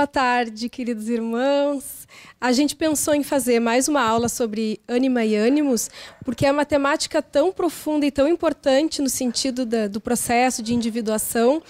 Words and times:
Boa 0.00 0.06
tarde, 0.06 0.70
queridos 0.70 1.10
irmãos. 1.10 2.08
A 2.40 2.52
gente 2.52 2.74
pensou 2.74 3.14
em 3.14 3.22
fazer 3.22 3.60
mais 3.60 3.86
uma 3.86 4.00
aula 4.00 4.30
sobre 4.30 4.80
ânima 4.88 5.26
e 5.26 5.36
ânimos, 5.36 5.90
porque 6.24 6.46
é 6.46 6.50
uma 6.50 6.64
temática 6.64 7.20
tão 7.20 7.52
profunda 7.52 8.06
e 8.06 8.10
tão 8.10 8.26
importante 8.26 9.02
no 9.02 9.10
sentido 9.10 9.66
da, 9.66 9.88
do 9.88 10.00
processo 10.00 10.62
de 10.62 10.72
individuação, 10.72 11.62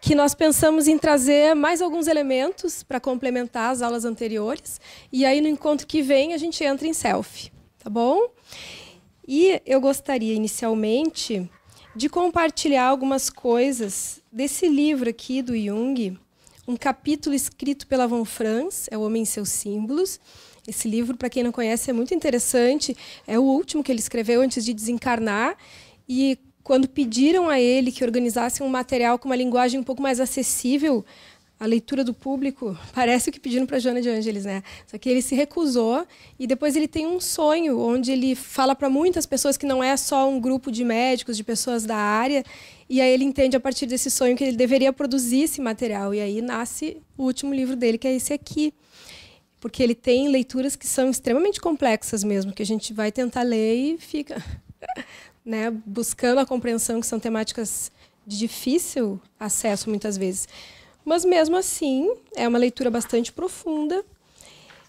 que 0.00 0.16
nós 0.16 0.34
pensamos 0.34 0.88
em 0.88 0.98
trazer 0.98 1.54
mais 1.54 1.80
alguns 1.80 2.08
elementos 2.08 2.82
para 2.82 2.98
complementar 2.98 3.70
as 3.70 3.82
aulas 3.82 4.04
anteriores. 4.04 4.80
E 5.12 5.24
aí, 5.24 5.40
no 5.40 5.46
encontro 5.46 5.86
que 5.86 6.02
vem, 6.02 6.34
a 6.34 6.38
gente 6.38 6.64
entra 6.64 6.88
em 6.88 6.92
selfie, 6.92 7.52
tá 7.78 7.88
bom? 7.88 8.30
E 9.28 9.62
eu 9.64 9.80
gostaria, 9.80 10.34
inicialmente, 10.34 11.48
de 11.94 12.08
compartilhar 12.08 12.86
algumas 12.86 13.30
coisas 13.30 14.20
desse 14.32 14.66
livro 14.66 15.08
aqui 15.08 15.40
do 15.40 15.56
Jung 15.56 16.18
um 16.66 16.76
capítulo 16.76 17.34
escrito 17.34 17.86
pela 17.86 18.06
Von 18.06 18.24
Franz, 18.24 18.88
é 18.90 18.98
O 18.98 19.02
Homem 19.02 19.22
e 19.22 19.26
Seus 19.26 19.50
Símbolos. 19.50 20.18
Esse 20.66 20.88
livro, 20.88 21.16
para 21.16 21.30
quem 21.30 21.44
não 21.44 21.52
conhece, 21.52 21.90
é 21.90 21.92
muito 21.92 22.12
interessante. 22.12 22.96
É 23.26 23.38
o 23.38 23.42
último 23.42 23.84
que 23.84 23.92
ele 23.92 24.00
escreveu 24.00 24.40
antes 24.40 24.64
de 24.64 24.74
desencarnar. 24.74 25.56
E 26.08 26.36
quando 26.64 26.88
pediram 26.88 27.48
a 27.48 27.60
ele 27.60 27.92
que 27.92 28.02
organizasse 28.02 28.62
um 28.62 28.68
material 28.68 29.18
com 29.18 29.28
uma 29.28 29.36
linguagem 29.36 29.78
um 29.78 29.84
pouco 29.84 30.02
mais 30.02 30.18
acessível 30.18 31.04
a 31.58 31.64
leitura 31.64 32.04
do 32.04 32.12
público, 32.12 32.76
parece 32.92 33.30
o 33.30 33.32
que 33.32 33.40
pediram 33.40 33.64
para 33.64 33.78
Joana 33.78 34.02
de 34.02 34.08
Ângeles, 34.08 34.44
né? 34.44 34.62
Só 34.86 34.98
que 34.98 35.08
ele 35.08 35.22
se 35.22 35.34
recusou 35.34 36.04
e 36.38 36.46
depois 36.46 36.74
ele 36.74 36.88
tem 36.88 37.06
um 37.06 37.20
sonho 37.20 37.78
onde 37.78 38.10
ele 38.10 38.34
fala 38.34 38.74
para 38.74 38.90
muitas 38.90 39.24
pessoas 39.24 39.56
que 39.56 39.64
não 39.64 39.82
é 39.82 39.96
só 39.96 40.28
um 40.28 40.40
grupo 40.40 40.70
de 40.72 40.84
médicos, 40.84 41.36
de 41.36 41.44
pessoas 41.44 41.86
da 41.86 41.96
área, 41.96 42.44
e 42.88 43.00
aí 43.00 43.12
ele 43.12 43.24
entende 43.24 43.56
a 43.56 43.60
partir 43.60 43.86
desse 43.86 44.10
sonho 44.10 44.36
que 44.36 44.44
ele 44.44 44.56
deveria 44.56 44.92
produzir 44.92 45.42
esse 45.42 45.60
material 45.60 46.14
e 46.14 46.20
aí 46.20 46.40
nasce 46.40 47.02
o 47.16 47.24
último 47.24 47.52
livro 47.52 47.74
dele, 47.74 47.98
que 47.98 48.06
é 48.06 48.14
esse 48.14 48.32
aqui. 48.32 48.72
Porque 49.58 49.82
ele 49.82 49.94
tem 49.94 50.28
leituras 50.28 50.76
que 50.76 50.86
são 50.86 51.10
extremamente 51.10 51.60
complexas 51.60 52.22
mesmo, 52.22 52.52
que 52.52 52.62
a 52.62 52.66
gente 52.66 52.92
vai 52.92 53.10
tentar 53.10 53.42
ler 53.42 53.74
e 53.74 53.98
fica, 53.98 54.42
né, 55.44 55.70
buscando 55.84 56.38
a 56.38 56.46
compreensão 56.46 57.00
que 57.00 57.06
são 57.06 57.18
temáticas 57.18 57.90
de 58.24 58.38
difícil 58.38 59.20
acesso 59.40 59.88
muitas 59.88 60.16
vezes. 60.16 60.48
Mas 61.04 61.24
mesmo 61.24 61.56
assim, 61.56 62.12
é 62.36 62.46
uma 62.46 62.58
leitura 62.58 62.90
bastante 62.90 63.32
profunda 63.32 64.04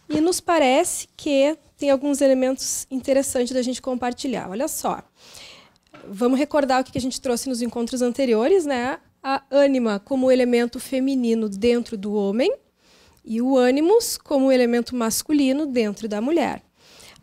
e 0.09 0.21
nos 0.21 0.39
parece 0.39 1.07
que 1.17 1.57
tem 1.77 1.89
alguns 1.89 2.21
elementos 2.21 2.87
interessantes 2.89 3.53
da 3.53 3.61
gente 3.61 3.81
compartilhar. 3.81 4.49
Olha 4.49 4.67
só. 4.67 5.03
Vamos 6.07 6.37
recordar 6.37 6.81
o 6.81 6.83
que 6.83 6.97
a 6.97 7.01
gente 7.01 7.21
trouxe 7.21 7.49
nos 7.49 7.61
encontros 7.61 8.01
anteriores, 8.01 8.65
né? 8.65 8.99
A 9.23 9.43
ânima 9.49 9.99
como 9.99 10.31
elemento 10.31 10.79
feminino 10.79 11.49
dentro 11.49 11.97
do 11.97 12.13
homem 12.13 12.53
e 13.23 13.41
o 13.41 13.57
ânimos 13.57 14.17
como 14.17 14.51
elemento 14.51 14.95
masculino 14.95 15.65
dentro 15.65 16.07
da 16.07 16.21
mulher. 16.21 16.61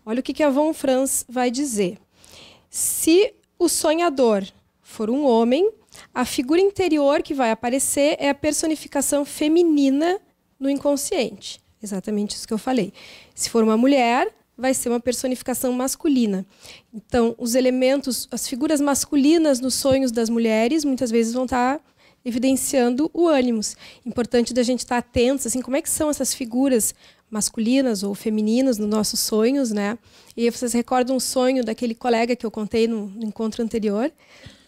Olha 0.04 0.20
o 0.20 0.22
que 0.22 0.42
a 0.42 0.50
Von 0.50 0.74
Franz 0.74 1.24
vai 1.28 1.50
dizer. 1.50 1.98
Se 2.68 3.34
o 3.58 3.68
sonhador 3.68 4.44
for 4.82 5.08
um 5.08 5.24
homem, 5.24 5.70
a 6.12 6.24
figura 6.24 6.60
interior 6.60 7.22
que 7.22 7.32
vai 7.32 7.50
aparecer 7.50 8.16
é 8.18 8.28
a 8.28 8.34
personificação 8.34 9.24
feminina 9.24 10.20
no 10.58 10.68
inconsciente. 10.68 11.60
Exatamente 11.82 12.36
isso 12.36 12.46
que 12.46 12.54
eu 12.54 12.58
falei. 12.58 12.92
Se 13.34 13.48
for 13.48 13.62
uma 13.62 13.76
mulher, 13.76 14.34
vai 14.56 14.72
ser 14.74 14.88
uma 14.88 15.00
personificação 15.00 15.72
masculina. 15.72 16.46
Então, 16.92 17.34
os 17.38 17.54
elementos, 17.54 18.28
as 18.30 18.48
figuras 18.48 18.80
masculinas 18.80 19.60
nos 19.60 19.74
sonhos 19.74 20.12
das 20.12 20.28
mulheres, 20.28 20.84
muitas 20.84 21.10
vezes 21.10 21.32
vão 21.32 21.44
estar 21.44 21.80
evidenciando 22.24 23.10
o 23.12 23.28
ânimos. 23.28 23.76
Importante 24.04 24.54
da 24.54 24.62
gente 24.62 24.80
estar 24.80 24.96
atentos, 24.98 25.46
assim, 25.46 25.60
como 25.60 25.76
é 25.76 25.82
que 25.82 25.90
são 25.90 26.08
essas 26.08 26.32
figuras 26.32 26.94
masculinas 27.30 28.02
ou 28.04 28.14
femininas 28.14 28.78
nos 28.78 28.88
nossos 28.88 29.18
sonhos, 29.18 29.72
né? 29.72 29.98
E 30.36 30.48
vocês 30.48 30.72
recordam 30.72 31.16
um 31.16 31.20
sonho 31.20 31.64
daquele 31.64 31.94
colega 31.94 32.36
que 32.36 32.46
eu 32.46 32.50
contei 32.50 32.86
no, 32.86 33.06
no 33.08 33.24
encontro 33.24 33.62
anterior, 33.62 34.10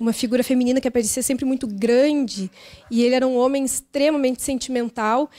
uma 0.01 0.13
figura 0.13 0.43
feminina 0.43 0.81
que 0.81 0.89
aparecia 0.89 1.23
sempre 1.23 1.45
muito 1.45 1.67
grande 1.67 2.51
e 2.91 3.03
ele 3.05 3.15
era 3.15 3.27
um 3.27 3.37
homem 3.37 3.65
extremamente 3.65 4.43
sentimental 4.43 5.31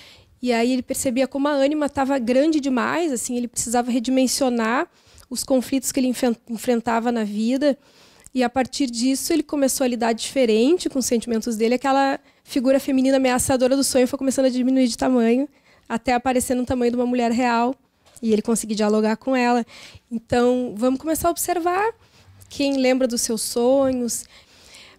e 0.41 0.53
aí 0.53 0.73
ele 0.73 0.83
percebia 0.83 1.27
como 1.27 1.47
a 1.47 1.51
ânima 1.51 1.87
estava 1.87 2.17
grande 2.19 2.59
demais, 2.59 3.11
assim, 3.11 3.35
ele 3.35 3.47
precisava 3.47 3.91
redimensionar 3.91 4.87
os 5.29 5.43
conflitos 5.43 5.91
que 5.91 5.99
ele 5.99 6.13
enfrentava 6.49 7.11
na 7.11 7.23
vida. 7.23 7.77
E 8.33 8.43
a 8.43 8.49
partir 8.49 8.87
disso 8.87 9.33
ele 9.33 9.43
começou 9.43 9.83
a 9.83 9.87
lidar 9.87 10.13
diferente 10.13 10.89
com 10.89 10.99
os 10.99 11.05
sentimentos 11.05 11.57
dele. 11.57 11.75
Aquela 11.75 12.19
figura 12.43 12.79
feminina 12.79 13.17
ameaçadora 13.17 13.75
do 13.75 13.83
sonho 13.83 14.07
foi 14.07 14.17
começando 14.17 14.45
a 14.45 14.49
diminuir 14.49 14.87
de 14.87 14.97
tamanho 14.97 15.49
até 15.89 16.13
aparecer 16.13 16.55
no 16.55 16.65
tamanho 16.65 16.91
de 16.91 16.97
uma 16.97 17.05
mulher 17.05 17.31
real 17.31 17.73
e 18.21 18.33
ele 18.33 18.41
conseguir 18.41 18.75
dialogar 18.75 19.17
com 19.17 19.35
ela. 19.35 19.65
Então, 20.11 20.73
vamos 20.75 20.99
começar 20.99 21.29
a 21.29 21.31
observar 21.31 21.93
quem 22.49 22.77
lembra 22.77 23.07
dos 23.07 23.21
seus 23.21 23.41
sonhos. 23.41 24.25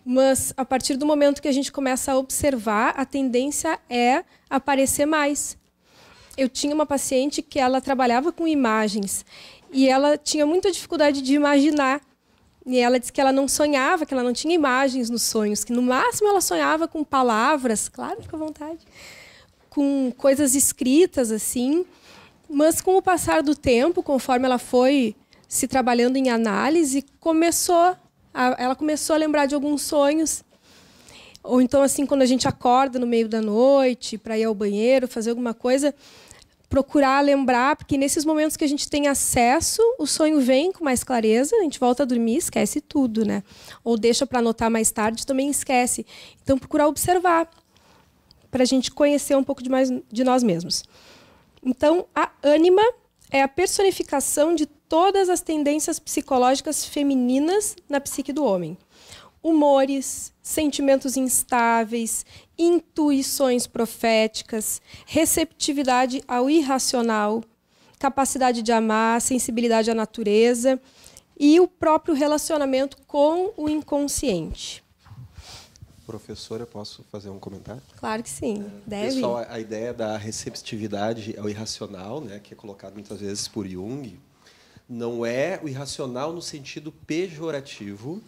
Mas 0.04 0.52
a 0.56 0.64
partir 0.64 0.96
do 0.96 1.04
momento 1.04 1.42
que 1.42 1.48
a 1.48 1.52
gente 1.52 1.70
começa 1.70 2.12
a 2.12 2.18
observar, 2.18 2.94
a 2.96 3.04
tendência 3.04 3.78
é 3.88 4.24
aparecer 4.48 5.06
mais. 5.06 5.56
Eu 6.36 6.48
tinha 6.48 6.74
uma 6.74 6.86
paciente 6.86 7.42
que 7.42 7.58
ela 7.58 7.80
trabalhava 7.80 8.32
com 8.32 8.46
imagens 8.46 9.24
e 9.72 9.88
ela 9.88 10.16
tinha 10.16 10.46
muita 10.46 10.70
dificuldade 10.70 11.20
de 11.22 11.34
imaginar. 11.34 12.00
E 12.64 12.78
ela 12.78 12.98
disse 12.98 13.12
que 13.12 13.20
ela 13.20 13.32
não 13.32 13.48
sonhava, 13.48 14.04
que 14.04 14.12
ela 14.12 14.22
não 14.22 14.32
tinha 14.32 14.54
imagens 14.54 15.08
nos 15.08 15.22
sonhos, 15.22 15.64
que 15.64 15.72
no 15.72 15.82
máximo 15.82 16.28
ela 16.28 16.40
sonhava 16.40 16.86
com 16.86 17.02
palavras, 17.02 17.88
claro, 17.88 18.18
à 18.30 18.36
vontade, 18.36 18.80
com 19.70 20.12
coisas 20.16 20.54
escritas 20.54 21.32
assim, 21.32 21.86
mas 22.48 22.80
com 22.80 22.96
o 22.96 23.02
passar 23.02 23.42
do 23.42 23.54
tempo, 23.54 24.02
conforme 24.02 24.44
ela 24.44 24.58
foi 24.58 25.16
se 25.48 25.66
trabalhando 25.66 26.16
em 26.16 26.28
análise, 26.28 27.06
começou 27.18 27.96
a, 28.34 28.54
ela 28.58 28.76
começou 28.76 29.14
a 29.14 29.18
lembrar 29.18 29.46
de 29.46 29.54
alguns 29.54 29.82
sonhos. 29.82 30.44
Ou 31.42 31.60
então 31.62 31.82
assim, 31.82 32.04
quando 32.04 32.22
a 32.22 32.26
gente 32.26 32.46
acorda 32.46 32.98
no 32.98 33.06
meio 33.06 33.28
da 33.28 33.40
noite 33.40 34.18
para 34.18 34.38
ir 34.38 34.44
ao 34.44 34.54
banheiro, 34.54 35.08
fazer 35.08 35.30
alguma 35.30 35.54
coisa, 35.54 35.94
procurar 36.68 37.24
lembrar, 37.24 37.76
porque 37.76 37.96
nesses 37.96 38.24
momentos 38.24 38.56
que 38.56 38.64
a 38.64 38.68
gente 38.68 38.88
tem 38.88 39.08
acesso, 39.08 39.80
o 39.98 40.06
sonho 40.06 40.40
vem 40.40 40.70
com 40.70 40.84
mais 40.84 41.02
clareza, 41.02 41.56
a 41.56 41.62
gente 41.62 41.80
volta 41.80 42.02
a 42.02 42.06
dormir, 42.06 42.36
esquece 42.36 42.80
tudo, 42.80 43.24
né? 43.24 43.42
Ou 43.82 43.96
deixa 43.96 44.26
para 44.26 44.40
anotar 44.40 44.70
mais 44.70 44.90
tarde, 44.90 45.26
também 45.26 45.48
esquece. 45.48 46.04
Então 46.42 46.58
procurar 46.58 46.86
observar 46.86 47.48
para 48.50 48.62
a 48.62 48.66
gente 48.66 48.90
conhecer 48.90 49.36
um 49.36 49.44
pouco 49.44 49.62
de 49.62 49.70
mais 49.70 49.90
de 50.10 50.24
nós 50.24 50.42
mesmos. 50.42 50.84
Então, 51.64 52.06
a 52.14 52.30
ânima 52.42 52.82
é 53.30 53.42
a 53.42 53.48
personificação 53.48 54.54
de 54.54 54.66
todas 54.66 55.28
as 55.28 55.40
tendências 55.40 55.98
psicológicas 55.98 56.84
femininas 56.84 57.76
na 57.88 58.00
psique 58.00 58.32
do 58.32 58.44
homem. 58.44 58.76
Humores, 59.42 60.32
sentimentos 60.42 61.16
instáveis, 61.16 62.26
intuições 62.58 63.66
proféticas, 63.66 64.82
receptividade 65.06 66.22
ao 66.26 66.50
irracional, 66.50 67.44
capacidade 67.98 68.62
de 68.62 68.72
amar, 68.72 69.20
sensibilidade 69.20 69.90
à 69.90 69.94
natureza 69.94 70.80
e 71.38 71.60
o 71.60 71.68
próprio 71.68 72.14
relacionamento 72.14 72.96
com 73.06 73.52
o 73.56 73.68
inconsciente. 73.68 74.82
Professora, 76.04 76.64
posso 76.64 77.04
fazer 77.12 77.28
um 77.28 77.38
comentário? 77.38 77.82
Claro 77.98 78.22
que 78.22 78.30
sim, 78.30 78.64
deve. 78.86 79.16
Pessoal, 79.16 79.46
a 79.48 79.60
ideia 79.60 79.92
da 79.92 80.16
receptividade 80.16 81.38
ao 81.38 81.50
irracional, 81.50 82.20
né, 82.20 82.40
que 82.42 82.54
é 82.54 82.56
colocado 82.56 82.94
muitas 82.94 83.20
vezes 83.20 83.46
por 83.46 83.68
Jung, 83.68 84.18
não 84.88 85.24
é 85.24 85.60
o 85.62 85.68
irracional 85.68 86.32
no 86.32 86.40
sentido 86.40 86.90
pejorativo 86.90 88.22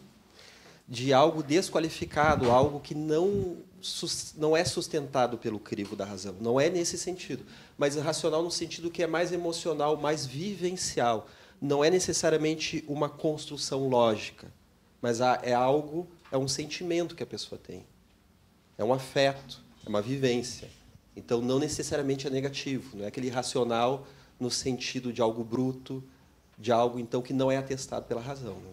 de 0.91 1.13
algo 1.13 1.41
desqualificado, 1.41 2.51
algo 2.51 2.81
que 2.81 2.95
não 2.95 3.57
não 4.37 4.55
é 4.55 4.63
sustentado 4.63 5.39
pelo 5.39 5.59
crivo 5.59 5.97
da 5.97 6.05
razão. 6.05 6.37
Não 6.39 6.61
é 6.61 6.69
nesse 6.69 6.99
sentido, 6.99 7.47
mas 7.79 7.97
irracional 7.97 8.43
no 8.43 8.51
sentido 8.51 8.91
que 8.91 9.03
é 9.03 9.07
mais 9.07 9.33
emocional, 9.33 9.97
mais 9.97 10.27
vivencial. 10.27 11.27
Não 11.63 11.83
é 11.83 11.89
necessariamente 11.89 12.85
uma 12.87 13.09
construção 13.09 13.89
lógica, 13.89 14.53
mas 15.01 15.21
é 15.21 15.55
algo 15.55 16.07
é 16.31 16.37
um 16.37 16.47
sentimento 16.47 17.15
que 17.15 17.23
a 17.23 17.27
pessoa 17.27 17.59
tem. 17.59 17.85
É 18.77 18.85
um 18.85 18.93
afeto, 18.93 19.63
é 19.85 19.89
uma 19.89 20.03
vivência. 20.03 20.69
Então, 21.17 21.41
não 21.41 21.59
necessariamente 21.59 22.27
é 22.27 22.31
negativo. 22.31 22.97
Não 22.97 23.05
é 23.05 23.09
aquele 23.09 23.29
racional 23.29 24.07
no 24.39 24.51
sentido 24.51 25.13
de 25.13 25.21
algo 25.21 25.43
bruto, 25.43 26.03
de 26.59 26.71
algo 26.71 26.99
então 26.99 27.21
que 27.21 27.33
não 27.33 27.51
é 27.51 27.57
atestado 27.57 28.07
pela 28.07 28.21
razão. 28.21 28.55
Né? 28.55 28.71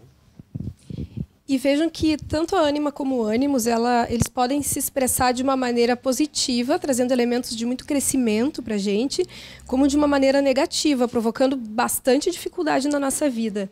E 1.48 1.58
vejam 1.58 1.90
que 1.90 2.18
tanto 2.18 2.58
a 2.58 2.60
ânima 2.60 2.92
como 2.92 3.16
o 3.16 3.24
ânimos, 3.24 3.68
ela, 3.68 4.06
eles 4.10 4.28
podem 4.28 4.62
se 4.62 4.78
expressar 4.78 5.32
de 5.32 5.42
uma 5.42 5.56
maneira 5.56 5.96
positiva, 5.96 6.78
trazendo 6.78 7.14
elementos 7.14 7.56
de 7.56 7.66
muito 7.66 7.86
crescimento 7.86 8.62
para 8.62 8.76
a 8.76 8.78
gente, 8.78 9.26
como 9.66 9.88
de 9.88 9.96
uma 9.96 10.08
maneira 10.08 10.42
negativa, 10.42 11.08
provocando 11.08 11.56
bastante 11.56 12.30
dificuldade 12.30 12.90
na 12.90 13.00
nossa 13.00 13.30
vida. 13.30 13.70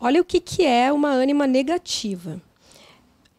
Olha 0.00 0.20
o 0.20 0.24
que, 0.24 0.40
que 0.40 0.64
é 0.64 0.90
uma 0.90 1.10
ânima 1.10 1.46
negativa. 1.46 2.40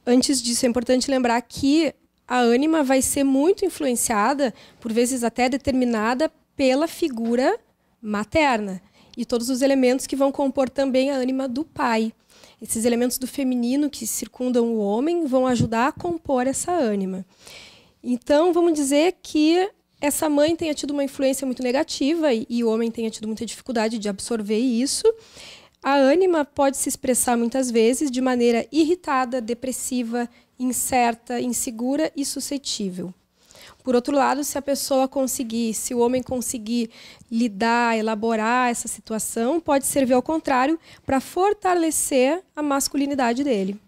Antes 0.06 0.40
disso, 0.42 0.68
é 0.68 0.70
importante 0.70 1.10
lembrar 1.10 1.42
que 1.42 1.92
a 2.28 2.38
ânima 2.38 2.84
vai 2.84 3.02
ser 3.02 3.24
muito 3.24 3.66
influenciada, 3.66 4.54
por 4.80 4.94
vezes 4.94 5.24
até 5.24 5.50
determinada, 5.50 6.32
pela 6.56 6.88
figura 6.88 7.58
materna 8.00 8.80
e 9.18 9.26
todos 9.26 9.50
os 9.50 9.64
elementos 9.64 10.06
que 10.06 10.16
vão 10.16 10.32
compor 10.32 10.70
também 10.70 11.10
a 11.10 11.16
ânima 11.16 11.48
do 11.48 11.64
pai. 11.64 12.14
Esses 12.62 12.86
elementos 12.86 13.18
do 13.18 13.28
feminino 13.28 13.90
que 13.90 14.06
circundam 14.06 14.74
o 14.74 14.80
homem 14.80 15.26
vão 15.26 15.48
ajudar 15.48 15.88
a 15.88 15.92
compor 15.92 16.46
essa 16.46 16.72
ânima. 16.72 17.26
Então, 18.04 18.52
vamos 18.52 18.74
dizer 18.74 19.16
que 19.22 19.70
essa 20.02 20.30
mãe 20.30 20.56
tenha 20.56 20.74
tido 20.74 20.92
uma 20.92 21.04
influência 21.04 21.46
muito 21.46 21.64
negativa 21.64 22.34
e, 22.34 22.46
e 22.50 22.64
o 22.64 22.70
homem 22.70 22.90
tenha 22.90 23.10
tido 23.10 23.28
muita 23.28 23.46
dificuldade 23.46 23.98
de 23.98 24.10
absorver 24.10 24.58
isso. 24.58 25.04
A 25.82 25.96
ânima 25.96 26.44
pode 26.44 26.78
se 26.78 26.90
expressar 26.90 27.38
muitas 27.38 27.72
vezes 27.72 28.12
de 28.12 28.20
maneira 28.22 28.66
irritada, 28.72 29.40
depressiva, 29.42 30.30
incerta, 30.58 31.40
insegura 31.40 32.12
e 32.16 32.26
suscetível. 32.26 33.14
Por 33.84 33.96
outro 33.96 34.16
lado, 34.16 34.44
se 34.44 34.58
a 34.58 34.62
pessoa 34.62 35.08
conseguir, 35.08 35.74
se 35.74 35.94
o 35.94 36.00
homem 36.00 36.22
conseguir 36.22 36.90
lidar, 37.32 37.98
elaborar 37.98 38.70
essa 38.70 38.88
situação, 38.88 39.60
pode 39.60 39.86
servir 39.86 40.14
ao 40.14 40.22
contrário 40.22 40.80
para 41.06 41.20
fortalecer 41.20 42.44
a 42.56 42.62
masculinidade 42.62 43.44
dele. 43.44 43.80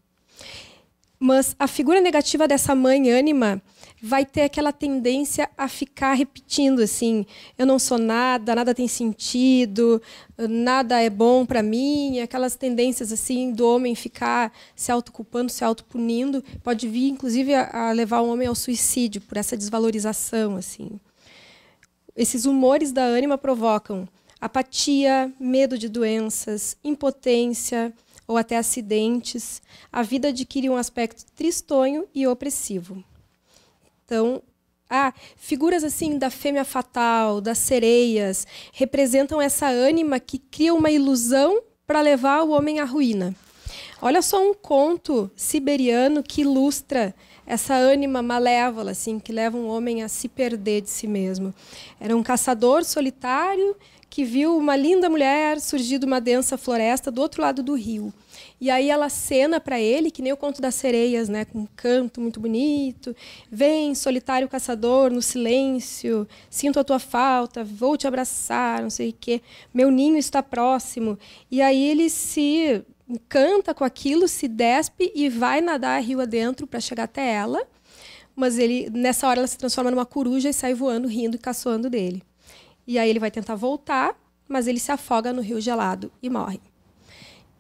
Mas 1.20 1.56
a 1.60 1.68
figura 1.68 2.02
negativa 2.02 2.48
dessa 2.48 2.74
mãe 2.74 3.12
ânima 3.12 3.62
vai 4.01 4.25
ter 4.25 4.42
aquela 4.42 4.74
tendência 4.74 5.48
a 5.56 5.68
ficar 5.68 6.13
repetindo 6.13 6.81
assim: 6.81 7.25
eu 7.57 7.65
não 7.65 7.77
sou 7.77 8.00
nada, 8.00 8.56
nada 8.56 8.74
tem 8.74 8.88
sentido, 8.88 10.01
nada 10.38 11.00
é 11.00 11.09
bom 11.09 11.45
para 11.45 11.62
mim. 11.62 12.19
Aquelas 12.19 12.56
tendências 12.56 13.12
assim 13.12 13.51
do 13.51 13.68
homem 13.68 13.94
ficar 13.94 14.51
se 14.75 14.92
autoculpando, 14.92 15.51
se 15.51 15.63
autopunindo, 15.63 16.44
pode 16.63 16.88
vir 16.88 17.09
inclusive 17.09 17.53
a, 17.53 17.92
levar 17.92 18.21
o 18.21 18.30
homem 18.30 18.48
ao 18.48 18.56
suicídio 18.56 19.21
por 19.21 19.38
essa 19.38 19.56
desvalorização 19.56 20.56
assim. 20.56 21.00
Esses 22.15 22.45
humores 22.45 22.92
da 22.92 23.04
ânima 23.04 23.38
provocam 23.38 24.07
apatia, 24.39 25.31
medo 25.39 25.77
de 25.77 25.88
doenças, 25.88 26.75
impotência 26.83 27.94
ou 28.27 28.36
até 28.36 28.57
acidentes. 28.57 29.62
A 29.92 30.01
vida 30.01 30.30
adquire 30.30 30.68
um 30.68 30.75
aspecto 30.75 31.24
tristonho 31.36 32.07
e 32.13 32.25
opressivo. 32.25 33.04
Então, 34.12 34.44
ah, 34.90 35.13
figuras 35.38 35.86
assim 35.86 36.18
da 36.18 36.30
fêmea 36.30 36.66
fatal, 36.66 37.40
das 37.40 37.58
sereias, 37.60 38.46
representam 38.74 39.42
essa 39.42 39.68
ânima 39.68 40.19
que 40.19 40.38
cria 40.38 40.74
uma 40.74 40.92
ilusão 40.92 41.62
para 41.88 42.02
levar 42.02 42.44
o 42.44 42.50
homem 42.50 42.81
à 42.81 42.84
ruína. 42.84 43.34
Olha 44.02 44.22
só 44.22 44.44
um 44.44 44.54
conto 44.54 45.31
siberiano 45.34 46.22
que 46.22 46.42
ilustra 46.42 47.16
essa 47.48 47.74
ânima 47.74 48.22
malévola, 48.22 48.92
assim, 48.92 49.18
que 49.18 49.31
leva 49.31 49.56
um 49.56 49.69
homem 49.69 50.04
a 50.04 50.10
se 50.10 50.28
perder 50.28 50.81
de 50.81 50.90
si 50.90 51.07
mesmo. 51.07 51.56
Era 51.98 52.14
um 52.14 52.22
caçador 52.22 52.84
solitário 52.84 53.78
que 54.10 54.25
viu 54.25 54.57
uma 54.57 54.75
linda 54.75 55.10
mulher 55.10 55.62
surgir 55.62 56.00
de 56.00 56.06
uma 56.06 56.19
densa 56.19 56.57
floresta 56.57 57.10
do 57.10 57.22
outro 57.22 57.42
lado 57.42 57.64
do 57.64 57.75
rio. 57.75 58.14
E 58.62 58.69
aí 58.69 58.92
ela 58.92 59.10
cena 59.10 59.60
para 59.60 59.80
ele, 59.80 60.12
que 60.12 60.22
nem 60.22 60.31
o 60.31 60.38
conto 60.38 60.62
das 60.62 60.75
sereias, 60.75 61.28
né, 61.28 61.46
com 61.46 61.62
um 61.62 61.68
canto 61.75 62.22
muito 62.22 62.40
bonito. 62.40 63.16
Vem, 63.50 63.96
solitário 63.96 64.48
caçador, 64.48 65.12
no 65.12 65.19
silêncio, 65.19 66.28
sinto 66.48 66.80
a 66.80 66.84
tua 66.84 67.00
falta, 67.00 67.63
vou 67.63 67.98
te 67.98 68.06
abraçar, 68.06 68.84
não 68.84 68.92
sei 68.92 69.10
o 69.10 69.16
quê. 69.19 69.42
Meu 69.74 69.90
ninho 69.90 70.16
está 70.16 70.44
próximo. 70.44 71.18
E 71.50 71.60
aí 71.60 71.84
ele 71.84 72.08
se 72.08 72.86
encanta 73.10 73.74
com 73.74 73.84
aquilo, 73.84 74.28
se 74.28 74.48
despe 74.48 75.12
e 75.16 75.28
vai 75.28 75.60
nadar 75.60 76.00
rio 76.00 76.22
adentro 76.22 76.68
para 76.68 76.80
chegar 76.80 77.06
até 77.06 77.34
ela. 77.34 77.68
Mas 78.36 78.60
ele 78.60 78.92
nessa 78.92 79.28
hora 79.28 79.40
ela 79.40 79.48
se 79.48 79.57
transforma 79.57 79.90
numa 79.90 80.06
coruja 80.06 80.50
e 80.50 80.54
sai 80.54 80.75
voando, 80.75 81.07
rindo 81.07 81.36
e 81.36 81.40
caçoando 81.40 81.90
dele. 81.90 82.22
E 82.86 83.00
aí 83.00 83.10
ele 83.10 83.19
vai 83.19 83.31
tentar 83.31 83.56
voltar, 83.56 84.16
mas 84.48 84.68
ele 84.68 84.80
se 84.80 84.92
afoga 84.92 85.34
no 85.34 85.42
rio 85.42 85.60
gelado 85.60 86.12
e 86.22 86.30
morre. 86.30 86.70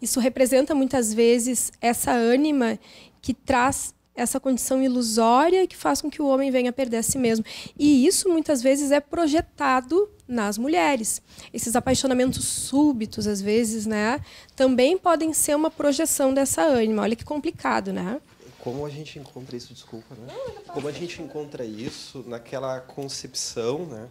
Isso 0.01 0.19
representa 0.19 0.73
muitas 0.73 1.13
vezes 1.13 1.71
essa 1.79 2.11
ânima 2.11 2.79
que 3.21 3.33
traz 3.33 3.93
essa 4.13 4.39
condição 4.39 4.83
ilusória 4.83 5.65
que 5.65 5.75
faz 5.75 6.01
com 6.01 6.09
que 6.09 6.21
o 6.21 6.27
homem 6.27 6.51
venha 6.51 6.69
a 6.69 6.73
perder 6.73 6.97
a 6.97 7.03
si 7.03 7.17
mesmo. 7.17 7.45
E 7.77 8.05
isso 8.05 8.29
muitas 8.29 8.61
vezes 8.61 8.91
é 8.91 8.99
projetado 8.99 10.09
nas 10.27 10.57
mulheres. 10.57 11.21
Esses 11.53 11.75
apaixonamentos 11.75 12.43
súbitos, 12.45 13.25
às 13.27 13.41
vezes, 13.41 13.85
né, 13.85 14.19
também 14.55 14.97
podem 14.97 15.33
ser 15.33 15.55
uma 15.55 15.71
projeção 15.71 16.33
dessa 16.33 16.61
ânima. 16.61 17.03
Olha 17.03 17.15
que 17.15 17.23
complicado, 17.23 17.93
né? 17.93 18.19
Como 18.59 18.85
a 18.85 18.89
gente 18.89 19.17
encontra 19.17 19.57
isso, 19.57 19.73
desculpa, 19.73 20.13
né? 20.13 20.27
Como 20.67 20.87
a 20.87 20.91
gente 20.91 21.21
encontra 21.21 21.65
isso 21.65 22.23
naquela 22.27 22.79
concepção, 22.79 23.85
né, 23.87 24.07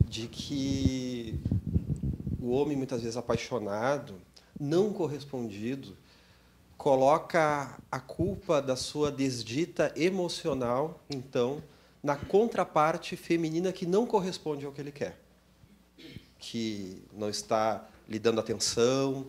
de 0.00 0.28
que 0.28 1.34
o 2.40 2.50
homem 2.50 2.76
muitas 2.76 3.00
vezes 3.00 3.16
apaixonado, 3.16 4.14
não 4.58 4.92
correspondido, 4.92 5.96
coloca 6.76 7.76
a 7.90 8.00
culpa 8.00 8.62
da 8.62 8.76
sua 8.76 9.10
desdita 9.10 9.92
emocional, 9.96 11.00
então, 11.10 11.62
na 12.02 12.16
contraparte 12.16 13.16
feminina 13.16 13.72
que 13.72 13.84
não 13.84 14.06
corresponde 14.06 14.64
ao 14.64 14.72
que 14.72 14.80
ele 14.80 14.92
quer. 14.92 15.18
Que 16.38 17.02
não 17.12 17.28
está 17.28 17.86
lhe 18.08 18.18
dando 18.18 18.40
atenção, 18.40 19.26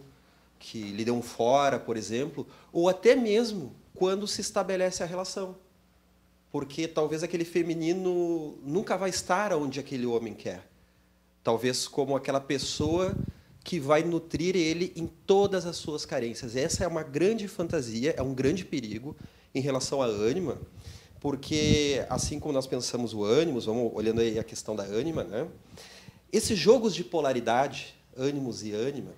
que 0.59 0.91
lhe 0.91 1.03
deu 1.03 1.15
um 1.15 1.21
fora, 1.21 1.79
por 1.79 1.97
exemplo, 1.97 2.45
ou 2.71 2.87
até 2.87 3.15
mesmo 3.15 3.73
quando 3.95 4.27
se 4.27 4.41
estabelece 4.41 5.01
a 5.01 5.05
relação. 5.05 5.55
Porque 6.51 6.87
talvez 6.87 7.23
aquele 7.23 7.45
feminino 7.45 8.57
nunca 8.63 8.97
vai 8.97 9.09
estar 9.09 9.53
onde 9.53 9.79
aquele 9.79 10.05
homem 10.05 10.33
quer. 10.33 10.67
Talvez 11.43 11.87
como 11.87 12.15
aquela 12.15 12.39
pessoa 12.39 13.15
que 13.63 13.79
vai 13.79 14.03
nutrir 14.03 14.55
ele 14.55 14.93
em 14.95 15.07
todas 15.07 15.65
as 15.65 15.77
suas 15.77 16.05
carências. 16.05 16.55
Essa 16.55 16.83
é 16.83 16.87
uma 16.87 17.03
grande 17.03 17.47
fantasia, 17.47 18.13
é 18.17 18.21
um 18.21 18.33
grande 18.33 18.65
perigo 18.65 19.15
em 19.53 19.61
relação 19.61 20.01
à 20.01 20.05
ânima, 20.05 20.57
porque 21.19 22.05
assim 22.09 22.39
como 22.39 22.53
nós 22.53 22.67
pensamos 22.67 23.13
o 23.13 23.23
ânimos, 23.23 23.65
vamos 23.65 23.91
olhando 23.93 24.21
aí 24.21 24.39
a 24.39 24.43
questão 24.43 24.75
da 24.75 24.83
ânima, 24.83 25.23
né? 25.23 25.47
Esses 26.31 26.57
jogos 26.57 26.95
de 26.95 27.03
polaridade, 27.03 27.95
ânimos 28.15 28.63
e 28.63 28.71
ânima, 28.71 29.11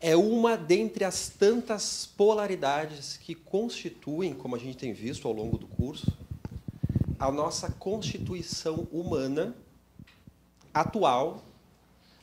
é 0.00 0.14
uma 0.14 0.56
dentre 0.56 1.02
as 1.02 1.30
tantas 1.30 2.06
polaridades 2.06 3.16
que 3.16 3.34
constituem, 3.34 4.34
como 4.34 4.54
a 4.54 4.58
gente 4.58 4.76
tem 4.76 4.92
visto 4.92 5.26
ao 5.26 5.32
longo 5.32 5.56
do 5.56 5.66
curso, 5.66 6.12
a 7.18 7.32
nossa 7.32 7.70
constituição 7.70 8.86
humana 8.92 9.56
atual 10.74 11.42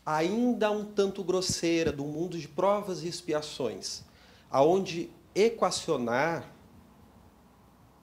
ainda 0.05 0.71
um 0.71 0.83
tanto 0.83 1.23
grosseira 1.23 1.91
do 1.91 2.03
mundo 2.03 2.37
de 2.37 2.47
provas 2.47 3.03
e 3.03 3.07
expiações, 3.07 4.03
aonde 4.49 5.09
equacionar, 5.35 6.51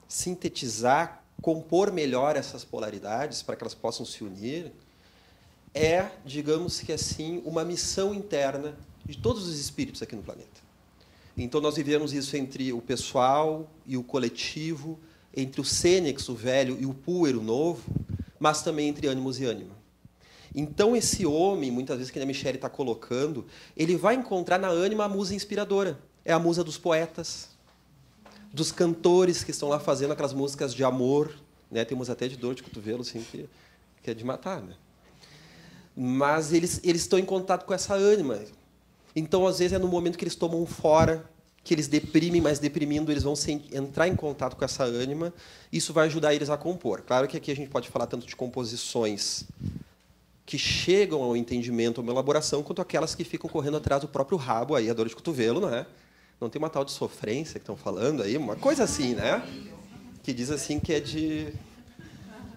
sintetizar, 0.07 1.23
compor 1.41 1.91
melhor 1.91 2.35
essas 2.35 2.65
polaridades 2.65 3.41
para 3.41 3.55
que 3.55 3.63
elas 3.63 3.75
possam 3.75 4.05
se 4.05 4.23
unir, 4.23 4.71
é, 5.73 6.09
digamos 6.25 6.79
que 6.79 6.91
assim, 6.91 7.41
uma 7.45 7.63
missão 7.63 8.13
interna 8.13 8.75
de 9.05 9.17
todos 9.17 9.47
os 9.47 9.59
espíritos 9.59 10.01
aqui 10.01 10.15
no 10.15 10.23
planeta. 10.23 10.59
Então 11.37 11.61
nós 11.61 11.75
vivemos 11.75 12.11
isso 12.11 12.35
entre 12.35 12.73
o 12.73 12.81
pessoal 12.81 13.69
e 13.85 13.95
o 13.95 14.03
coletivo, 14.03 14.99
entre 15.35 15.61
o 15.61 15.65
sênex, 15.65 16.27
o 16.27 16.35
velho, 16.35 16.77
e 16.79 16.85
o 16.85 16.93
puer, 16.93 17.37
o 17.37 17.41
novo, 17.41 17.83
mas 18.39 18.61
também 18.61 18.89
entre 18.89 19.07
ânimos 19.07 19.39
e 19.39 19.45
ânima. 19.45 19.78
Então, 20.53 20.95
esse 20.95 21.25
homem, 21.25 21.71
muitas 21.71 21.97
vezes 21.97 22.11
que 22.11 22.19
a 22.19 22.25
Michelle 22.25 22.57
está 22.57 22.69
colocando, 22.69 23.45
ele 23.77 23.95
vai 23.95 24.15
encontrar 24.15 24.57
na 24.57 24.69
ânima 24.69 25.05
a 25.05 25.09
musa 25.09 25.35
inspiradora. 25.35 25.99
É 26.25 26.33
a 26.33 26.39
musa 26.39 26.63
dos 26.63 26.77
poetas, 26.77 27.49
dos 28.51 28.71
cantores 28.71 29.43
que 29.43 29.51
estão 29.51 29.69
lá 29.69 29.79
fazendo 29.79 30.11
aquelas 30.11 30.33
músicas 30.33 30.73
de 30.73 30.83
amor. 30.83 31.33
Né? 31.69 31.85
Temos 31.85 32.09
até 32.09 32.27
de 32.27 32.35
dor 32.35 32.55
de 32.55 32.63
cotovelo, 32.63 33.01
assim, 33.01 33.21
que, 33.21 33.47
que 34.01 34.11
é 34.11 34.13
de 34.13 34.23
matar. 34.23 34.61
Né? 34.61 34.73
Mas 35.95 36.51
eles, 36.51 36.79
eles 36.83 37.01
estão 37.01 37.19
em 37.19 37.25
contato 37.25 37.65
com 37.65 37.73
essa 37.73 37.93
ânima. 37.93 38.39
Então, 39.15 39.45
às 39.45 39.59
vezes, 39.59 39.73
é 39.73 39.79
no 39.79 39.87
momento 39.87 40.17
que 40.17 40.23
eles 40.23 40.35
tomam 40.35 40.65
fora, 40.65 41.29
que 41.63 41.73
eles 41.73 41.87
deprimem, 41.87 42.41
mas 42.41 42.57
deprimindo, 42.57 43.11
eles 43.11 43.23
vão 43.23 43.33
entrar 43.71 44.07
em 44.07 44.15
contato 44.15 44.55
com 44.55 44.65
essa 44.65 44.83
ânima. 44.83 45.33
Isso 45.71 45.93
vai 45.93 46.07
ajudar 46.07 46.33
eles 46.33 46.49
a 46.49 46.57
compor. 46.57 47.01
Claro 47.01 47.27
que 47.27 47.37
aqui 47.37 47.51
a 47.51 47.55
gente 47.55 47.69
pode 47.69 47.89
falar 47.89 48.07
tanto 48.07 48.25
de 48.25 48.35
composições 48.35 49.45
que 50.49 50.57
chegam 50.57 51.21
ao 51.21 51.37
entendimento, 51.37 52.01
a 52.01 52.03
uma 52.03 52.11
elaboração, 52.11 52.63
quanto 52.63 52.81
aquelas 52.81 53.13
que 53.13 53.23
ficam 53.23 53.47
correndo 53.47 53.77
atrás 53.77 54.01
do 54.01 54.07
próprio 54.07 54.35
rabo, 54.35 54.73
aí 54.73 54.89
a 54.89 54.93
dor 54.95 55.07
de 55.07 55.15
cotovelo, 55.15 55.61
não 55.61 55.71
é? 55.71 55.85
Não 56.41 56.49
tem 56.49 56.59
uma 56.59 56.71
tal 56.71 56.83
de 56.83 56.91
sofrência 56.91 57.59
que 57.59 57.59
estão 57.59 57.77
falando 57.77 58.23
aí, 58.23 58.35
uma 58.35 58.55
coisa 58.55 58.83
assim, 58.83 59.13
né? 59.13 59.47
Que 60.23 60.33
diz 60.33 60.49
assim 60.49 60.79
que 60.79 60.91
é 60.91 60.99
de 60.99 61.53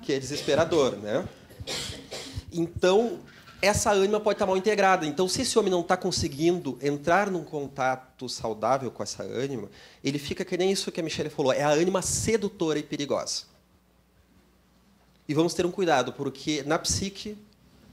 que 0.01 0.15
é 0.15 0.19
desesperador, 0.19 0.97
né? 0.97 1.29
Então, 2.51 3.19
essa 3.61 3.93
ânima 3.93 4.19
pode 4.19 4.37
estar 4.37 4.47
mal 4.47 4.57
integrada. 4.57 5.05
Então, 5.05 5.29
se 5.29 5.43
esse 5.43 5.59
homem 5.59 5.71
não 5.71 5.83
está 5.83 5.95
conseguindo 5.95 6.79
entrar 6.81 7.31
num 7.31 7.45
contato 7.45 8.27
saudável 8.27 8.91
com 8.91 9.03
essa 9.03 9.23
ânima, 9.23 9.69
ele 10.03 10.19
fica 10.19 10.47
que 10.47 10.57
nem 10.57 10.73
isso 10.73 10.91
que 10.91 11.01
a 11.01 11.05
Michelle 11.05 11.29
falou, 11.29 11.53
é 11.53 11.63
a 11.63 11.69
ânima 11.69 12.01
sedutora 12.01 12.79
e 12.79 12.83
perigosa. 12.83 13.43
E 15.29 15.35
vamos 15.35 15.53
ter 15.53 15.67
um 15.67 15.71
cuidado, 15.71 16.15
porque 16.15 16.63
na 16.63 16.79
psique 16.79 17.37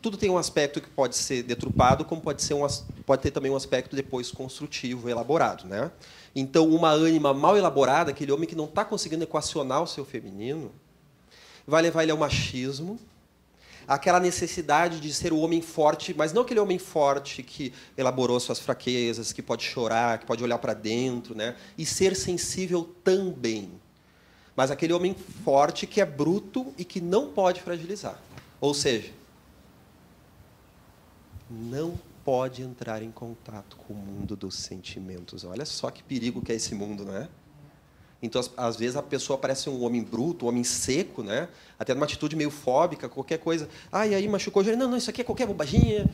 tudo 0.02 0.18
tem 0.18 0.30
um 0.30 0.38
aspecto 0.38 0.80
que 0.80 0.90
pode 0.90 1.16
ser 1.16 1.44
deturpado, 1.44 2.06
como 2.06 2.22
pode, 2.22 2.42
ser 2.42 2.54
um, 2.54 2.66
pode 3.06 3.22
ter 3.22 3.32
também 3.32 3.52
um 3.52 3.56
aspecto 3.56 3.96
depois 3.96 4.32
construtivo, 4.32 5.10
elaborado. 5.10 5.68
Né? 5.68 5.92
Então, 6.34 6.68
uma 6.70 6.90
ânima 6.90 7.34
mal 7.34 7.58
elaborada, 7.58 8.12
aquele 8.12 8.32
homem 8.32 8.48
que 8.48 8.56
não 8.56 8.66
está 8.66 8.86
conseguindo 8.86 9.24
equacionar 9.24 9.84
o 9.84 9.88
seu 9.88 10.06
feminino, 10.06 10.72
vai 11.68 11.82
levar 11.82 12.04
ele 12.04 12.12
ao 12.12 12.18
machismo, 12.18 12.98
aquela 13.88 14.20
necessidade 14.20 15.00
de 15.00 15.14
ser 15.14 15.34
o 15.34 15.40
homem 15.40 15.62
forte, 15.62 16.14
mas 16.16 16.32
não 16.32 16.44
aquele 16.44 16.60
homem 16.60 16.78
forte 16.78 17.44
que 17.44 17.74
elaborou 17.98 18.40
suas 18.40 18.60
fraquezas, 18.60 19.34
que 19.34 19.42
pode 19.42 19.64
chorar, 19.64 20.20
que 20.20 20.26
pode 20.26 20.44
olhar 20.44 20.60
para 20.60 20.74
dentro, 20.74 21.36
né? 21.36 21.56
e 21.78 21.86
ser 21.86 22.16
sensível 22.16 22.90
também. 23.04 23.70
Mas 24.56 24.72
aquele 24.72 24.94
homem 24.94 25.16
forte 25.44 25.86
que 25.86 26.00
é 26.00 26.06
bruto 26.06 26.74
e 26.78 26.86
que 26.86 27.02
não 27.02 27.30
pode 27.30 27.62
fragilizar. 27.62 28.20
Ou 28.62 28.74
seja, 28.74 29.19
não 31.50 32.00
pode 32.24 32.62
entrar 32.62 33.02
em 33.02 33.12
contato 33.12 33.76
com 33.78 33.94
o 33.94 33.98
mundo 33.98 34.36
dos 34.36 34.56
sentimentos. 34.56 35.44
Olha 35.44 35.66
só 35.66 35.90
que 35.90 36.04
perigo 36.04 36.42
que 36.42 36.52
é 36.52 36.56
esse 36.56 36.76
mundo, 36.76 37.06
não 37.06 37.16
é? 37.16 37.28
Então, 38.22 38.42
às 38.58 38.76
vezes, 38.76 38.98
a 38.98 39.02
pessoa 39.02 39.38
parece 39.40 39.70
um 39.70 39.82
homem 39.84 40.04
bruto, 40.04 40.46
um 40.46 40.50
homem 40.50 40.64
seco, 40.64 41.24
né? 41.24 41.48
até 41.78 41.94
numa 41.94 42.06
atitude 42.06 42.36
meio 42.36 42.52
fóbica, 42.52 43.08
qualquer 43.08 43.38
coisa. 43.40 43.70
Ah, 43.92 44.02
aí 44.02 44.28
machucou. 44.28 44.62
Não, 44.64 44.90
não, 44.90 44.98
isso 44.98 45.10
aqui 45.10 45.22
é 45.22 45.24
qualquer 45.24 45.48
bobaginha. 45.48 46.10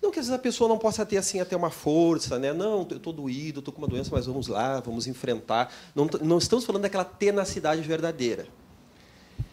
Não 0.00 0.12
que 0.12 0.20
às 0.20 0.26
vezes 0.26 0.38
a 0.38 0.40
pessoa 0.40 0.68
não 0.68 0.78
possa 0.78 1.04
ter 1.04 1.16
assim 1.16 1.40
até 1.40 1.56
uma 1.56 1.70
força, 1.70 2.38
né? 2.38 2.52
Não, 2.52 2.86
eu 2.88 2.98
estou 2.98 3.12
doído, 3.12 3.58
estou 3.60 3.72
com 3.72 3.80
uma 3.80 3.88
doença, 3.88 4.10
mas 4.12 4.26
vamos 4.26 4.46
lá, 4.46 4.80
vamos 4.80 5.06
enfrentar. 5.06 5.72
Não, 5.94 6.06
não 6.22 6.38
estamos 6.38 6.64
falando 6.64 6.82
daquela 6.82 7.04
tenacidade 7.04 7.80
verdadeira, 7.80 8.46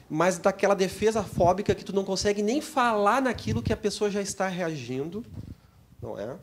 mas 0.10 0.38
daquela 0.38 0.76
defesa 0.76 1.24
fóbica 1.24 1.74
que 1.74 1.84
tu 1.84 1.94
não 1.94 2.04
consegue 2.04 2.42
nem 2.42 2.62
falar 2.62 3.22
naquilo 3.22 3.62
que 3.62 3.74
a 3.74 3.78
pessoa 3.78 4.10
já 4.10 4.22
está 4.22 4.48
reagindo, 4.48 5.26
não 6.02 6.20
é? 6.20 6.38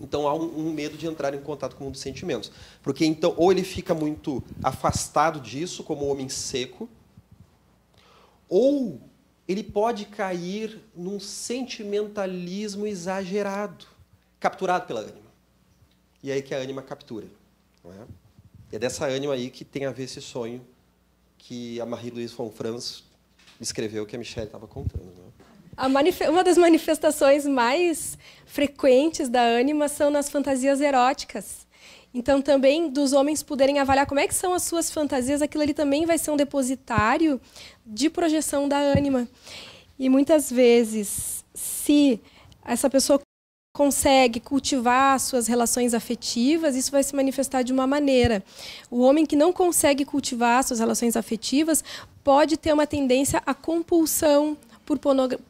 Então 0.00 0.26
há 0.26 0.34
um, 0.34 0.66
um, 0.66 0.72
medo 0.72 0.96
de 0.98 1.06
entrar 1.06 1.32
em 1.32 1.40
contato 1.40 1.76
com 1.76 1.84
mundo 1.84 1.92
dos 1.92 2.02
sentimentos, 2.02 2.50
porque 2.82 3.04
então 3.04 3.34
ou 3.36 3.52
ele 3.52 3.62
fica 3.62 3.94
muito 3.94 4.42
afastado 4.62 5.40
disso, 5.40 5.84
como 5.84 6.06
um 6.06 6.10
homem 6.10 6.28
seco, 6.28 6.88
ou 8.48 9.00
ele 9.46 9.62
pode 9.62 10.06
cair 10.06 10.82
num 10.94 11.20
sentimentalismo 11.20 12.86
exagerado, 12.86 13.86
capturado 14.40 14.86
pela 14.86 15.00
ânima. 15.00 15.30
E 16.22 16.30
é 16.30 16.34
aí 16.34 16.42
que 16.42 16.54
a 16.54 16.58
ânima 16.58 16.82
captura. 16.82 17.26
Não 17.84 17.92
é? 17.92 18.06
é 18.72 18.78
dessa 18.78 19.06
ânima 19.06 19.34
aí 19.34 19.50
que 19.50 19.64
tem 19.64 19.86
a 19.86 19.92
ver 19.92 20.04
esse 20.04 20.20
sonho 20.20 20.64
que 21.44 21.80
a 21.80 21.86
Marie-Louise 21.86 22.34
von 22.34 22.50
Franz 22.50 23.02
escreveu, 23.60 24.06
que 24.06 24.14
a 24.14 24.18
Michelle 24.18 24.46
estava 24.46 24.66
contando. 24.68 25.04
Né? 25.04 26.28
Uma 26.28 26.44
das 26.44 26.56
manifestações 26.56 27.44
mais 27.44 28.16
frequentes 28.46 29.28
da 29.28 29.42
ânima 29.42 29.88
são 29.88 30.08
nas 30.08 30.30
fantasias 30.30 30.80
eróticas. 30.80 31.66
Então, 32.14 32.40
também 32.40 32.88
dos 32.88 33.12
homens 33.12 33.42
poderem 33.42 33.80
avaliar 33.80 34.06
como 34.06 34.20
é 34.20 34.28
que 34.28 34.34
são 34.34 34.54
as 34.54 34.62
suas 34.62 34.90
fantasias, 34.90 35.42
aquilo 35.42 35.64
ali 35.64 35.74
também 35.74 36.06
vai 36.06 36.16
ser 36.16 36.30
um 36.30 36.36
depositário 36.36 37.40
de 37.84 38.08
projeção 38.08 38.68
da 38.68 38.78
ânima. 38.78 39.26
E 39.98 40.08
muitas 40.08 40.50
vezes, 40.50 41.44
se 41.54 42.20
essa 42.64 42.88
pessoa 42.88 43.20
consegue 43.72 44.38
cultivar 44.38 45.18
suas 45.18 45.46
relações 45.46 45.94
afetivas, 45.94 46.76
isso 46.76 46.92
vai 46.92 47.02
se 47.02 47.16
manifestar 47.16 47.62
de 47.62 47.72
uma 47.72 47.86
maneira. 47.86 48.44
O 48.90 49.00
homem 49.00 49.24
que 49.24 49.34
não 49.34 49.50
consegue 49.50 50.04
cultivar 50.04 50.62
suas 50.62 50.78
relações 50.78 51.16
afetivas 51.16 51.82
pode 52.22 52.58
ter 52.58 52.72
uma 52.72 52.86
tendência 52.86 53.42
à 53.46 53.54
compulsão 53.54 54.56
por 54.84 54.98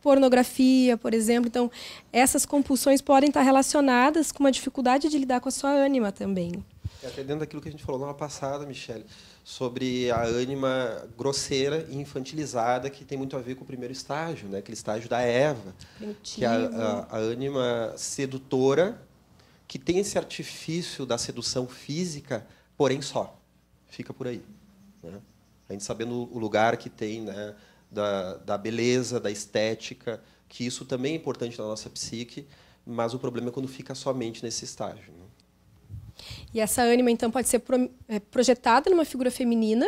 pornografia, 0.00 0.96
por 0.96 1.12
exemplo. 1.12 1.48
Então, 1.48 1.70
essas 2.12 2.46
compulsões 2.46 3.00
podem 3.00 3.28
estar 3.28 3.42
relacionadas 3.42 4.30
com 4.30 4.44
uma 4.44 4.52
dificuldade 4.52 5.08
de 5.08 5.18
lidar 5.18 5.40
com 5.40 5.48
a 5.48 5.52
sua 5.52 5.70
ânima 5.70 6.12
também. 6.12 6.64
É, 7.02 7.08
até 7.08 7.24
dentro 7.24 7.40
daquilo 7.40 7.60
que 7.60 7.68
a 7.68 7.72
gente 7.72 7.82
falou 7.82 8.06
na 8.06 8.14
passada, 8.14 8.64
Michele, 8.64 9.04
sobre 9.44 10.10
a 10.10 10.22
ânima 10.22 11.08
grosseira 11.18 11.86
e 11.90 11.96
infantilizada, 11.96 12.88
que 12.88 13.04
tem 13.04 13.18
muito 13.18 13.36
a 13.36 13.40
ver 13.40 13.56
com 13.56 13.64
o 13.64 13.66
primeiro 13.66 13.92
estágio, 13.92 14.48
né? 14.48 14.58
aquele 14.58 14.76
estágio 14.76 15.08
da 15.08 15.20
Eva, 15.20 15.74
que 16.22 16.44
é 16.44 16.48
a, 16.48 16.54
a, 16.54 17.16
a 17.16 17.18
ânima 17.18 17.92
sedutora, 17.96 19.00
que 19.66 19.78
tem 19.78 19.98
esse 19.98 20.16
artifício 20.16 21.04
da 21.04 21.18
sedução 21.18 21.66
física, 21.66 22.46
porém 22.76 23.02
só. 23.02 23.38
Fica 23.88 24.12
por 24.12 24.26
aí. 24.26 24.42
Né? 25.02 25.20
A 25.68 25.72
gente 25.72 25.84
sabendo 25.84 26.28
o 26.32 26.38
lugar 26.38 26.76
que 26.76 26.88
tem 26.88 27.22
né, 27.22 27.54
da, 27.90 28.36
da 28.36 28.58
beleza, 28.58 29.18
da 29.18 29.30
estética, 29.30 30.22
que 30.48 30.64
isso 30.64 30.84
também 30.84 31.14
é 31.14 31.16
importante 31.16 31.58
na 31.58 31.64
nossa 31.64 31.90
psique, 31.90 32.46
mas 32.86 33.14
o 33.14 33.18
problema 33.18 33.48
é 33.48 33.50
quando 33.50 33.68
fica 33.68 33.94
somente 33.94 34.42
nesse 34.42 34.64
estágio. 34.64 35.12
E 36.54 36.60
essa 36.60 36.82
ânima, 36.82 37.10
então, 37.10 37.30
pode 37.30 37.48
ser 37.48 37.60
pro, 37.60 37.88
é, 38.08 38.20
projetada 38.20 38.90
numa 38.90 39.04
figura 39.04 39.30
feminina, 39.30 39.86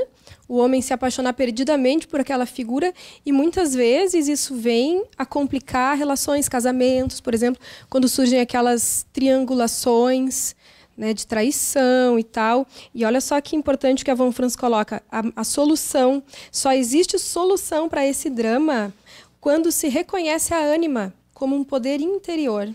o 0.49 0.57
homem 0.57 0.81
se 0.81 0.95
apaixonar 0.95 1.35
perdidamente 1.35 2.07
por 2.07 2.21
aquela 2.21 2.47
figura, 2.47 2.93
e 3.25 3.33
muitas 3.33 3.75
vezes 3.75 4.29
isso 4.29 4.55
vem 4.57 5.05
a 5.19 5.27
complicar 5.27 5.97
relações, 5.97 6.49
casamentos, 6.49 7.21
por 7.21 7.35
exemplo, 7.35 7.61
quando 7.91 8.09
surgem 8.09 8.41
aquelas 8.41 9.07
triangulações 9.13 10.55
né, 10.97 11.13
de 11.13 11.27
traição 11.27 12.19
e 12.19 12.25
tal. 12.25 12.67
E 12.95 13.05
olha 13.05 13.21
só 13.21 13.41
que 13.41 13.57
importante 13.57 14.05
que 14.05 14.11
a 14.11 14.15
Von 14.15 14.33
Franz 14.33 14.57
coloca: 14.57 15.03
a, 15.11 15.23
a 15.37 15.45
solução. 15.45 16.23
Só 16.51 16.73
existe 16.73 17.19
solução 17.19 17.89
para 17.89 18.07
esse 18.07 18.31
drama 18.31 18.93
quando 19.41 19.71
se 19.71 19.89
reconhece 19.89 20.55
a 20.55 20.59
ânima 20.59 21.13
como 21.35 21.57
um 21.57 21.65
poder 21.65 22.01
interior. 22.01 22.75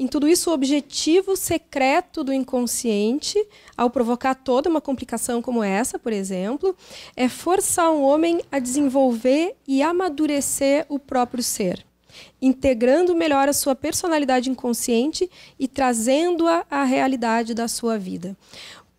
Em 0.00 0.06
tudo 0.06 0.26
isso, 0.26 0.48
o 0.48 0.54
objetivo 0.54 1.36
secreto 1.36 2.24
do 2.24 2.32
inconsciente, 2.32 3.38
ao 3.76 3.90
provocar 3.90 4.34
toda 4.34 4.70
uma 4.70 4.80
complicação 4.80 5.42
como 5.42 5.62
essa, 5.62 5.98
por 5.98 6.10
exemplo, 6.10 6.74
é 7.14 7.28
forçar 7.28 7.92
um 7.92 8.00
homem 8.00 8.40
a 8.50 8.58
desenvolver 8.58 9.54
e 9.68 9.82
amadurecer 9.82 10.86
o 10.88 10.98
próprio 10.98 11.42
ser 11.42 11.84
integrando 12.40 13.14
melhor 13.14 13.48
a 13.48 13.52
sua 13.52 13.74
personalidade 13.74 14.50
inconsciente 14.50 15.30
e 15.58 15.68
trazendo-a 15.68 16.64
à 16.70 16.84
realidade 16.84 17.54
da 17.54 17.68
sua 17.68 17.98
vida. 17.98 18.36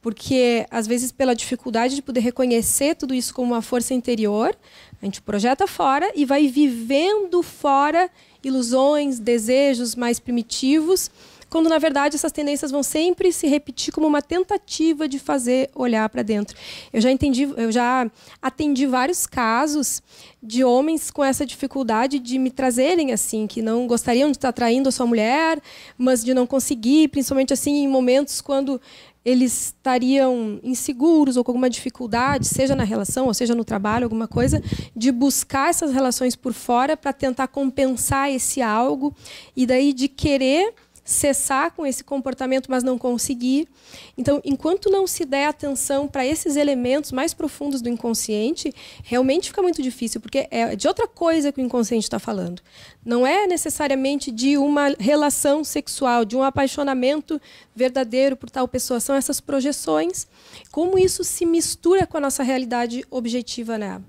Porque, 0.02 0.66
às 0.72 0.88
vezes, 0.88 1.12
pela 1.12 1.36
dificuldade 1.36 1.96
de 1.96 2.02
poder 2.02 2.22
reconhecer 2.22 2.96
tudo 2.96 3.14
isso 3.14 3.34
como 3.34 3.54
uma 3.54 3.62
força 3.62 3.94
interior, 3.94 4.58
a 5.02 5.06
gente 5.06 5.22
projeta 5.22 5.68
fora 5.68 6.12
e 6.16 6.26
vai 6.26 6.48
vivendo 6.48 7.44
fora 7.44 8.10
ilusões, 8.44 9.20
desejos 9.20 9.96
mais 9.96 10.20
primitivos 10.20 11.12
quando 11.52 11.68
na 11.68 11.78
verdade 11.78 12.16
essas 12.16 12.32
tendências 12.32 12.72
vão 12.72 12.82
sempre 12.82 13.30
se 13.34 13.46
repetir 13.46 13.94
como 13.94 14.08
uma 14.08 14.22
tentativa 14.22 15.06
de 15.06 15.20
fazer 15.20 15.70
olhar 15.76 16.08
para 16.08 16.24
dentro. 16.24 16.58
Eu 16.94 17.02
já 17.02 17.12
entendi, 17.12 17.44
eu 17.44 17.70
já 17.70 18.10
atendi 18.42 18.88
vários 18.88 19.28
casos 19.28 20.02
de 20.42 20.64
homens 20.64 21.12
com 21.12 21.22
essa 21.22 21.46
dificuldade 21.46 22.20
de 22.20 22.40
me 22.40 22.50
trazerem 22.50 23.12
assim, 23.12 23.48
que 23.48 23.62
não 23.62 23.86
gostariam 23.86 24.32
de 24.32 24.38
estar 24.38 24.54
traindo 24.54 24.88
a 24.88 24.94
sua 24.94 25.06
mulher, 25.06 25.62
mas 25.98 26.24
de 26.24 26.34
não 26.34 26.48
conseguir, 26.48 27.10
principalmente 27.10 27.52
assim 27.52 27.84
em 27.84 27.88
momentos 27.88 28.40
quando 28.40 28.80
eles 29.24 29.66
estariam 29.66 30.60
inseguros 30.64 31.38
ou 31.38 31.44
com 31.44 31.52
alguma 31.52 31.70
dificuldade, 31.70 32.48
seja 32.48 32.76
na 32.76 32.84
relação 32.84 33.28
ou 33.28 33.34
seja 33.34 33.54
no 33.54 33.64
trabalho, 33.64 34.06
alguma 34.06 34.28
coisa, 34.28 34.62
de 34.96 35.12
buscar 35.12 35.70
essas 35.70 35.94
relações 35.94 36.36
por 36.36 36.54
fora 36.54 36.98
para 36.98 37.14
tentar 37.14 37.48
compensar 37.48 38.32
esse 38.32 38.62
algo 38.62 39.14
e 39.56 39.66
daí 39.66 39.94
de 39.94 40.08
querer 40.08 40.74
cessar 41.04 41.72
com 41.72 41.86
esse 41.86 42.04
comportamento, 42.04 42.70
mas 42.70 42.84
não 42.84 42.98
conseguir. 42.98 43.68
Então, 44.18 44.42
enquanto 44.46 44.90
não 44.90 45.08
se 45.08 45.26
der 45.26 45.48
atenção 45.48 46.08
para 46.08 46.26
esses 46.26 46.56
elementos 46.56 47.12
mais 47.12 47.34
profundos 47.34 47.82
do 47.82 47.90
inconsciente, 47.90 48.74
realmente 49.04 49.50
fica 49.50 49.62
muito 49.62 49.82
difícil, 49.82 50.22
porque 50.22 50.48
é 50.52 50.76
de 50.76 50.88
outra 50.88 51.08
coisa 51.08 51.52
que 51.52 51.60
o 51.60 51.64
inconsciente 51.64 52.06
está 52.06 52.20
falando. 52.20 52.62
Não 53.04 53.26
é 53.26 53.48
necessariamente 53.48 54.32
de 54.32 54.58
uma 54.58 54.96
relação 55.00 55.64
sexual, 55.64 56.24
de 56.24 56.36
um 56.36 56.44
apaixonamento 56.44 57.42
verdadeiro 57.76 58.38
por 58.38 58.50
tal 58.50 58.68
pessoa. 58.68 59.00
São 59.00 59.16
essas 59.16 59.42
projeções. 59.42 60.28
Como 60.72 61.00
isso 61.00 61.24
se 61.24 61.46
mistura 61.46 62.06
com 62.06 62.18
a 62.18 62.22
nossa 62.22 62.44
realidade 62.44 63.04
objetiva, 63.10 63.78
né? 63.78 64.02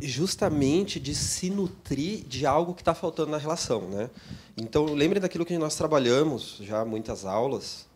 Justamente 0.00 0.98
de 0.98 1.14
se 1.14 1.50
nutrir 1.50 2.24
de 2.24 2.46
algo 2.46 2.74
que 2.74 2.80
está 2.80 2.94
faltando 2.94 3.30
na 3.30 3.38
relação, 3.38 3.88
né? 3.88 4.10
Então, 4.56 4.86
lembre 4.86 5.20
daquilo 5.20 5.44
que 5.44 5.56
nós 5.58 5.74
trabalhamos 5.74 6.58
já 6.60 6.84
muitas 6.84 7.24
aulas, 7.24 7.86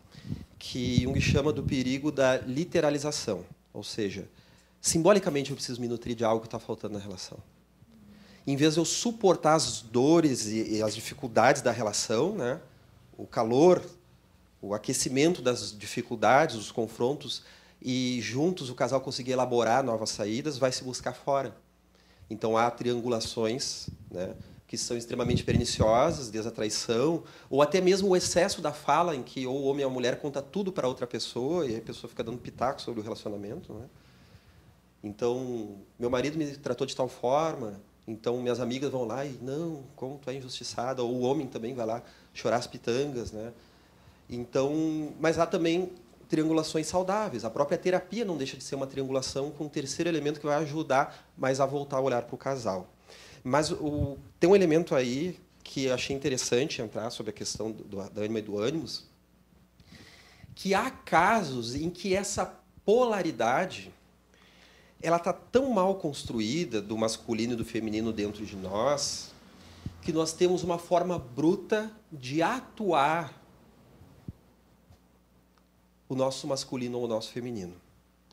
que 0.57 1.03
Jung 1.03 1.19
chama 1.19 1.51
do 1.51 1.63
perigo 1.63 2.11
da 2.11 2.37
literalização. 2.37 3.43
Ou 3.73 3.83
seja, 3.83 4.27
simbolicamente 4.81 5.49
eu 5.49 5.55
preciso 5.55 5.81
me 5.81 5.87
nutrir 5.87 6.15
de 6.15 6.23
algo 6.23 6.41
que 6.41 6.47
está 6.47 6.59
faltando 6.59 6.93
na 6.93 6.99
relação. 6.99 7.37
em 8.47 8.55
vez 8.55 8.75
de 8.75 8.79
eu 8.79 8.85
suportar 8.85 9.55
as 9.55 9.81
dores 9.81 10.45
e, 10.45 10.75
e 10.75 10.81
as 10.83 10.93
dificuldades 10.93 11.61
da 11.63 11.71
relação, 11.71 12.35
né? 12.35 12.59
o 13.17 13.25
calor, 13.25 13.81
o 14.61 14.73
aquecimento 14.73 15.41
das 15.41 15.75
dificuldades, 15.77 16.55
os 16.55 16.71
confrontos, 16.71 17.43
e 17.81 18.19
juntos 18.21 18.69
o 18.69 18.75
casal 18.75 19.01
conseguir 19.01 19.31
elaborar 19.31 19.83
novas 19.83 20.09
saídas, 20.09 20.57
vai 20.57 20.71
se 20.71 20.83
buscar 20.83 21.13
fora. 21.13 21.55
Então 22.29 22.57
há 22.57 22.69
triangulações, 22.71 23.87
né? 24.11 24.35
que 24.67 24.77
são 24.77 24.97
extremamente 24.97 25.43
perniciosas, 25.43 26.29
desde 26.29 26.49
a 26.49 26.51
traição, 26.51 27.23
ou 27.49 27.61
até 27.61 27.79
mesmo 27.79 28.09
o 28.09 28.15
excesso 28.15 28.61
da 28.61 28.73
fala, 28.73 29.15
em 29.15 29.21
que 29.21 29.45
ou 29.45 29.55
o 29.55 29.65
homem 29.65 29.85
ou 29.85 29.91
a 29.91 29.93
mulher 29.93 30.19
conta 30.19 30.41
tudo 30.41 30.71
para 30.71 30.87
outra 30.87 31.05
pessoa 31.05 31.65
e 31.65 31.77
a 31.77 31.81
pessoa 31.81 32.09
fica 32.09 32.23
dando 32.23 32.37
pitaco 32.39 32.81
sobre 32.81 32.99
o 32.99 33.03
relacionamento. 33.03 33.73
Né? 33.73 33.85
Então, 35.03 35.77
meu 35.99 36.09
marido 36.09 36.37
me 36.37 36.45
tratou 36.57 36.87
de 36.87 36.95
tal 36.95 37.07
forma, 37.07 37.79
então 38.07 38.41
minhas 38.41 38.59
amigas 38.59 38.91
vão 38.91 39.05
lá 39.05 39.23
e, 39.23 39.37
não, 39.41 39.83
como 39.95 40.17
tu 40.17 40.29
é 40.31 40.35
injustiçada, 40.35 41.03
ou 41.03 41.13
o 41.13 41.21
homem 41.21 41.45
também 41.45 41.75
vai 41.75 41.85
lá 41.85 42.01
chorar 42.33 42.57
as 42.57 42.65
pitangas. 42.65 43.31
Né? 43.31 43.53
Então, 44.27 45.13
mas 45.19 45.37
há 45.37 45.45
também 45.45 45.91
triangulações 46.27 46.87
saudáveis. 46.87 47.45
A 47.45 47.49
própria 47.49 47.77
terapia 47.77 48.25
não 48.25 48.37
deixa 48.37 48.57
de 48.57 48.63
ser 48.63 48.75
uma 48.75 48.87
triangulação 48.87 49.51
com 49.51 49.65
um 49.65 49.69
terceiro 49.69 50.09
elemento 50.09 50.39
que 50.39 50.45
vai 50.45 50.55
ajudar 50.57 51.25
mais 51.37 51.59
a 51.59 51.65
voltar 51.65 51.97
a 51.97 52.01
olhar 52.01 52.21
para 52.23 52.35
o 52.35 52.37
casal. 52.37 52.87
Mas 53.43 53.71
o, 53.71 54.17
tem 54.39 54.49
um 54.49 54.55
elemento 54.55 54.95
aí 54.95 55.39
que 55.63 55.85
eu 55.85 55.93
achei 55.93 56.15
interessante 56.15 56.81
entrar 56.81 57.09
sobre 57.09 57.31
a 57.31 57.33
questão 57.33 57.71
do, 57.71 57.83
da 58.09 58.21
ânima 58.21 58.39
e 58.39 58.41
do 58.41 58.59
ânimos, 58.59 59.05
que 60.53 60.73
há 60.73 60.89
casos 60.89 61.75
em 61.75 61.89
que 61.89 62.15
essa 62.15 62.59
polaridade 62.85 63.91
ela 65.01 65.17
está 65.17 65.33
tão 65.33 65.69
mal 65.69 65.95
construída 65.95 66.81
do 66.81 66.97
masculino 66.97 67.53
e 67.53 67.55
do 67.55 67.65
feminino 67.65 68.11
dentro 68.13 68.45
de 68.45 68.55
nós 68.55 69.33
que 70.01 70.13
nós 70.13 70.33
temos 70.33 70.63
uma 70.63 70.77
forma 70.77 71.17
bruta 71.17 71.91
de 72.11 72.41
atuar 72.41 73.44
o 76.07 76.15
nosso 76.15 76.47
masculino 76.47 76.97
ou 76.97 77.05
o 77.05 77.07
nosso 77.07 77.31
feminino. 77.31 77.73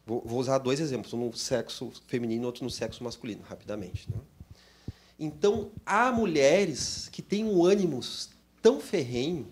Vou, 0.07 0.23
vou 0.25 0.38
usar 0.38 0.59
dois 0.59 0.81
exemplos, 0.81 1.12
um 1.12 1.26
no 1.26 1.37
sexo 1.37 1.93
feminino 2.07 2.43
e 2.43 2.47
outro 2.47 2.64
no 2.64 2.71
sexo 2.71 3.05
masculino, 3.05 3.43
rapidamente. 3.49 4.11
Né? 4.11 4.19
Então, 5.19 5.71
há 5.87 6.11
mulheres 6.11 7.09
que 7.12 7.23
têm 7.23 7.45
um 7.45 7.64
ânimo 7.64 8.00
tão 8.61 8.81
ferrenho 8.81 9.47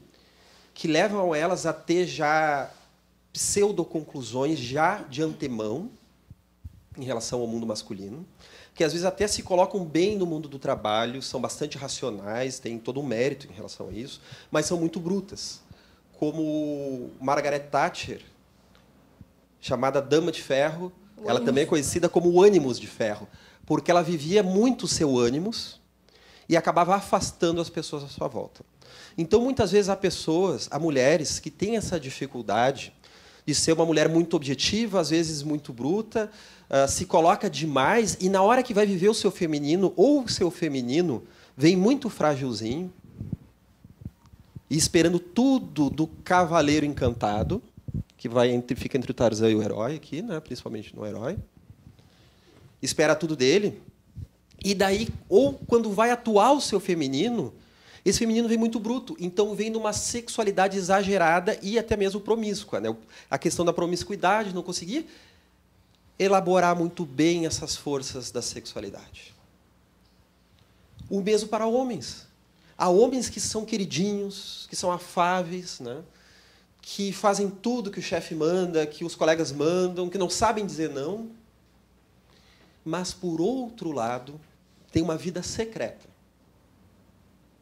que 0.74 0.88
levam 0.88 1.34
elas 1.34 1.66
a 1.66 1.72
ter 1.72 2.06
já 2.06 2.70
pseudo-conclusões 3.32 4.58
já 4.58 5.02
de 5.02 5.22
antemão 5.22 5.90
em 6.96 7.04
relação 7.04 7.40
ao 7.40 7.46
mundo 7.46 7.66
masculino, 7.66 8.26
que 8.74 8.82
às 8.82 8.92
vezes 8.92 9.06
até 9.06 9.26
se 9.28 9.42
colocam 9.42 9.84
bem 9.84 10.16
no 10.16 10.26
mundo 10.26 10.48
do 10.48 10.58
trabalho, 10.58 11.22
são 11.22 11.40
bastante 11.40 11.78
racionais, 11.78 12.58
têm 12.58 12.78
todo 12.78 13.00
um 13.00 13.06
mérito 13.06 13.46
em 13.46 13.54
relação 13.54 13.88
a 13.88 13.92
isso, 13.92 14.20
mas 14.50 14.66
são 14.66 14.78
muito 14.78 14.98
brutas. 14.98 15.60
Como 16.20 17.10
Margaret 17.20 17.70
Thatcher, 17.70 18.20
chamada 19.60 20.00
Dama 20.00 20.30
de 20.30 20.40
Ferro, 20.40 20.92
ela 21.26 21.40
também 21.40 21.64
é 21.64 21.66
conhecida 21.66 22.08
como 22.08 22.30
o 22.30 22.40
Ânimos 22.40 22.78
de 22.78 22.86
Ferro 22.86 23.26
porque 23.70 23.88
ela 23.88 24.02
vivia 24.02 24.42
muito 24.42 24.82
o 24.82 24.88
seu 24.88 25.16
ânimos 25.16 25.80
e 26.48 26.56
acabava 26.56 26.96
afastando 26.96 27.60
as 27.60 27.70
pessoas 27.70 28.02
à 28.02 28.08
sua 28.08 28.26
volta. 28.26 28.64
Então, 29.16 29.40
muitas 29.42 29.70
vezes, 29.70 29.88
há 29.88 29.94
pessoas, 29.94 30.66
há 30.72 30.76
mulheres 30.76 31.38
que 31.38 31.52
têm 31.52 31.76
essa 31.76 32.00
dificuldade 32.00 32.92
de 33.46 33.54
ser 33.54 33.72
uma 33.74 33.86
mulher 33.86 34.08
muito 34.08 34.34
objetiva, 34.34 34.98
às 34.98 35.10
vezes 35.10 35.44
muito 35.44 35.72
bruta, 35.72 36.28
uh, 36.68 36.90
se 36.90 37.06
coloca 37.06 37.48
demais 37.48 38.16
e, 38.18 38.28
na 38.28 38.42
hora 38.42 38.60
que 38.64 38.74
vai 38.74 38.86
viver 38.86 39.08
o 39.08 39.14
seu 39.14 39.30
feminino 39.30 39.92
ou 39.94 40.24
o 40.24 40.28
seu 40.28 40.50
feminino, 40.50 41.22
vem 41.56 41.76
muito 41.76 42.10
frágilzinho 42.10 42.92
e 44.70 44.76
esperando 44.76 45.18
tudo 45.18 45.90
do 45.90 46.06
cavaleiro 46.06 46.86
encantado, 46.86 47.60
que 48.16 48.28
vai 48.28 48.50
entre, 48.50 48.76
fica 48.76 48.96
entre 48.96 49.10
o 49.10 49.14
Tarzan 49.14 49.50
e 49.50 49.54
o 49.56 49.62
herói 49.62 49.96
aqui, 49.96 50.22
né? 50.22 50.38
principalmente 50.40 50.94
no 50.94 51.04
herói 51.04 51.36
espera 52.82 53.14
tudo 53.14 53.36
dele. 53.36 53.80
E 54.62 54.74
daí, 54.74 55.08
ou 55.28 55.54
quando 55.54 55.90
vai 55.90 56.10
atuar 56.10 56.52
o 56.52 56.60
seu 56.60 56.78
feminino, 56.78 57.52
esse 58.04 58.18
feminino 58.18 58.48
vem 58.48 58.58
muito 58.58 58.78
bruto. 58.78 59.16
Então 59.18 59.54
vem 59.54 59.70
numa 59.70 59.92
sexualidade 59.92 60.76
exagerada 60.76 61.58
e 61.62 61.78
até 61.78 61.96
mesmo 61.96 62.20
promíscua. 62.20 62.80
Né? 62.80 62.94
A 63.30 63.38
questão 63.38 63.64
da 63.64 63.72
promiscuidade, 63.72 64.54
não 64.54 64.62
conseguir 64.62 65.06
elaborar 66.18 66.76
muito 66.76 67.04
bem 67.06 67.46
essas 67.46 67.76
forças 67.76 68.30
da 68.30 68.42
sexualidade. 68.42 69.34
O 71.08 71.22
mesmo 71.22 71.48
para 71.48 71.66
homens. 71.66 72.26
Há 72.80 72.88
homens 72.88 73.28
que 73.28 73.38
são 73.38 73.64
queridinhos, 73.64 74.66
que 74.68 74.74
são 74.74 74.90
afáveis, 74.90 75.78
né? 75.78 76.02
que 76.82 77.12
fazem 77.12 77.50
tudo 77.50 77.90
que 77.90 77.98
o 77.98 78.02
chefe 78.02 78.34
manda, 78.34 78.86
que 78.86 79.04
os 79.04 79.14
colegas 79.14 79.52
mandam, 79.52 80.08
que 80.08 80.16
não 80.16 80.30
sabem 80.30 80.64
dizer 80.64 80.88
não 80.88 81.30
mas, 82.84 83.12
por 83.12 83.40
outro 83.40 83.92
lado, 83.92 84.40
tem 84.90 85.02
uma 85.02 85.16
vida 85.16 85.42
secreta. 85.42 86.08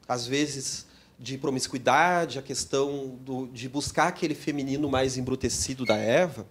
Às 0.07 0.27
vezes, 0.27 0.87
de 1.19 1.37
promiscuidade, 1.37 2.39
a 2.39 2.43
questão 2.43 3.19
do, 3.21 3.47
de 3.49 3.69
buscar 3.69 4.09
aquele 4.09 4.35
feminino 4.35 4.89
mais 4.89 5.17
embrutecido 5.17 5.85
da 5.85 5.97
Eva, 5.97 6.47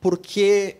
porque 0.00 0.76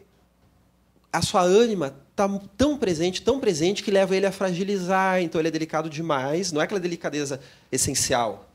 a 1.12 1.22
sua 1.22 1.42
ânima 1.42 1.96
está 2.18 2.40
tão 2.56 2.76
presente, 2.76 3.22
tão 3.22 3.38
presente, 3.38 3.82
que 3.84 3.90
leva 3.90 4.16
ele 4.16 4.26
a 4.26 4.32
fragilizar. 4.32 5.22
Então, 5.22 5.40
ele 5.40 5.48
é 5.48 5.50
delicado 5.50 5.88
demais. 5.88 6.50
Não 6.50 6.60
é 6.60 6.64
aquela 6.64 6.80
delicadeza 6.80 7.40
essencial, 7.70 8.48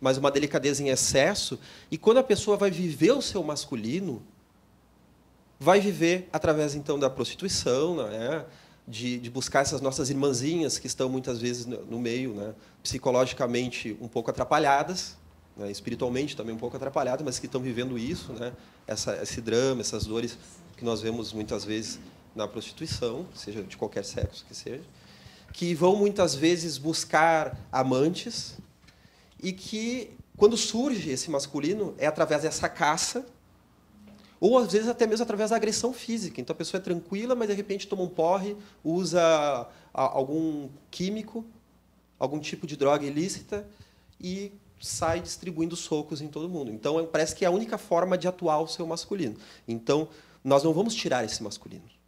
mas 0.00 0.16
uma 0.16 0.30
delicadeza 0.30 0.82
em 0.82 0.88
excesso. 0.88 1.58
E 1.90 1.98
quando 1.98 2.18
a 2.18 2.22
pessoa 2.22 2.56
vai 2.56 2.70
viver 2.70 3.12
o 3.12 3.20
seu 3.20 3.42
masculino, 3.42 4.22
vai 5.58 5.80
viver 5.80 6.28
através 6.32 6.74
então 6.74 6.98
da 6.98 7.10
prostituição, 7.10 7.96
né? 7.96 8.44
de, 8.86 9.18
de, 9.18 9.30
buscar 9.30 9.60
essas 9.60 9.80
nossas 9.80 10.08
irmãzinhas 10.08 10.78
que 10.78 10.86
estão 10.86 11.08
muitas 11.08 11.38
vezes 11.38 11.66
no, 11.66 11.98
meio, 11.98 12.32
né? 12.34 12.54
psicologicamente 12.82 13.96
um 14.00 14.08
pouco 14.08 14.30
atrapalhadas, 14.30 15.16
né? 15.56 15.70
espiritualmente 15.70 16.36
também 16.36 16.54
um 16.54 16.58
pouco 16.58 16.76
atrapalhadas, 16.76 17.24
mas 17.24 17.38
que 17.38 17.46
estão 17.46 17.60
vivendo 17.60 17.98
isso, 17.98 18.32
né? 18.32 18.52
Essa, 18.86 19.22
esse 19.22 19.40
drama, 19.40 19.82
essas 19.82 20.06
dores 20.06 20.36
que 20.76 20.84
nós 20.84 21.00
vemos 21.00 21.32
muitas 21.32 21.64
vezes 21.64 22.00
na 22.34 22.46
prostituição, 22.46 23.26
seja 23.34 23.62
de 23.62 23.76
qualquer 23.76 24.04
sexo 24.04 24.44
que 24.46 24.54
seja, 24.54 24.84
que 25.52 25.74
vão 25.74 25.96
muitas 25.96 26.34
vezes 26.34 26.78
buscar 26.78 27.58
amantes 27.72 28.56
e 29.42 29.52
que 29.52 30.10
quando 30.36 30.56
surge 30.56 31.10
esse 31.10 31.30
masculino 31.30 31.94
é 31.98 32.06
através 32.06 32.42
dessa 32.42 32.68
caça 32.68 33.26
ou, 34.40 34.56
às 34.56 34.72
vezes, 34.72 34.88
até 34.88 35.06
mesmo 35.06 35.22
através 35.22 35.50
da 35.50 35.56
agressão 35.56 35.92
física. 35.92 36.40
Então, 36.40 36.54
a 36.54 36.56
pessoa 36.56 36.80
é 36.80 36.82
tranquila, 36.82 37.34
mas, 37.34 37.48
de 37.48 37.54
repente, 37.54 37.86
toma 37.86 38.02
um 38.02 38.08
porre, 38.08 38.56
usa 38.82 39.68
algum 39.92 40.70
químico, 40.90 41.44
algum 42.18 42.40
tipo 42.40 42.66
de 42.66 42.74
droga 42.74 43.04
ilícita 43.04 43.68
e 44.18 44.50
sai 44.80 45.20
distribuindo 45.20 45.76
socos 45.76 46.22
em 46.22 46.28
todo 46.28 46.48
mundo. 46.48 46.72
Então, 46.72 47.06
parece 47.12 47.34
que 47.34 47.44
é 47.44 47.48
a 47.48 47.50
única 47.50 47.76
forma 47.76 48.16
de 48.16 48.26
atuar 48.26 48.60
o 48.60 48.66
seu 48.66 48.86
masculino. 48.86 49.36
Então, 49.68 50.08
nós 50.42 50.64
não 50.64 50.72
vamos 50.72 50.94
tirar 50.94 51.22
esse 51.22 51.42
masculino 51.42 51.99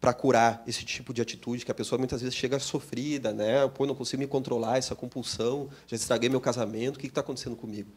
para 0.00 0.14
curar 0.14 0.62
esse 0.66 0.84
tipo 0.84 1.12
de 1.12 1.20
atitude 1.20 1.64
que 1.64 1.70
a 1.70 1.74
pessoa 1.74 1.98
muitas 1.98 2.22
vezes 2.22 2.34
chega 2.34 2.58
sofrida, 2.58 3.32
né? 3.32 3.68
Pô, 3.68 3.84
não 3.84 3.94
consigo 3.94 4.20
me 4.20 4.26
controlar 4.26 4.78
essa 4.78 4.94
compulsão, 4.94 5.68
já 5.86 5.94
estraguei 5.96 6.28
meu 6.30 6.40
casamento, 6.40 6.96
o 6.96 6.98
que 6.98 7.06
está 7.06 7.20
acontecendo 7.20 7.54
comigo? 7.54 7.90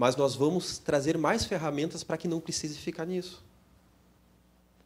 mas 0.00 0.16
nós 0.16 0.34
vamos 0.34 0.78
trazer 0.78 1.18
mais 1.18 1.44
ferramentas 1.44 2.02
para 2.02 2.16
que 2.16 2.26
não 2.26 2.40
precise 2.40 2.78
ficar 2.78 3.04
nisso. 3.04 3.44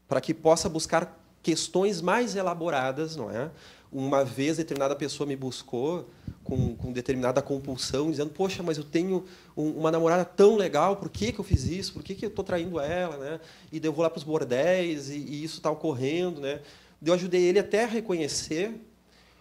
Para 0.08 0.20
que 0.20 0.34
possa 0.34 0.68
buscar 0.68 1.16
questões 1.40 2.00
mais 2.00 2.34
elaboradas, 2.34 3.14
não 3.14 3.30
é? 3.30 3.48
Uma 3.92 4.24
vez 4.24 4.56
determinada 4.56 4.96
pessoa 4.96 5.24
me 5.24 5.36
buscou 5.36 6.08
com, 6.44 6.76
com 6.76 6.92
determinada 6.92 7.42
compulsão, 7.42 8.10
dizendo: 8.10 8.30
Poxa, 8.30 8.62
mas 8.62 8.76
eu 8.78 8.84
tenho 8.84 9.24
um, 9.56 9.70
uma 9.70 9.90
namorada 9.90 10.24
tão 10.24 10.54
legal, 10.56 10.96
por 10.96 11.08
que, 11.08 11.32
que 11.32 11.40
eu 11.40 11.44
fiz 11.44 11.64
isso? 11.64 11.94
Por 11.94 12.02
que, 12.02 12.14
que 12.14 12.24
eu 12.24 12.28
estou 12.28 12.44
traindo 12.44 12.78
ela? 12.78 13.16
Né? 13.16 13.40
E 13.72 13.80
devo 13.80 13.94
eu 13.94 13.96
vou 13.96 14.02
lá 14.02 14.10
para 14.10 14.18
os 14.18 14.24
bordéis 14.24 15.08
e, 15.08 15.16
e 15.16 15.42
isso 15.42 15.56
está 15.56 15.70
ocorrendo. 15.70 16.40
Né? 16.40 16.60
Eu 17.04 17.14
ajudei 17.14 17.42
ele 17.42 17.58
até 17.58 17.84
a 17.84 17.88
reconhecer 17.88 18.78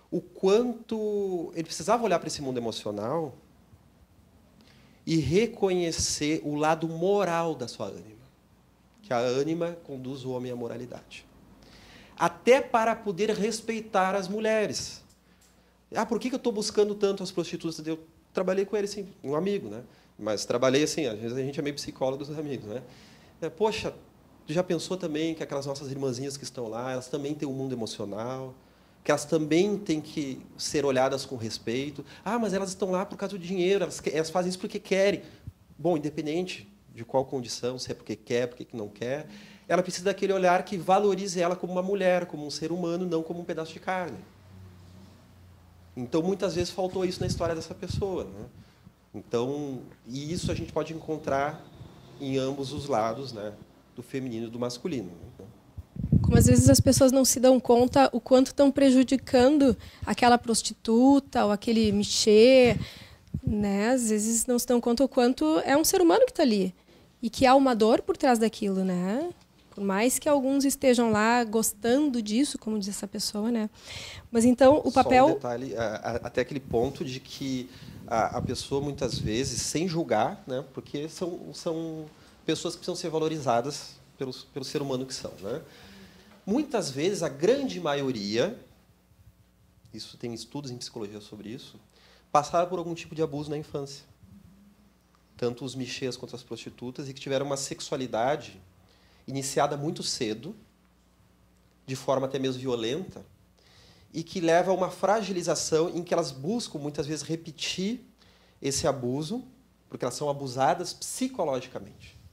o 0.10 0.22
quanto 0.22 1.52
ele 1.54 1.66
precisava 1.66 2.04
olhar 2.04 2.20
para 2.20 2.28
esse 2.28 2.42
mundo 2.42 2.58
emocional 2.58 3.36
e 5.06 5.18
reconhecer 5.18 6.42
o 6.44 6.56
lado 6.56 6.88
moral 6.88 7.56
da 7.56 7.68
sua 7.68 7.88
ânima, 7.88 8.24
que 9.02 9.12
a 9.12 9.18
ânima 9.18 9.78
conduz 9.84 10.24
o 10.24 10.32
homem 10.32 10.52
à 10.52 10.56
moralidade. 10.56 11.26
Até 12.18 12.62
para 12.62 12.96
poder 12.96 13.32
respeitar 13.32 14.16
as 14.16 14.28
mulheres. 14.28 15.03
Ah, 15.96 16.06
por 16.06 16.20
que 16.20 16.30
eu 16.30 16.38
estou 16.38 16.52
buscando 16.52 16.96
tanto 16.96 17.24
as 17.24 17.32
prostitutas? 17.32 17.86
Eu 17.86 18.00
trabalhei 18.34 18.66
com 18.66 18.76
ele, 18.76 18.86
assim, 18.86 19.08
um 19.24 19.36
amigo, 19.36 19.70
né? 19.70 19.84
Mas 20.18 20.46
trabalhei 20.46 20.84
assim, 20.84 21.06
às 21.06 21.20
vezes 21.20 21.38
a 21.38 21.42
gente 21.42 21.60
é 21.60 21.64
meio 21.64 21.76
psicólogo 21.76 22.24
dos 22.24 22.38
amigos, 22.38 22.66
né? 22.68 22.82
É, 23.42 23.50
Poxa, 23.50 23.94
já 24.48 24.64
pensou 24.64 24.98
também 24.98 25.34
que 25.34 25.44
aquelas 25.44 25.66
nossas 25.66 25.90
irmãzinhas 25.92 26.38
que 26.38 26.44
estão 26.44 26.68
lá, 26.68 26.92
elas 26.92 27.08
também 27.08 27.34
têm 27.34 27.48
um 27.48 27.54
mundo 27.54 27.74
emocional, 27.74 28.54
que 29.04 29.12
elas 29.12 29.26
também 29.26 29.78
têm 29.78 30.00
que 30.00 30.42
ser 30.58 30.86
olhadas 30.86 31.26
com 31.26 31.36
respeito. 31.36 32.06
Ah, 32.24 32.40
mas 32.40 32.54
elas 32.54 32.70
estão 32.70 32.92
lá 32.92 33.06
por 33.06 33.18
causa 33.18 33.38
do 33.38 33.44
dinheiro, 33.44 33.84
elas, 33.84 34.02
elas 34.12 34.30
fazem 34.30 34.50
isso 34.50 34.60
porque 34.60 34.80
querem. 34.80 35.22
Bom, 35.78 35.98
independente 35.98 36.72
de 36.94 37.04
qual 37.04 37.26
condição, 37.26 37.78
se 37.80 37.92
é 37.92 37.96
porque 37.96 38.16
quer, 38.16 38.48
porque 38.48 38.68
não 38.72 38.88
quer, 38.88 39.28
ela 39.68 39.82
precisa 39.82 40.06
daquele 40.06 40.32
olhar 40.32 40.64
que 40.64 40.78
valorize 40.78 41.42
ela 41.42 41.56
como 41.56 41.74
uma 41.74 41.82
mulher, 41.82 42.26
como 42.28 42.46
um 42.46 42.52
ser 42.52 42.72
humano, 42.72 43.06
não 43.06 43.24
como 43.24 43.42
um 43.42 43.44
pedaço 43.44 43.74
de 43.74 43.80
carne. 43.80 44.18
Então, 45.96 46.22
muitas 46.22 46.56
vezes 46.56 46.72
faltou 46.72 47.06
isso 47.06 47.20
na 47.20 47.28
história 47.28 47.54
dessa 47.54 47.76
pessoa. 47.76 48.24
Né? 48.24 48.46
Então, 49.14 49.82
e 50.08 50.32
isso 50.34 50.52
a 50.52 50.56
gente 50.56 50.72
pode 50.72 50.94
encontrar 50.94 51.64
em 52.20 52.38
ambos 52.38 52.72
os 52.74 52.88
lados, 52.88 53.32
né? 53.32 53.54
do 53.96 54.02
feminino 54.02 54.48
e 54.48 54.50
do 54.50 54.60
masculino. 54.60 55.10
Né? 55.10 55.46
Como 56.22 56.38
às 56.38 56.48
vezes 56.48 56.70
as 56.70 56.80
pessoas 56.80 57.12
não 57.12 57.24
se 57.24 57.40
dão 57.40 57.60
conta 57.60 58.10
o 58.12 58.20
quanto 58.20 58.48
estão 58.48 58.72
prejudicando 58.72 59.78
aquela 60.06 60.38
prostituta 60.38 61.46
ou 61.46 61.52
aquele 61.52 61.92
michê, 61.92 62.78
né? 63.46 63.90
Às 63.90 64.10
vezes 64.10 64.46
não 64.46 64.58
se 64.58 64.66
dão 64.66 64.82
conta 64.82 65.04
o 65.04 65.08
quanto 65.08 65.60
é 65.60 65.78
um 65.78 65.84
ser 65.84 66.02
humano 66.02 66.26
que 66.26 66.32
está 66.32 66.44
ali 66.44 66.74
e 67.22 67.30
que 67.30 67.46
há 67.46 67.54
uma 67.56 67.76
dor 67.76 68.02
por 68.02 68.18
trás 68.18 68.40
daquilo, 68.40 68.84
né? 68.84 69.30
Por 69.74 69.84
mais 69.84 70.20
que 70.20 70.30
alguns 70.30 70.66
estejam 70.66 71.12
lá 71.12 71.44
gostando 71.44 72.22
disso, 72.22 72.60
como 72.60 72.78
diz 72.78 72.90
essa 72.90 73.08
pessoa, 73.08 73.52
né? 73.52 73.70
Mas 74.32 74.46
então 74.46 74.82
o 74.86 74.92
papel. 74.92 75.26
Só 75.26 75.32
um 75.32 75.36
detalhe, 75.36 75.76
até 75.78 76.42
aquele 76.42 76.60
ponto 76.60 77.04
de 77.04 77.20
que 77.20 77.68
a, 78.06 78.40
pessoa 78.40 78.80
muitas 78.80 79.18
vezes, 79.18 79.62
sem 79.64 79.88
julgar, 79.88 80.44
né? 80.46 80.64
Porque 80.74 81.10
são, 81.10 81.52
são 81.54 82.06
pessoas 82.46 82.76
que 82.76 82.82
precisam 82.82 82.96
ser 82.96 83.10
valorizadas 83.10 83.96
pelo, 84.16 84.32
pelo 84.54 84.64
ser 84.64 84.82
humano 84.82 85.08
que 85.08 85.14
são, 85.14 85.32
né? 85.42 85.60
Muitas 86.46 86.92
vezes, 86.92 87.24
a 87.24 87.30
grande 87.30 87.80
maioria, 87.80 88.60
isso 89.92 90.18
tem 90.18 90.36
estudos 90.36 90.70
em 90.70 90.78
psicologia 90.78 91.20
sobre 91.20 91.50
isso, 91.50 91.80
passaram 92.32 92.70
por 92.70 92.78
algum 92.78 92.94
tipo 92.94 93.16
de 93.16 93.24
abuso 93.24 93.50
na 93.50 93.58
infância. 93.58 94.06
Tanto 95.36 95.66
os 95.66 95.74
michês 95.74 96.16
quanto 96.16 96.36
as 96.36 96.44
prostitutas, 96.44 97.10
e 97.10 97.14
que 97.14 97.20
tiveram 97.20 97.46
uma 97.46 97.58
sexualidade 97.58 98.62
iniciada 99.28 99.78
muito 99.78 100.04
cedo, 100.04 100.56
de 101.86 101.96
forma 101.96 102.28
até 102.28 102.40
mesmo 102.40 102.62
violenta, 102.62 103.26
e 104.14 104.24
que 104.24 104.40
leva 104.40 104.72
a 104.72 104.74
uma 104.74 104.92
fragilização 104.92 105.90
em 105.90 106.04
que 106.04 106.14
elas 106.14 106.32
buscam 106.32 106.80
muitas 106.80 107.08
vezes 107.08 107.24
repetir 107.24 108.02
esse 108.62 108.88
abuso, 108.88 109.44
porque 109.90 110.06
elas 110.06 110.16
são 110.16 110.30
abusadas 110.30 110.94
psicologicamente 110.94 112.24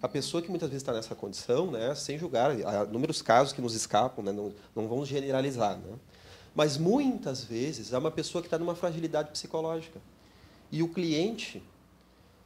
a 0.00 0.08
pessoa 0.08 0.42
que 0.42 0.48
muitas 0.48 0.68
vezes 0.68 0.82
está 0.82 0.92
nessa 0.92 1.14
condição, 1.14 1.70
né, 1.70 1.94
sem 1.94 2.18
julgar, 2.18 2.50
há 2.50 2.84
inúmeros 2.84 3.22
casos 3.22 3.52
que 3.52 3.60
nos 3.60 3.74
escapam, 3.74 4.24
né, 4.24 4.32
não, 4.32 4.52
não 4.74 4.88
vamos 4.88 5.08
generalizar, 5.08 5.76
né, 5.76 5.94
mas 6.54 6.76
muitas 6.76 7.44
vezes 7.44 7.92
é 7.92 7.98
uma 7.98 8.10
pessoa 8.10 8.42
que 8.42 8.46
está 8.46 8.58
numa 8.58 8.74
fragilidade 8.74 9.30
psicológica. 9.30 10.00
E 10.72 10.82
o 10.82 10.88
cliente 10.88 11.62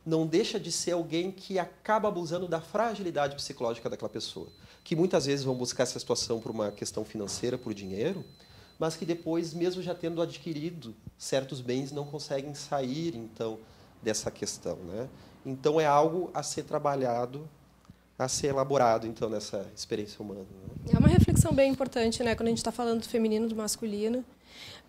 não 0.05 0.27
deixa 0.27 0.59
de 0.59 0.73
ser 0.73 0.93
alguém 0.93 1.31
que 1.31 1.59
acaba 1.59 2.09
abusando 2.09 2.49
da 2.49 2.61
fragilidade 2.61 3.37
psicológica 3.37 3.89
daquela 3.89 4.09
pessoa. 4.09 4.49
Que 4.83 4.97
muitas 4.97 5.27
vezes 5.27 5.45
vão 5.45 5.55
buscar 5.55 5.83
essa 5.83 5.99
situação 5.99 6.41
por 6.41 6.51
uma 6.51 6.71
questão 6.71 7.05
financeira, 7.05 7.59
por 7.59 7.75
dinheiro, 7.75 8.25
mas 8.79 8.97
que 8.97 9.05
depois, 9.05 9.53
mesmo 9.53 9.83
já 9.83 9.95
tendo 9.95 10.23
adquirido 10.23 10.95
certos 11.19 11.61
bens, 11.61 11.93
não 11.93 12.07
conseguem 12.07 12.55
sair, 12.55 13.15
então, 13.15 13.59
dessa 14.03 14.31
questão. 14.31 14.77
Né? 14.77 15.09
Então 15.45 15.81
é 15.81 15.87
algo 15.87 16.31
a 16.33 16.43
ser 16.43 16.63
trabalhado, 16.63 17.49
a 18.19 18.29
ser 18.29 18.49
elaborado 18.49 19.07
então 19.07 19.29
nessa 19.29 19.67
experiência 19.77 20.23
humana. 20.23 20.41
Né? 20.41 20.93
É 20.95 20.99
uma 20.99 21.09
reflexão 21.09 21.53
bem 21.53 21.71
importante, 21.71 22.23
né, 22.23 22.35
quando 22.35 22.49
a 22.49 22.51
gente 22.51 22.59
está 22.59 22.73
falando 22.73 23.01
do 23.01 23.09
feminino, 23.09 23.49
do 23.49 23.57
masculino. 23.57 24.25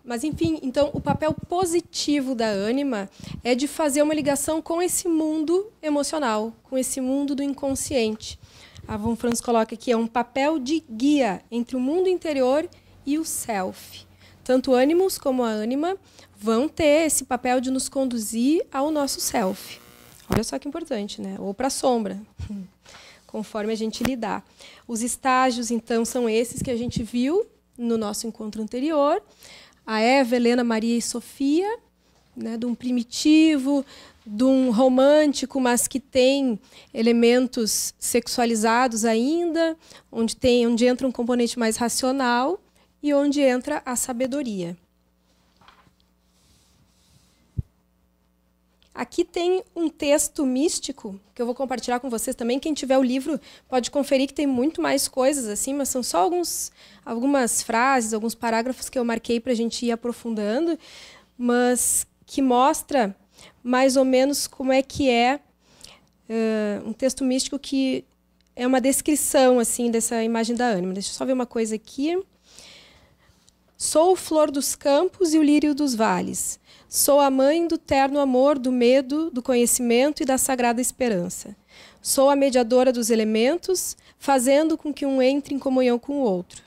Mas 0.04 0.24
enfim, 0.24 0.58
então 0.62 0.90
o 0.92 1.00
papel 1.00 1.32
positivo 1.32 2.34
da 2.34 2.46
ânima 2.46 3.08
é 3.44 3.54
de 3.54 3.68
fazer 3.68 4.02
uma 4.02 4.14
ligação 4.14 4.60
com 4.60 4.82
esse 4.82 5.06
mundo 5.08 5.70
emocional, 5.80 6.52
com 6.64 6.76
esse 6.76 7.00
mundo 7.00 7.34
do 7.34 7.42
inconsciente. 7.42 8.38
A 8.86 8.96
Von 8.96 9.14
Franz 9.14 9.40
coloca 9.40 9.76
que 9.76 9.92
é 9.92 9.96
um 9.96 10.08
papel 10.08 10.58
de 10.58 10.82
guia 10.90 11.42
entre 11.50 11.76
o 11.76 11.80
mundo 11.80 12.08
interior 12.08 12.68
e 13.06 13.16
o 13.16 13.24
self. 13.24 14.04
Tanto 14.42 14.74
ânimos 14.74 15.18
como 15.18 15.44
a 15.44 15.48
ânima 15.48 15.96
vão 16.36 16.68
ter 16.68 17.06
esse 17.06 17.24
papel 17.24 17.60
de 17.60 17.70
nos 17.70 17.88
conduzir 17.88 18.66
ao 18.72 18.90
nosso 18.90 19.20
self. 19.20 19.80
Olha 20.28 20.42
só 20.42 20.58
que 20.58 20.66
importante, 20.66 21.20
né? 21.20 21.36
Ou 21.38 21.54
para 21.54 21.68
a 21.68 21.70
sombra, 21.70 22.20
conforme 23.26 23.72
a 23.72 23.76
gente 23.76 24.02
lidar. 24.02 24.44
Os 24.88 25.00
estágios, 25.00 25.70
então, 25.70 26.04
são 26.04 26.28
esses 26.28 26.60
que 26.60 26.70
a 26.70 26.76
gente 26.76 27.04
viu 27.04 27.46
no 27.82 27.98
nosso 27.98 28.26
encontro 28.26 28.62
anterior. 28.62 29.22
A 29.86 30.00
Eva, 30.00 30.36
Helena, 30.36 30.62
Maria 30.62 30.96
e 30.96 31.02
Sofia, 31.02 31.68
né, 32.36 32.56
de 32.56 32.64
um 32.64 32.74
primitivo, 32.74 33.84
de 34.24 34.44
um 34.44 34.70
romântico, 34.70 35.60
mas 35.60 35.88
que 35.88 35.98
tem 35.98 36.58
elementos 36.94 37.92
sexualizados 37.98 39.04
ainda, 39.04 39.76
onde 40.10 40.36
tem, 40.36 40.66
onde 40.66 40.86
entra 40.86 41.06
um 41.06 41.12
componente 41.12 41.58
mais 41.58 41.76
racional 41.76 42.60
e 43.02 43.12
onde 43.12 43.40
entra 43.40 43.82
a 43.84 43.96
sabedoria. 43.96 44.76
Aqui 48.94 49.24
tem 49.24 49.64
um 49.74 49.88
texto 49.88 50.44
místico 50.44 51.18
que 51.34 51.40
eu 51.40 51.46
vou 51.46 51.54
compartilhar 51.54 51.98
com 51.98 52.10
vocês 52.10 52.36
também. 52.36 52.60
Quem 52.60 52.74
tiver 52.74 52.98
o 52.98 53.02
livro 53.02 53.40
pode 53.66 53.90
conferir 53.90 54.26
que 54.26 54.34
tem 54.34 54.46
muito 54.46 54.82
mais 54.82 55.08
coisas 55.08 55.46
assim, 55.46 55.72
mas 55.72 55.88
são 55.88 56.02
só 56.02 56.18
alguns, 56.18 56.70
algumas 57.04 57.62
frases, 57.62 58.12
alguns 58.12 58.34
parágrafos 58.34 58.90
que 58.90 58.98
eu 58.98 59.04
marquei 59.04 59.40
para 59.40 59.52
a 59.52 59.54
gente 59.54 59.86
ir 59.86 59.92
aprofundando, 59.92 60.78
mas 61.38 62.06
que 62.26 62.42
mostra 62.42 63.16
mais 63.62 63.96
ou 63.96 64.04
menos 64.04 64.46
como 64.46 64.72
é 64.72 64.82
que 64.82 65.08
é 65.08 65.40
uh, 66.28 66.88
um 66.88 66.92
texto 66.92 67.24
místico 67.24 67.58
que 67.58 68.04
é 68.54 68.66
uma 68.66 68.80
descrição 68.80 69.58
assim 69.58 69.90
dessa 69.90 70.22
imagem 70.22 70.54
da 70.54 70.66
ânima. 70.66 70.92
Deixa 70.92 71.10
eu 71.10 71.14
só 71.14 71.24
ver 71.24 71.32
uma 71.32 71.46
coisa 71.46 71.74
aqui. 71.74 72.22
Sou 73.84 74.14
flor 74.14 74.48
dos 74.48 74.76
campos 74.76 75.34
e 75.34 75.38
o 75.38 75.42
lírio 75.42 75.74
dos 75.74 75.92
vales. 75.92 76.60
Sou 76.88 77.18
a 77.18 77.28
mãe 77.28 77.66
do 77.66 77.76
terno 77.76 78.20
amor, 78.20 78.56
do 78.56 78.70
medo, 78.70 79.28
do 79.28 79.42
conhecimento 79.42 80.22
e 80.22 80.24
da 80.24 80.38
sagrada 80.38 80.80
esperança. 80.80 81.56
Sou 82.00 82.30
a 82.30 82.36
mediadora 82.36 82.92
dos 82.92 83.10
elementos, 83.10 83.96
fazendo 84.20 84.78
com 84.78 84.94
que 84.94 85.04
um 85.04 85.20
entre 85.20 85.52
em 85.52 85.58
comunhão 85.58 85.98
com 85.98 86.12
o 86.12 86.22
outro. 86.22 86.62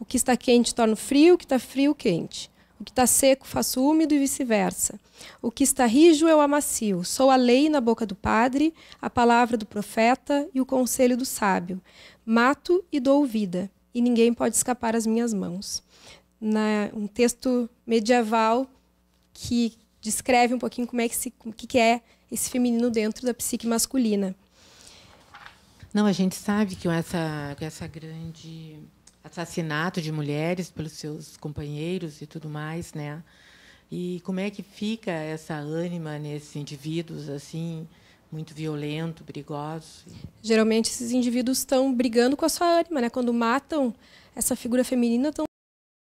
O 0.00 0.04
que 0.04 0.16
está 0.16 0.36
quente 0.36 0.74
torna 0.74 0.96
frio, 0.96 1.34
o 1.34 1.38
que 1.38 1.44
está 1.44 1.60
frio, 1.60 1.94
quente. 1.94 2.50
O 2.80 2.84
que 2.84 2.90
está 2.90 3.06
seco 3.06 3.46
faço 3.46 3.80
úmido 3.80 4.12
e 4.12 4.18
vice-versa. 4.18 4.98
O 5.40 5.52
que 5.52 5.62
está 5.62 5.86
rijo 5.86 6.26
eu 6.26 6.40
amacio. 6.40 7.04
Sou 7.04 7.30
a 7.30 7.36
lei 7.36 7.68
na 7.68 7.80
boca 7.80 8.04
do 8.04 8.16
padre, 8.16 8.74
a 9.00 9.08
palavra 9.08 9.56
do 9.56 9.66
profeta 9.66 10.48
e 10.52 10.60
o 10.60 10.66
conselho 10.66 11.16
do 11.16 11.24
sábio. 11.24 11.80
Mato 12.24 12.84
e 12.90 12.98
dou 12.98 13.24
vida, 13.24 13.70
e 13.94 14.00
ninguém 14.02 14.34
pode 14.34 14.56
escapar 14.56 14.96
às 14.96 15.06
minhas 15.06 15.32
mãos. 15.32 15.85
Na, 16.40 16.90
um 16.92 17.06
texto 17.06 17.68
medieval 17.86 18.68
que 19.32 19.76
descreve 20.00 20.54
um 20.54 20.58
pouquinho 20.58 20.86
como 20.86 21.00
é 21.00 21.08
que, 21.08 21.16
se, 21.16 21.32
o 21.44 21.52
que 21.52 21.78
é 21.78 22.00
esse 22.30 22.50
feminino 22.50 22.90
dentro 22.90 23.26
da 23.26 23.34
psique 23.34 23.66
masculina. 23.66 24.34
Não, 25.92 26.06
a 26.06 26.12
gente 26.12 26.34
sabe 26.34 26.76
que 26.76 26.86
com 26.86 26.92
essa, 26.92 27.56
essa 27.60 27.86
grande 27.86 28.76
assassinato 29.24 30.00
de 30.00 30.12
mulheres 30.12 30.70
pelos 30.70 30.92
seus 30.92 31.36
companheiros 31.36 32.20
e 32.20 32.26
tudo 32.26 32.48
mais, 32.48 32.92
né? 32.92 33.22
E 33.90 34.20
como 34.24 34.40
é 34.40 34.50
que 34.50 34.62
fica 34.62 35.10
essa 35.10 35.54
ânima 35.54 36.18
nesses 36.18 36.54
indivíduos 36.56 37.28
assim 37.28 37.88
muito 38.30 38.52
violento, 38.54 39.24
perigosos? 39.24 40.04
Geralmente 40.42 40.90
esses 40.90 41.12
indivíduos 41.12 41.58
estão 41.58 41.92
brigando 41.94 42.36
com 42.36 42.44
a 42.44 42.48
sua 42.48 42.66
ânima, 42.66 43.00
né? 43.00 43.10
Quando 43.10 43.32
matam 43.32 43.94
essa 44.34 44.54
figura 44.54 44.84
feminina, 44.84 45.30
estão 45.30 45.45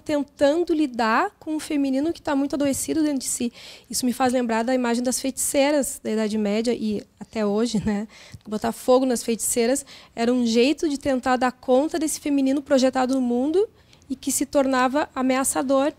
tentando 0.00 0.72
lidar 0.72 1.30
com 1.38 1.56
um 1.56 1.60
feminino 1.60 2.12
que 2.12 2.20
está 2.20 2.34
muito 2.34 2.54
adoecido 2.54 3.02
dentro 3.02 3.18
de 3.18 3.26
si. 3.26 3.52
Isso 3.88 4.04
me 4.06 4.12
faz 4.12 4.32
lembrar 4.32 4.62
da 4.62 4.74
imagem 4.74 5.02
das 5.02 5.20
feiticeiras 5.20 6.00
da 6.02 6.10
Idade 6.10 6.36
Média 6.38 6.72
e 6.72 7.02
até 7.18 7.44
hoje, 7.44 7.82
né? 7.84 8.08
Botar 8.48 8.72
fogo 8.72 9.04
nas 9.06 9.22
feiticeiras 9.22 9.84
era 10.14 10.32
um 10.32 10.46
jeito 10.46 10.88
de 10.88 10.98
tentar 10.98 11.36
dar 11.36 11.52
conta 11.52 11.98
desse 11.98 12.20
feminino 12.20 12.62
projetado 12.62 13.14
no 13.14 13.20
mundo 13.20 13.68
e 14.08 14.16
que 14.16 14.32
se 14.32 14.46
tornava 14.46 15.08
ameaçador. 15.14 15.92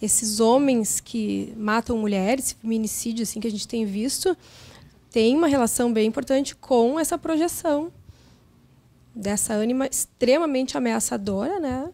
Esses 0.00 0.38
homens 0.38 1.00
que 1.00 1.52
matam 1.56 1.96
mulheres, 1.96 2.52
feminicídio 2.60 3.22
assim 3.22 3.40
que 3.40 3.48
a 3.48 3.50
gente 3.50 3.66
tem 3.66 3.84
visto, 3.84 4.36
tem 5.10 5.36
uma 5.36 5.46
relação 5.46 5.92
bem 5.92 6.06
importante 6.06 6.54
com 6.54 6.98
essa 6.98 7.16
projeção 7.16 7.92
dessa 9.14 9.54
ânima 9.54 9.86
extremamente 9.86 10.76
ameaçadora, 10.76 11.60
né? 11.60 11.88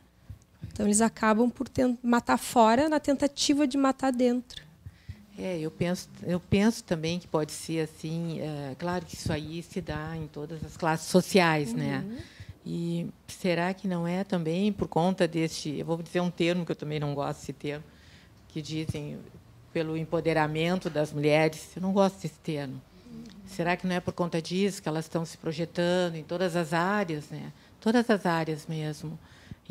Então 0.81 0.89
eles 0.89 1.03
acabam 1.03 1.51
por 1.51 1.69
matar 2.03 2.39
fora 2.39 2.89
na 2.89 2.99
tentativa 2.99 3.67
de 3.67 3.77
matar 3.77 4.11
dentro. 4.11 4.63
É, 5.39 5.59
eu 5.59 5.71
penso, 5.71 6.09
eu 6.23 6.41
penso 6.41 6.83
também 6.83 7.19
que 7.19 7.29
pode 7.29 7.53
ser 7.53 7.81
assim. 7.81 8.41
É, 8.41 8.75
claro 8.79 9.05
que 9.05 9.15
isso 9.15 9.31
aí 9.31 9.63
se 9.63 9.83
dá 9.83 10.17
em 10.17 10.27
todas 10.27 10.65
as 10.65 10.79
classes 10.79 11.09
sociais, 11.09 11.75
né? 11.75 11.99
uhum. 11.99 12.15
né? 12.15 12.23
E 12.65 13.07
será 13.29 13.75
que 13.75 13.87
não 13.87 14.09
é 14.09 14.25
também 14.25 14.73
por 14.73 14.89
conta 14.89 15.29
deste, 15.29 15.79
eu 15.79 15.85
vou 15.85 16.03
dizer 16.03 16.21
um 16.21 16.31
termo 16.31 16.65
que 16.65 16.73
eu 16.73 16.77
também 16.77 16.99
não 16.99 17.15
gosto 17.15 17.41
desse 17.41 17.53
termo, 17.53 17.85
que 18.49 18.63
dizem 18.63 19.19
pelo 19.75 19.99
empoderamento 19.99 20.89
das 20.89 21.13
mulheres. 21.13 21.77
Eu 21.77 21.83
não 21.83 21.93
gosto 21.93 22.23
desse 22.23 22.39
termo. 22.39 22.81
Será 23.47 23.77
que 23.77 23.87
não 23.87 23.97
é 23.97 24.01
por 24.01 24.15
conta 24.15 24.41
disso 24.41 24.81
que 24.81 24.89
elas 24.89 25.05
estão 25.05 25.27
se 25.27 25.37
projetando 25.37 26.15
em 26.15 26.25
todas 26.25 26.57
as 26.57 26.73
áreas, 26.73 27.29
né? 27.29 27.53
Todas 27.79 28.09
as 28.09 28.25
áreas 28.25 28.67
mesmo. 28.67 29.19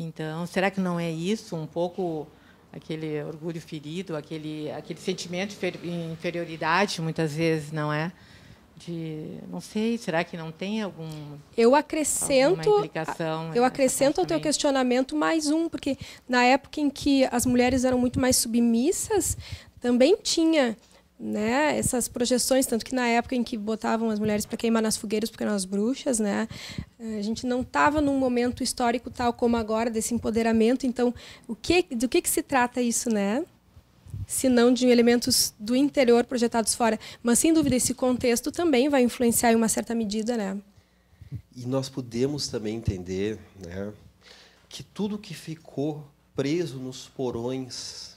Então, 0.02 0.46
será 0.46 0.70
que 0.70 0.80
não 0.80 0.98
é 0.98 1.10
isso 1.10 1.54
um 1.54 1.66
pouco 1.66 2.26
aquele 2.72 3.22
orgulho 3.22 3.60
ferido, 3.60 4.16
aquele 4.16 4.70
aquele 4.70 4.98
sentimento 4.98 5.54
de 5.58 5.88
inferioridade 5.88 7.02
muitas 7.02 7.34
vezes, 7.34 7.70
não 7.70 7.92
é? 7.92 8.10
De, 8.76 9.36
não 9.50 9.60
sei, 9.60 9.98
será 9.98 10.24
que 10.24 10.38
não 10.38 10.50
tem 10.50 10.80
algum 10.80 11.06
Eu 11.54 11.74
acrescento 11.74 12.88
Eu 13.54 13.62
acrescento 13.62 14.20
ao 14.20 14.26
teu 14.26 14.40
questionamento 14.40 15.14
mais 15.14 15.48
um, 15.48 15.68
porque 15.68 15.98
na 16.26 16.44
época 16.44 16.80
em 16.80 16.88
que 16.88 17.26
as 17.30 17.44
mulheres 17.44 17.84
eram 17.84 17.98
muito 17.98 18.18
mais 18.18 18.36
submissas, 18.36 19.36
também 19.82 20.16
tinha 20.16 20.78
né, 21.20 21.76
essas 21.76 22.08
projeções, 22.08 22.64
tanto 22.64 22.84
que 22.84 22.94
na 22.94 23.06
época 23.06 23.36
em 23.36 23.44
que 23.44 23.58
botavam 23.58 24.08
as 24.08 24.18
mulheres 24.18 24.46
para 24.46 24.56
queimar 24.56 24.82
nas 24.82 24.96
fogueiras 24.96 25.28
porque 25.28 25.44
eram 25.44 25.54
as 25.54 25.66
bruxas, 25.66 26.18
né, 26.18 26.48
a 26.98 27.20
gente 27.20 27.46
não 27.46 27.60
estava 27.60 28.00
num 28.00 28.18
momento 28.18 28.62
histórico 28.62 29.10
tal 29.10 29.32
como 29.34 29.56
agora 29.56 29.90
desse 29.90 30.14
empoderamento. 30.14 30.86
Então, 30.86 31.14
o 31.46 31.54
que, 31.54 31.82
do 31.94 32.08
que, 32.08 32.22
que 32.22 32.28
se 32.28 32.42
trata 32.42 32.80
isso, 32.80 33.10
né? 33.10 33.44
Se 34.26 34.48
não 34.48 34.72
de 34.72 34.86
elementos 34.86 35.52
do 35.58 35.76
interior 35.76 36.24
projetados 36.24 36.74
fora, 36.74 36.98
mas 37.22 37.38
sem 37.38 37.52
dúvida 37.52 37.76
esse 37.76 37.92
contexto 37.94 38.50
também 38.50 38.88
vai 38.88 39.02
influenciar 39.02 39.52
em 39.52 39.56
uma 39.56 39.68
certa 39.68 39.94
medida, 39.94 40.36
né? 40.36 40.58
E 41.54 41.66
nós 41.66 41.88
podemos 41.88 42.48
também 42.48 42.76
entender, 42.76 43.38
né, 43.64 43.92
que 44.68 44.82
tudo 44.82 45.18
que 45.18 45.34
ficou 45.34 46.04
preso 46.34 46.78
nos 46.78 47.08
porões 47.08 48.16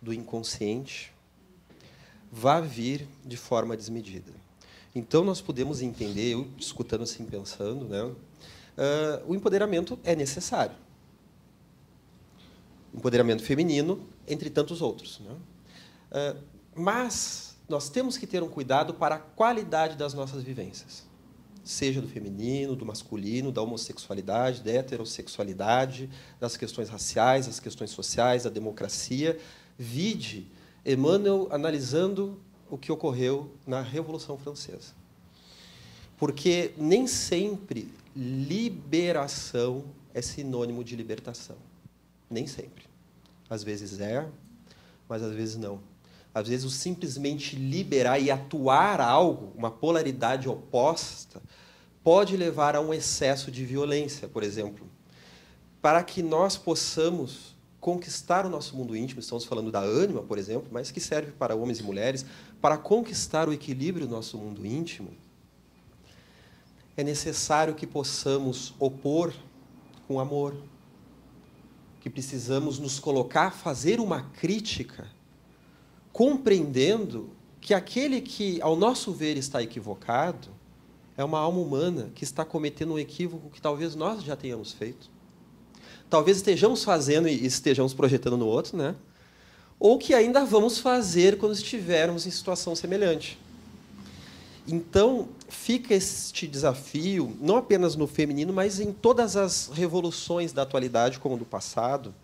do 0.00 0.12
inconsciente 0.12 1.12
vai 2.30 2.62
vir 2.62 3.08
de 3.24 3.36
forma 3.36 3.76
desmedida. 3.76 4.32
Então, 4.94 5.24
nós 5.24 5.40
podemos 5.40 5.82
entender, 5.82 6.32
eu 6.32 6.48
escutando 6.58 7.02
assim, 7.02 7.24
pensando, 7.24 7.86
né, 7.86 8.02
uh, 8.02 8.16
o 9.26 9.34
empoderamento 9.34 9.98
é 10.04 10.14
necessário. 10.16 10.74
Empoderamento 12.92 13.42
feminino, 13.42 14.04
entre 14.26 14.50
tantos 14.50 14.82
outros. 14.82 15.20
Né? 15.20 15.32
Uh, 16.10 16.40
mas 16.74 17.56
nós 17.68 17.88
temos 17.88 18.16
que 18.16 18.26
ter 18.26 18.42
um 18.42 18.48
cuidado 18.48 18.94
para 18.94 19.14
a 19.14 19.18
qualidade 19.18 19.96
das 19.96 20.12
nossas 20.12 20.42
vivências, 20.42 21.04
seja 21.62 22.00
do 22.00 22.08
feminino, 22.08 22.74
do 22.74 22.84
masculino, 22.84 23.52
da 23.52 23.62
homossexualidade, 23.62 24.62
da 24.62 24.72
heterossexualidade, 24.72 26.10
das 26.40 26.56
questões 26.56 26.88
raciais, 26.88 27.46
das 27.46 27.60
questões 27.60 27.90
sociais, 27.90 28.42
da 28.42 28.50
democracia. 28.50 29.38
Vide 29.78 30.48
Emmanuel 30.84 31.48
analisando 31.50 32.38
o 32.70 32.78
que 32.78 32.90
ocorreu 32.90 33.50
na 33.66 33.80
Revolução 33.82 34.38
Francesa. 34.38 34.94
Porque 36.16 36.72
nem 36.76 37.06
sempre 37.06 37.92
liberação 38.14 39.84
é 40.12 40.20
sinônimo 40.20 40.84
de 40.84 40.96
libertação. 40.96 41.56
Nem 42.28 42.46
sempre. 42.46 42.84
Às 43.48 43.62
vezes 43.62 44.00
é, 44.00 44.28
mas 45.08 45.22
às 45.22 45.32
vezes 45.32 45.56
não. 45.56 45.80
Às 46.32 46.48
vezes 46.48 46.64
o 46.64 46.70
simplesmente 46.70 47.56
liberar 47.56 48.20
e 48.20 48.30
atuar 48.30 49.00
algo, 49.00 49.52
uma 49.56 49.70
polaridade 49.70 50.48
oposta, 50.48 51.42
pode 52.04 52.36
levar 52.36 52.76
a 52.76 52.80
um 52.80 52.94
excesso 52.94 53.50
de 53.50 53.64
violência, 53.64 54.28
por 54.28 54.42
exemplo. 54.42 54.86
Para 55.82 56.02
que 56.04 56.22
nós 56.22 56.56
possamos 56.56 57.56
conquistar 57.80 58.44
o 58.44 58.50
nosso 58.50 58.76
mundo 58.76 58.94
íntimo, 58.94 59.20
estamos 59.20 59.44
falando 59.44 59.72
da 59.72 59.80
ânima, 59.80 60.22
por 60.22 60.38
exemplo, 60.38 60.68
mas 60.70 60.90
que 60.90 61.00
serve 61.00 61.32
para 61.32 61.56
homens 61.56 61.80
e 61.80 61.82
mulheres, 61.82 62.26
para 62.60 62.76
conquistar 62.76 63.48
o 63.48 63.52
equilíbrio 63.52 64.06
do 64.06 64.14
nosso 64.14 64.36
mundo 64.36 64.66
íntimo, 64.66 65.10
é 66.96 67.02
necessário 67.02 67.74
que 67.74 67.86
possamos 67.86 68.74
opor 68.78 69.32
com 70.06 70.20
amor, 70.20 70.54
que 72.00 72.10
precisamos 72.10 72.78
nos 72.78 72.98
colocar, 72.98 73.50
fazer 73.50 73.98
uma 73.98 74.22
crítica, 74.22 75.08
compreendendo 76.12 77.30
que 77.60 77.72
aquele 77.72 78.20
que, 78.20 78.60
ao 78.60 78.76
nosso 78.76 79.12
ver, 79.12 79.36
está 79.36 79.62
equivocado, 79.62 80.48
é 81.16 81.24
uma 81.24 81.38
alma 81.38 81.60
humana 81.60 82.10
que 82.14 82.24
está 82.24 82.44
cometendo 82.44 82.94
um 82.94 82.98
equívoco 82.98 83.50
que 83.50 83.60
talvez 83.60 83.94
nós 83.94 84.22
já 84.22 84.36
tenhamos 84.36 84.72
feito 84.72 85.10
talvez 86.10 86.38
estejamos 86.38 86.84
fazendo 86.84 87.28
e 87.28 87.46
estejamos 87.46 87.94
projetando 87.94 88.36
no 88.36 88.46
outro, 88.46 88.76
né? 88.76 88.94
ou 89.80 89.96
que 89.98 90.12
ainda 90.12 90.44
vamos 90.44 90.78
fazer 90.78 91.38
quando 91.38 91.54
estivermos 91.54 92.26
em 92.26 92.30
situação 92.30 92.76
semelhante. 92.76 93.38
Então, 94.68 95.30
fica 95.48 95.94
este 95.94 96.46
desafio, 96.46 97.34
não 97.40 97.56
apenas 97.56 97.96
no 97.96 98.06
feminino, 98.06 98.52
mas 98.52 98.78
em 98.78 98.92
todas 98.92 99.36
as 99.36 99.70
revoluções 99.72 100.52
da 100.52 100.62
atualidade, 100.62 101.18
como 101.18 101.38
do 101.38 101.46
passado, 101.46 102.14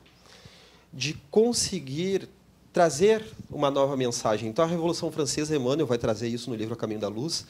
de 0.93 1.15
conseguir 1.31 2.29
trazer 2.75 3.25
uma 3.51 3.71
nova 3.71 3.97
mensagem. 3.97 4.51
Então, 4.51 4.63
a 4.63 4.69
Revolução 4.69 5.11
Francesa, 5.11 5.57
Emmanuel 5.57 5.87
vai 5.87 5.97
trazer 5.97 6.29
isso 6.29 6.51
no 6.51 6.57
livro 6.57 6.75
A 6.75 6.77
Caminho 6.77 7.01
da 7.01 7.09
Luz, 7.09 7.47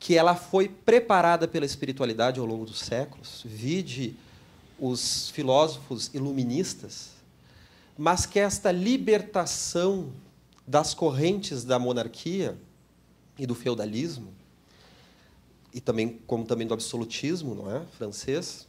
que 0.00 0.16
ela 0.16 0.34
foi 0.34 0.66
preparada 0.66 1.46
pela 1.46 1.66
espiritualidade 1.66 2.40
ao 2.40 2.46
longo 2.46 2.64
dos 2.64 2.80
séculos. 2.80 3.42
Vide 3.44 4.16
os 4.84 5.30
filósofos 5.30 6.10
iluministas, 6.12 7.10
mas 7.96 8.26
que 8.26 8.40
esta 8.40 8.72
libertação 8.72 10.12
das 10.66 10.92
correntes 10.92 11.62
da 11.62 11.78
monarquia 11.78 12.58
e 13.38 13.46
do 13.46 13.54
feudalismo 13.54 14.34
e 15.72 15.80
também 15.80 16.20
como 16.26 16.44
também 16.44 16.66
do 16.66 16.74
absolutismo, 16.74 17.54
não 17.54 17.70
é, 17.70 17.82
francês, 17.96 18.66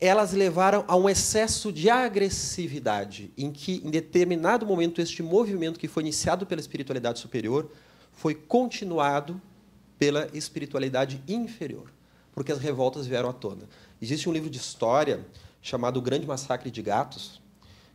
elas 0.00 0.32
levaram 0.32 0.84
a 0.88 0.96
um 0.96 1.08
excesso 1.08 1.70
de 1.72 1.88
agressividade, 1.88 3.30
em 3.38 3.52
que 3.52 3.80
em 3.84 3.90
determinado 3.90 4.66
momento 4.66 5.00
este 5.00 5.22
movimento 5.22 5.78
que 5.78 5.86
foi 5.86 6.02
iniciado 6.02 6.44
pela 6.44 6.60
espiritualidade 6.60 7.20
superior 7.20 7.70
foi 8.12 8.34
continuado 8.34 9.40
pela 9.96 10.28
espiritualidade 10.34 11.22
inferior, 11.28 11.92
porque 12.32 12.50
as 12.50 12.58
revoltas 12.58 13.06
vieram 13.06 13.28
à 13.28 13.32
tona. 13.32 13.68
Existe 14.02 14.28
um 14.28 14.32
livro 14.32 14.48
de 14.48 14.56
história 14.56 15.26
chamado 15.60 15.98
O 15.98 16.02
Grande 16.02 16.26
Massacre 16.26 16.70
de 16.70 16.80
Gatos, 16.80 17.38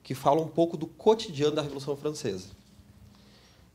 que 0.03 0.13
fala 0.13 0.39
um 0.39 0.47
pouco 0.47 0.77
do 0.77 0.85
cotidiano 0.85 1.55
da 1.55 1.63
Revolução 1.63 1.97
Francesa. 1.97 2.49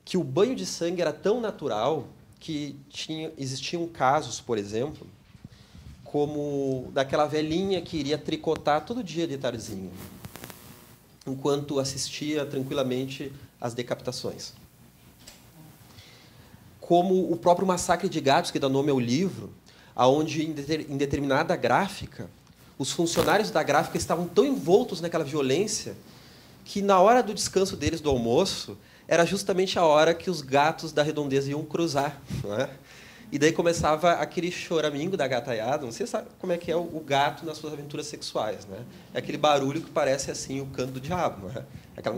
Que 0.05 0.17
o 0.17 0.23
banho 0.23 0.55
de 0.55 0.65
sangue 0.65 1.03
era 1.03 1.13
tão 1.13 1.41
natural 1.41 2.07
que 2.39 2.77
tinha, 2.89 3.33
existiam 3.37 3.85
casos, 3.89 4.41
por 4.41 4.59
exemplo, 4.59 5.05
como 6.05 6.91
daquela 6.93 7.27
velhinha 7.27 7.83
que 7.83 7.97
iria 7.97 8.17
tricotar 8.17 8.85
todo 8.85 9.03
dia 9.03 9.27
de 9.27 9.37
tardezinho, 9.37 9.93
enquanto 11.27 11.81
assistia 11.81 12.47
tranquilamente 12.47 13.33
às 13.61 13.75
decapitações. 13.75 14.55
Como 16.81 17.31
o 17.31 17.37
próprio 17.37 17.67
Massacre 17.67 18.09
de 18.09 18.21
Gatos, 18.21 18.53
que 18.53 18.59
dá 18.59 18.69
nome 18.69 18.91
ao 18.91 19.01
livro, 19.01 19.53
aonde 19.95 20.45
em 20.45 20.97
determinada 20.97 21.55
gráfica, 21.57 22.29
os 22.79 22.93
funcionários 22.93 23.51
da 23.51 23.63
gráfica 23.63 23.99
estavam 23.99 24.27
tão 24.27 24.45
envoltos 24.45 25.01
naquela 25.01 25.25
violência 25.25 25.95
que 26.65 26.81
na 26.81 27.01
hora 27.01 27.23
do 27.23 27.35
descanso 27.35 27.77
deles 27.77 28.01
do 28.01 28.09
almoço 28.09 28.79
era 29.07 29.27
justamente 29.27 29.79
a 29.79 29.85
hora 29.85 30.15
que 30.15 30.31
os 30.31 30.41
gatos 30.41 30.93
da 30.93 31.03
redondeza 31.03 31.51
iam 31.51 31.65
cruzar, 31.65 32.21
é? 32.59 32.71
E 33.33 33.39
daí 33.39 33.53
começava 33.53 34.13
aquele 34.13 34.51
choramingo 34.51 35.17
da 35.17 35.27
gataiada. 35.27 35.85
Não 35.85 35.93
sei 35.93 36.07
sabe 36.07 36.29
como 36.41 36.53
é 36.53 36.59
que 36.59 36.71
é 36.71 36.77
o 36.77 37.01
gato 37.05 37.47
nas 37.47 37.59
suas 37.59 37.73
aventuras 37.73 38.07
sexuais, 38.07 38.67
né? 38.67 38.79
É 39.15 39.19
aquele 39.19 39.39
barulho 39.39 39.81
que 39.81 39.91
parece 39.91 40.31
assim 40.31 40.61
o 40.61 40.67
canto 40.67 40.93
do 40.93 41.01
diabo, 41.01 41.47
não 41.47 41.61
é? 41.61 41.65
Aquela... 41.97 42.17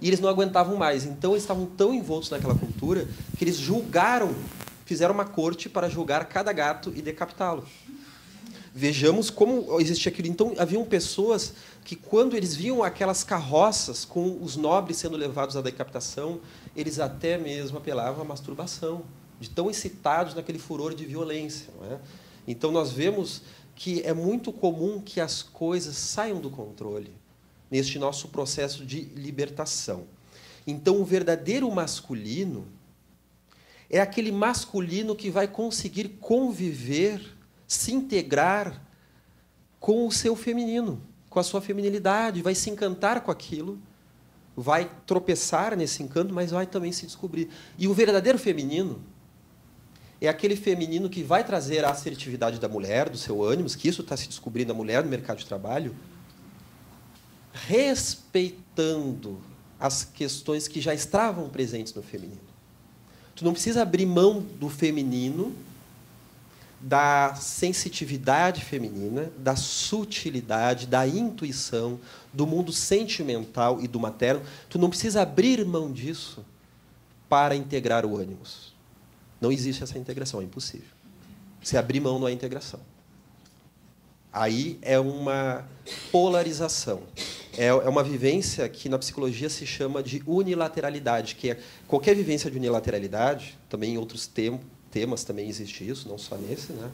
E 0.00 0.06
eles 0.06 0.20
não 0.20 0.28
aguentavam 0.28 0.76
mais. 0.76 1.04
Então 1.04 1.32
eles 1.32 1.42
estavam 1.42 1.66
tão 1.66 1.92
envoltos 1.92 2.30
naquela 2.30 2.54
cultura 2.54 3.08
que 3.36 3.42
eles 3.42 3.56
julgaram 3.56 4.32
fizeram 4.92 5.14
uma 5.14 5.24
corte 5.24 5.70
para 5.70 5.88
julgar 5.88 6.26
cada 6.26 6.52
gato 6.52 6.92
e 6.94 7.00
decapitá-lo. 7.00 7.66
Vejamos 8.74 9.30
como 9.30 9.80
existia 9.80 10.12
aquilo. 10.12 10.28
Então, 10.28 10.52
haviam 10.58 10.84
pessoas 10.84 11.54
que, 11.82 11.96
quando 11.96 12.36
eles 12.36 12.54
viam 12.54 12.82
aquelas 12.82 13.24
carroças 13.24 14.04
com 14.04 14.38
os 14.42 14.54
nobres 14.54 14.98
sendo 14.98 15.16
levados 15.16 15.56
à 15.56 15.62
decapitação, 15.62 16.40
eles 16.76 17.00
até 17.00 17.38
mesmo 17.38 17.78
apelavam 17.78 18.20
à 18.20 18.24
masturbação, 18.24 19.02
de 19.40 19.48
tão 19.48 19.70
excitados 19.70 20.34
naquele 20.34 20.58
furor 20.58 20.94
de 20.94 21.06
violência. 21.06 21.70
É? 21.90 21.98
Então, 22.46 22.70
nós 22.70 22.92
vemos 22.92 23.40
que 23.74 24.02
é 24.02 24.12
muito 24.12 24.52
comum 24.52 25.00
que 25.00 25.22
as 25.22 25.42
coisas 25.42 25.96
saiam 25.96 26.38
do 26.38 26.50
controle 26.50 27.14
neste 27.70 27.98
nosso 27.98 28.28
processo 28.28 28.84
de 28.84 29.00
libertação. 29.16 30.04
Então, 30.66 31.00
o 31.00 31.04
verdadeiro 31.04 31.70
masculino 31.70 32.68
é 33.92 34.00
aquele 34.00 34.32
masculino 34.32 35.14
que 35.14 35.30
vai 35.30 35.46
conseguir 35.46 36.08
conviver 36.18 37.20
se 37.68 37.92
integrar 37.92 38.82
com 39.78 40.06
o 40.06 40.10
seu 40.10 40.34
feminino, 40.34 41.02
com 41.28 41.38
a 41.38 41.42
sua 41.42 41.60
feminilidade, 41.60 42.40
vai 42.40 42.54
se 42.54 42.70
encantar 42.70 43.20
com 43.20 43.30
aquilo, 43.30 43.78
vai 44.56 44.90
tropeçar 45.06 45.76
nesse 45.76 46.02
encanto, 46.02 46.32
mas 46.32 46.50
vai 46.50 46.66
também 46.66 46.90
se 46.90 47.04
descobrir. 47.04 47.50
E 47.78 47.86
o 47.86 47.92
verdadeiro 47.92 48.38
feminino 48.38 49.02
é 50.22 50.28
aquele 50.28 50.56
feminino 50.56 51.10
que 51.10 51.22
vai 51.22 51.44
trazer 51.44 51.84
a 51.84 51.90
assertividade 51.90 52.58
da 52.58 52.68
mulher, 52.68 53.10
do 53.10 53.18
seu 53.18 53.42
ânimo, 53.42 53.68
que 53.68 53.88
isso 53.88 54.00
está 54.00 54.16
se 54.16 54.26
descobrindo 54.26 54.72
a 54.72 54.74
mulher 54.74 55.04
no 55.04 55.10
mercado 55.10 55.38
de 55.38 55.46
trabalho, 55.46 55.94
respeitando 57.52 59.38
as 59.78 60.02
questões 60.04 60.66
que 60.66 60.80
já 60.80 60.94
estavam 60.94 61.50
presentes 61.50 61.92
no 61.92 62.02
feminino. 62.02 62.51
Tu 63.34 63.44
não 63.44 63.52
precisa 63.52 63.82
abrir 63.82 64.06
mão 64.06 64.40
do 64.58 64.68
feminino, 64.68 65.54
da 66.80 67.34
sensitividade 67.34 68.64
feminina, 68.64 69.30
da 69.38 69.54
sutilidade, 69.54 70.86
da 70.86 71.06
intuição, 71.06 72.00
do 72.32 72.46
mundo 72.46 72.72
sentimental 72.72 73.80
e 73.80 73.86
do 73.86 74.00
materno. 74.00 74.42
Tu 74.68 74.78
não 74.78 74.90
precisa 74.90 75.22
abrir 75.22 75.64
mão 75.64 75.92
disso 75.92 76.44
para 77.28 77.54
integrar 77.54 78.04
o 78.04 78.16
ânimos. 78.16 78.74
Não 79.40 79.52
existe 79.52 79.82
essa 79.82 79.98
integração, 79.98 80.40
é 80.40 80.44
impossível. 80.44 80.90
Se 81.62 81.76
abrir 81.76 82.00
mão 82.00 82.18
não 82.18 82.28
é 82.28 82.32
integração. 82.32 82.80
Aí 84.32 84.78
é 84.80 84.98
uma 84.98 85.68
polarização. 86.10 87.02
É, 87.56 87.66
é 87.66 87.88
uma 87.88 88.02
vivência 88.02 88.66
que 88.68 88.88
na 88.88 88.98
psicologia 88.98 89.50
se 89.50 89.66
chama 89.66 90.02
de 90.02 90.22
unilateralidade, 90.26 91.34
que 91.34 91.50
é 91.50 91.58
qualquer 91.86 92.16
vivência 92.16 92.50
de 92.50 92.56
unilateralidade, 92.56 93.58
também 93.68 93.94
em 93.94 93.98
outros 93.98 94.26
tem, 94.26 94.58
temas 94.90 95.22
também 95.22 95.48
existe 95.48 95.86
isso, 95.86 96.08
não 96.08 96.16
só 96.16 96.36
nesse, 96.36 96.72
né? 96.72 96.90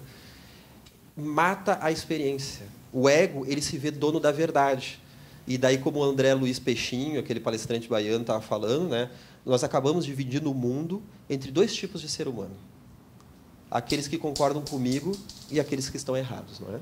mata 1.17 1.79
a 1.81 1.93
experiência. 1.93 2.67
O 2.93 3.09
ego 3.09 3.45
ele 3.47 3.61
se 3.61 3.77
vê 3.79 3.91
dono 3.91 4.19
da 4.19 4.33
verdade. 4.33 5.01
E 5.47 5.57
daí, 5.57 5.79
como 5.79 6.01
o 6.01 6.05
André 6.05 6.35
Luiz 6.35 6.59
Peixinho, 6.59 7.19
aquele 7.19 7.41
palestrante 7.41 7.89
baiano, 7.89 8.21
estava 8.21 8.41
falando, 8.41 8.89
né? 8.89 9.11
nós 9.45 9.65
acabamos 9.65 10.05
dividindo 10.05 10.51
o 10.51 10.55
mundo 10.55 11.03
entre 11.29 11.51
dois 11.51 11.75
tipos 11.75 12.01
de 12.01 12.09
ser 12.09 12.29
humano. 12.29 12.55
Aqueles 13.71 14.07
que 14.07 14.19
concordam 14.19 14.63
comigo 14.63 15.17
e 15.51 15.59
aqueles 15.59 15.89
que 15.89 15.97
estão 15.97 16.17
errados, 16.17 16.61
não 16.61 16.75
é? 16.75 16.79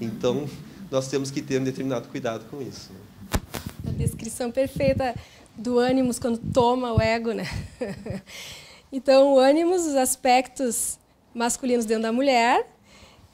Então, 0.00 0.48
nós 0.90 1.08
temos 1.08 1.30
que 1.30 1.42
ter 1.42 1.60
um 1.60 1.64
determinado 1.64 2.08
cuidado 2.08 2.44
com 2.50 2.60
isso. 2.62 2.90
Né? 2.92 3.40
A 3.88 3.90
descrição 3.90 4.50
perfeita 4.50 5.14
do 5.56 5.78
ânimos 5.78 6.18
quando 6.18 6.38
toma 6.38 6.92
o 6.92 7.00
ego, 7.00 7.32
né? 7.32 7.46
Então, 8.92 9.34
o 9.34 9.38
ânimos, 9.38 9.84
os 9.84 9.96
aspectos 9.96 10.96
masculinos 11.34 11.84
dentro 11.84 12.04
da 12.04 12.12
mulher, 12.12 12.66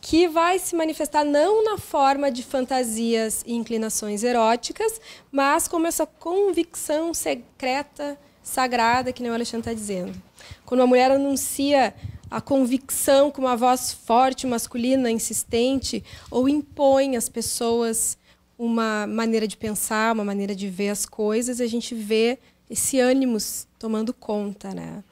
que 0.00 0.26
vai 0.26 0.58
se 0.58 0.74
manifestar 0.74 1.24
não 1.24 1.62
na 1.62 1.78
forma 1.78 2.32
de 2.32 2.42
fantasias 2.42 3.44
e 3.46 3.54
inclinações 3.54 4.24
eróticas, 4.24 5.00
mas 5.30 5.68
como 5.68 5.86
essa 5.86 6.06
convicção 6.06 7.14
secreta, 7.14 8.18
sagrada, 8.42 9.12
que 9.12 9.22
nem 9.22 9.30
o 9.30 9.34
Alexandre 9.34 9.70
está 9.70 9.72
dizendo. 9.72 10.20
Quando 10.64 10.80
uma 10.80 10.86
mulher 10.86 11.10
anuncia 11.12 11.94
a 12.32 12.40
convicção 12.40 13.30
com 13.30 13.42
uma 13.42 13.54
voz 13.54 13.92
forte, 13.92 14.46
masculina, 14.46 15.10
insistente, 15.10 16.02
ou 16.30 16.48
impõe 16.48 17.14
às 17.14 17.28
pessoas 17.28 18.16
uma 18.58 19.06
maneira 19.06 19.46
de 19.46 19.54
pensar, 19.54 20.14
uma 20.14 20.24
maneira 20.24 20.54
de 20.54 20.66
ver 20.68 20.88
as 20.88 21.04
coisas, 21.04 21.60
a 21.60 21.66
gente 21.66 21.94
vê 21.94 22.38
esse 22.70 22.98
ânimo 22.98 23.36
tomando 23.78 24.14
conta, 24.14 24.72
né? 24.72 25.04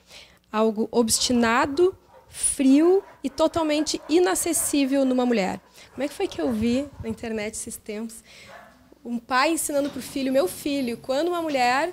Algo 0.51 0.89
obstinado, 0.91 1.95
frio 2.31 3.03
e 3.23 3.29
totalmente 3.29 4.01
inacessível 4.09 5.05
numa 5.05 5.27
mulher. 5.27 5.61
Como 5.93 6.03
é 6.03 6.09
que 6.09 6.15
foi 6.15 6.27
que 6.27 6.41
eu 6.41 6.51
vi 6.51 6.89
na 7.03 7.09
internet 7.11 7.53
esses 7.53 7.77
tempos? 7.77 8.25
Um 9.05 9.19
pai 9.19 9.53
ensinando 9.53 9.91
para 9.91 9.99
o 9.99 10.03
filho, 10.03 10.33
meu 10.33 10.49
filho, 10.49 10.97
quando 10.97 11.29
uma 11.29 11.43
mulher 11.43 11.93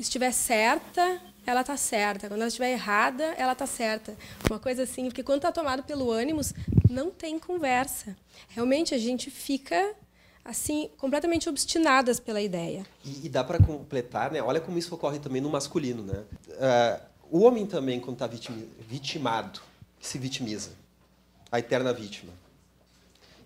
estiver 0.00 0.32
certa, 0.32 1.20
ela 1.46 1.62
está 1.62 1.76
certa. 1.76 2.28
Quando 2.28 2.40
ela 2.40 2.48
estiver 2.48 2.72
errada, 2.72 3.24
ela 3.36 3.52
está 3.52 3.66
certa. 3.66 4.16
Uma 4.48 4.58
coisa 4.58 4.82
assim, 4.82 5.06
porque 5.06 5.22
quando 5.22 5.38
está 5.38 5.52
tomado 5.52 5.82
pelo 5.82 6.10
ânimos, 6.10 6.52
não 6.88 7.10
tem 7.10 7.38
conversa. 7.38 8.16
Realmente 8.48 8.94
a 8.94 8.98
gente 8.98 9.30
fica 9.30 9.94
assim 10.44 10.90
completamente 10.98 11.48
obstinadas 11.48 12.18
pela 12.18 12.40
ideia. 12.40 12.84
E, 13.04 13.26
e 13.26 13.28
dá 13.28 13.44
para 13.44 13.58
completar, 13.58 14.30
né? 14.30 14.42
Olha 14.42 14.60
como 14.60 14.78
isso 14.78 14.94
ocorre 14.94 15.18
também 15.18 15.40
no 15.40 15.50
masculino, 15.50 16.02
né? 16.02 16.24
Uh, 16.48 17.12
o 17.30 17.40
homem 17.44 17.66
também 17.66 18.00
quando 18.00 18.16
está 18.16 18.28
vitimado, 18.88 19.60
se 20.00 20.18
vitimiza, 20.18 20.72
a 21.50 21.58
eterna 21.58 21.92
vítima. 21.92 22.32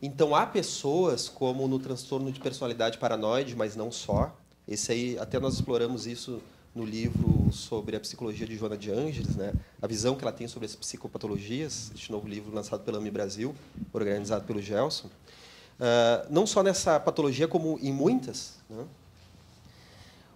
Então 0.03 0.35
há 0.35 0.47
pessoas 0.47 1.29
como 1.29 1.67
no 1.69 1.79
transtorno 1.79 2.31
de 2.31 2.41
personalidade 2.41 2.99
paranoide, 2.99 3.55
mas 3.55 3.77
não 3.77 3.91
só. 3.91 4.37
Esse 4.67 4.93
aí 4.93 5.19
até 5.19 5.39
nós 5.39 5.55
exploramos 5.55 6.07
isso 6.07 6.43
no 6.77 6.85
livro 6.85 7.51
sobre 7.51 7.97
a 7.97 8.01
psicologia 8.01 8.47
de 8.47 8.55
Joana 8.55 8.77
de 8.77 8.91
Ângeles, 8.91 9.35
né? 9.35 9.55
a 9.81 9.87
visão 9.87 10.15
que 10.15 10.23
ela 10.23 10.33
tem 10.33 10.47
sobre 10.47 10.67
as 10.67 10.77
psicopatologias, 10.77 11.91
este 11.95 12.13
novo 12.13 12.29
livro 12.29 12.55
lançado 12.55 12.85
pela 12.85 12.99
AMI 12.99 13.11
Brasil, 13.11 13.55
organizado 13.95 14.45
pelo 14.45 14.61
Gelson. 14.61 15.07
Uh, 15.09 16.27
não 16.29 16.47
só 16.47 16.63
nessa 16.63 17.01
patologia, 17.01 17.49
como 17.49 17.79
em 17.81 17.91
muitas. 17.91 18.59
Né? 18.69 18.85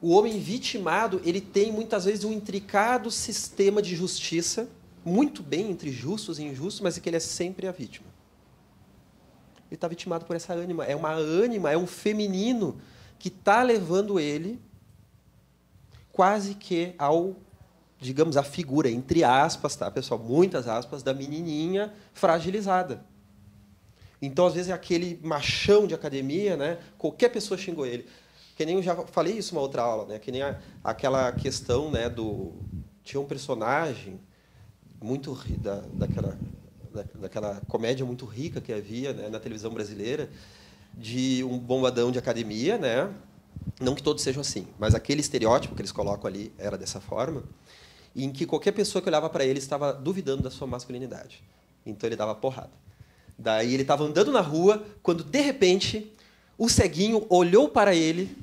O 0.01 0.13
homem 0.13 0.41
vitimado 0.41 1.21
ele 1.27 1.43
tem 1.43 1.71
muitas 1.71 2.07
vezes 2.07 2.25
um 2.25 2.33
intricado 2.33 3.11
sistema 3.11 3.83
de 3.83 3.95
justiça, 3.95 4.67
muito 5.05 5.43
bem 5.43 5.71
entre 5.71 5.93
justos 5.93 6.39
e 6.39 6.45
injustos, 6.45 6.81
mas 6.81 6.97
é 6.97 7.01
que 7.03 7.09
ele 7.11 7.19
é 7.19 7.21
sempre 7.21 7.67
a 7.67 7.73
vítima. 7.73 8.09
Ele 9.69 9.75
está 9.75 9.87
vitimado 9.87 10.25
por 10.25 10.35
essa 10.35 10.55
ânima. 10.55 10.87
É 10.87 10.97
uma 10.97 11.13
ânima, 11.13 11.71
é 11.71 11.77
um 11.77 11.87
feminino 11.87 12.81
que 13.19 13.29
está 13.29 13.63
levando 13.63 14.19
ele 14.19 14.59
quase 16.21 16.55
que 16.55 16.95
ao, 16.99 17.35
digamos, 17.99 18.37
a 18.37 18.43
figura, 18.43 18.91
entre 18.91 19.25
aspas, 19.25 19.75
tá, 19.75 19.91
pessoal? 19.91 20.21
Muitas 20.21 20.69
aspas, 20.69 21.03
da 21.03 21.15
menininha 21.15 21.95
fragilizada. 22.13 23.03
Então, 24.21 24.45
às 24.45 24.53
vezes, 24.53 24.69
é 24.69 24.75
aquele 24.75 25.19
machão 25.23 25.87
de 25.87 25.95
academia, 25.95 26.59
né? 26.59 26.77
qualquer 26.99 27.31
pessoa 27.31 27.57
xingou 27.57 27.87
ele. 27.87 28.07
Que 28.55 28.67
nem 28.67 28.75
eu 28.75 28.83
já 28.83 28.95
falei 29.07 29.39
isso 29.39 29.55
uma 29.55 29.63
outra 29.63 29.81
aula, 29.81 30.05
né? 30.05 30.19
que 30.19 30.31
nem 30.31 30.43
a, 30.43 30.59
aquela 30.85 31.33
questão 31.33 31.91
né, 31.91 32.07
do. 32.11 32.53
Tinha 33.03 33.19
um 33.19 33.25
personagem 33.25 34.21
muito 35.01 35.35
da, 35.57 35.77
daquela, 35.95 36.39
da, 36.93 37.05
daquela 37.15 37.63
comédia 37.67 38.05
muito 38.05 38.27
rica 38.27 38.61
que 38.61 38.75
havia 38.75 39.15
né, 39.15 39.31
na 39.31 39.41
televisão 39.41 39.73
brasileira, 39.73 40.29
de 40.93 41.43
um 41.45 41.59
bombadão 41.59 42.13
de 42.13 42.19
academia, 42.19 42.77
né? 42.77 43.11
Não 43.79 43.95
que 43.95 44.03
todos 44.03 44.23
sejam 44.23 44.41
assim, 44.41 44.67
mas 44.79 44.95
aquele 44.95 45.21
estereótipo 45.21 45.75
que 45.75 45.81
eles 45.83 45.93
colocam 45.93 46.27
ali 46.27 46.53
era 46.59 46.79
dessa 46.79 47.01
forma, 47.01 47.45
em 48.15 48.33
que 48.33 48.47
qualquer 48.47 48.73
pessoa 48.73 49.01
que 49.01 49.09
olhava 49.09 49.29
para 49.29 49.45
ele 49.45 49.59
estava 49.59 49.93
duvidando 49.93 50.43
da 50.43 50.51
sua 50.51 50.67
masculinidade. 50.67 51.43
Então 51.85 52.09
ele 52.09 52.17
dava 52.17 52.35
porrada. 52.35 52.73
Daí 53.39 53.73
ele 53.73 53.83
estava 53.83 54.05
andando 54.05 54.33
na 54.33 54.41
rua, 54.41 54.85
quando 55.03 55.25
de 55.25 55.41
repente 55.41 56.13
o 56.59 56.69
ceguinho 56.69 57.25
olhou 57.29 57.69
para 57.69 57.95
ele 57.95 58.37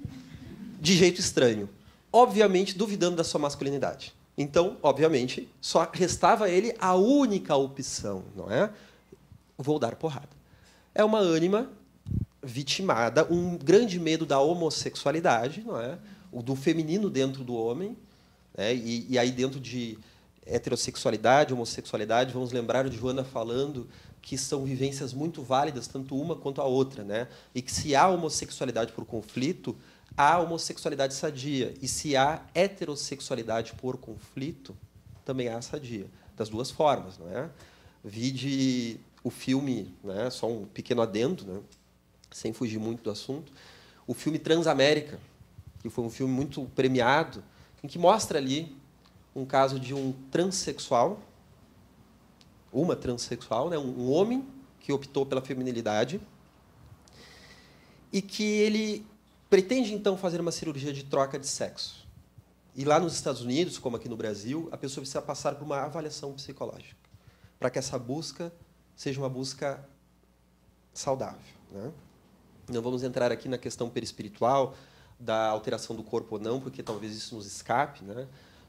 de 0.79 0.95
jeito 0.95 1.19
estranho, 1.19 1.69
obviamente 2.11 2.77
duvidando 2.77 3.15
da 3.15 3.23
sua 3.23 3.39
masculinidade. 3.39 4.13
Então, 4.37 4.77
obviamente, 4.83 5.49
só 5.59 5.89
restava 5.91 6.45
a 6.45 6.49
ele 6.49 6.75
a 6.79 6.95
única 6.95 7.55
opção, 7.55 8.23
não 8.35 8.51
é? 8.51 8.71
Vou 9.57 9.79
dar 9.79 9.95
porrada. 9.95 10.29
É 10.93 11.03
uma 11.03 11.19
ânima 11.19 11.69
vitimada, 12.41 13.25
um 13.31 13.57
grande 13.57 13.99
medo 13.99 14.25
da 14.25 14.39
homossexualidade, 14.39 15.63
não 15.65 15.79
é? 15.79 15.97
o 16.31 16.41
do 16.41 16.55
feminino 16.55 17.09
dentro 17.09 17.43
do 17.43 17.55
homem, 17.55 17.97
né? 18.55 18.73
e, 18.75 19.07
e 19.09 19.17
aí 19.17 19.31
dentro 19.31 19.59
de 19.59 19.97
heterossexualidade, 20.45 21.53
homossexualidade, 21.53 22.33
vamos 22.33 22.51
lembrar 22.51 22.87
de 22.87 22.95
Joana 22.95 23.23
falando 23.23 23.87
que 24.21 24.37
são 24.37 24.65
vivências 24.65 25.13
muito 25.13 25.41
válidas, 25.41 25.87
tanto 25.87 26.19
uma 26.19 26.35
quanto 26.35 26.59
a 26.59 26.65
outra, 26.65 27.03
né? 27.03 27.29
E 27.55 27.61
que 27.61 27.71
se 27.71 27.95
há 27.95 28.07
homossexualidade 28.09 28.91
por 28.91 29.05
conflito, 29.05 29.75
há 30.17 30.37
homossexualidade 30.39 31.13
sadia. 31.13 31.73
E 31.81 31.87
se 31.87 32.17
há 32.17 32.41
heterossexualidade 32.53 33.73
por 33.75 33.95
conflito, 33.97 34.75
também 35.23 35.47
há 35.47 35.61
sadia. 35.61 36.07
Das 36.35 36.49
duas 36.49 36.69
formas, 36.69 37.17
não 37.17 37.29
é? 37.29 37.49
Vide 38.03 38.99
o 39.23 39.29
filme, 39.29 39.93
né? 40.03 40.29
só 40.29 40.51
um 40.51 40.65
pequeno 40.65 41.01
adendo, 41.01 41.45
né? 41.45 41.61
Sem 42.31 42.53
fugir 42.53 42.79
muito 42.79 43.03
do 43.03 43.11
assunto, 43.11 43.51
o 44.05 44.13
filme 44.13 44.39
Transamérica, 44.39 45.19
que 45.81 45.89
foi 45.89 46.03
um 46.03 46.09
filme 46.09 46.33
muito 46.33 46.63
premiado, 46.75 47.43
em 47.83 47.87
que 47.87 47.99
mostra 47.99 48.37
ali 48.37 48.75
um 49.35 49.45
caso 49.45 49.79
de 49.79 49.93
um 49.93 50.13
transexual, 50.31 51.19
uma 52.71 52.95
transexual, 52.95 53.69
né, 53.69 53.77
um 53.77 54.11
homem 54.11 54.47
que 54.79 54.91
optou 54.91 55.25
pela 55.25 55.41
feminilidade 55.41 56.19
e 58.11 58.21
que 58.21 58.43
ele 58.43 59.05
pretende 59.49 59.93
então 59.93 60.17
fazer 60.17 60.39
uma 60.39 60.51
cirurgia 60.51 60.91
de 60.91 61.03
troca 61.03 61.37
de 61.37 61.47
sexo. 61.47 62.07
E 62.75 62.85
lá 62.85 62.99
nos 62.99 63.13
Estados 63.13 63.41
Unidos, 63.41 63.77
como 63.77 63.97
aqui 63.97 64.07
no 64.07 64.15
Brasil, 64.15 64.69
a 64.71 64.77
pessoa 64.77 65.01
precisa 65.01 65.21
passar 65.21 65.55
por 65.55 65.63
uma 65.65 65.81
avaliação 65.81 66.33
psicológica 66.33 66.95
para 67.59 67.69
que 67.69 67.79
essa 67.79 67.97
busca 67.97 68.53
seja 68.95 69.19
uma 69.19 69.29
busca 69.29 69.83
saudável. 70.93 71.39
Né? 71.71 71.91
Não 72.69 72.81
vamos 72.81 73.03
entrar 73.03 73.31
aqui 73.31 73.47
na 73.47 73.57
questão 73.57 73.89
perispiritual, 73.89 74.75
da 75.19 75.47
alteração 75.47 75.95
do 75.95 76.03
corpo 76.03 76.35
ou 76.35 76.41
não, 76.41 76.59
porque 76.59 76.83
talvez 76.83 77.15
isso 77.15 77.35
nos 77.35 77.45
escape, 77.45 78.03
né? 78.03 78.27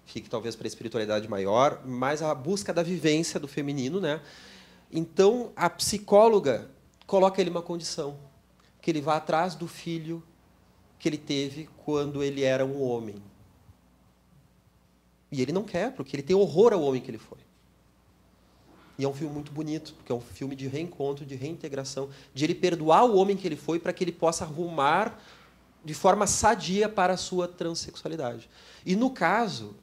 fique 0.09 0.29
talvez 0.31 0.57
para 0.57 0.67
a 0.67 0.69
espiritualidade 0.69 1.29
maior, 1.29 1.83
mas 1.85 2.23
a 2.23 2.35
busca 2.35 2.73
da 2.73 2.83
vivência 2.83 3.39
do 3.39 3.47
feminino. 3.47 4.01
Né? 4.01 4.21
Então, 4.91 5.53
a 5.55 5.69
psicóloga 5.69 6.71
coloca 7.07 7.41
ele 7.41 7.51
uma 7.51 7.63
condição, 7.63 8.17
que 8.81 8.91
ele 8.91 9.01
vá 9.01 9.17
atrás 9.17 9.55
do 9.55 9.69
filho 9.69 10.23
que 10.99 11.09
ele 11.09 11.19
teve 11.19 11.69
quando 11.85 12.23
ele 12.23 12.43
era 12.43 12.65
um 12.65 12.83
homem. 12.83 13.23
E 15.31 15.43
ele 15.43 15.53
não 15.53 15.63
quer, 15.63 15.93
porque 15.93 16.17
ele 16.17 16.23
tem 16.23 16.35
horror 16.35 16.73
ao 16.73 16.83
homem 16.83 17.03
que 17.03 17.11
ele 17.11 17.19
foi. 17.19 17.39
E 18.99 19.05
é 19.05 19.09
um 19.09 19.15
filme 19.15 19.33
muito 19.33 19.53
bonito, 19.53 19.95
porque 19.95 20.11
é 20.11 20.15
um 20.15 20.21
filme 20.21 20.57
de 20.57 20.67
reencontro, 20.67 21.25
de 21.25 21.37
reintegração, 21.37 22.11
de 22.35 22.45
ele 22.45 22.55
perdoar 22.55 23.05
o 23.05 23.17
homem 23.17 23.37
que 23.37 23.47
ele 23.47 23.55
foi 23.55 23.79
para 23.79 23.93
que 23.93 24.03
ele 24.03 24.11
possa 24.11 24.45
arrumar 24.45 25.23
de 25.85 25.95
forma 25.95 26.27
sadia 26.27 26.89
para 26.89 27.13
a 27.13 27.17
sua 27.17 27.47
transexualidade. 27.47 28.51
E 28.85 28.97
no 28.97 29.11
caso, 29.11 29.77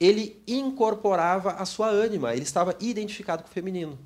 ele 0.00 0.42
incorporava 0.46 1.52
a 1.52 1.64
sua 1.64 1.88
ânima, 1.88 2.32
ele 2.32 2.42
estava 2.42 2.76
identificado 2.80 3.44
com 3.44 3.48
o 3.48 3.52
feminino. 3.52 3.96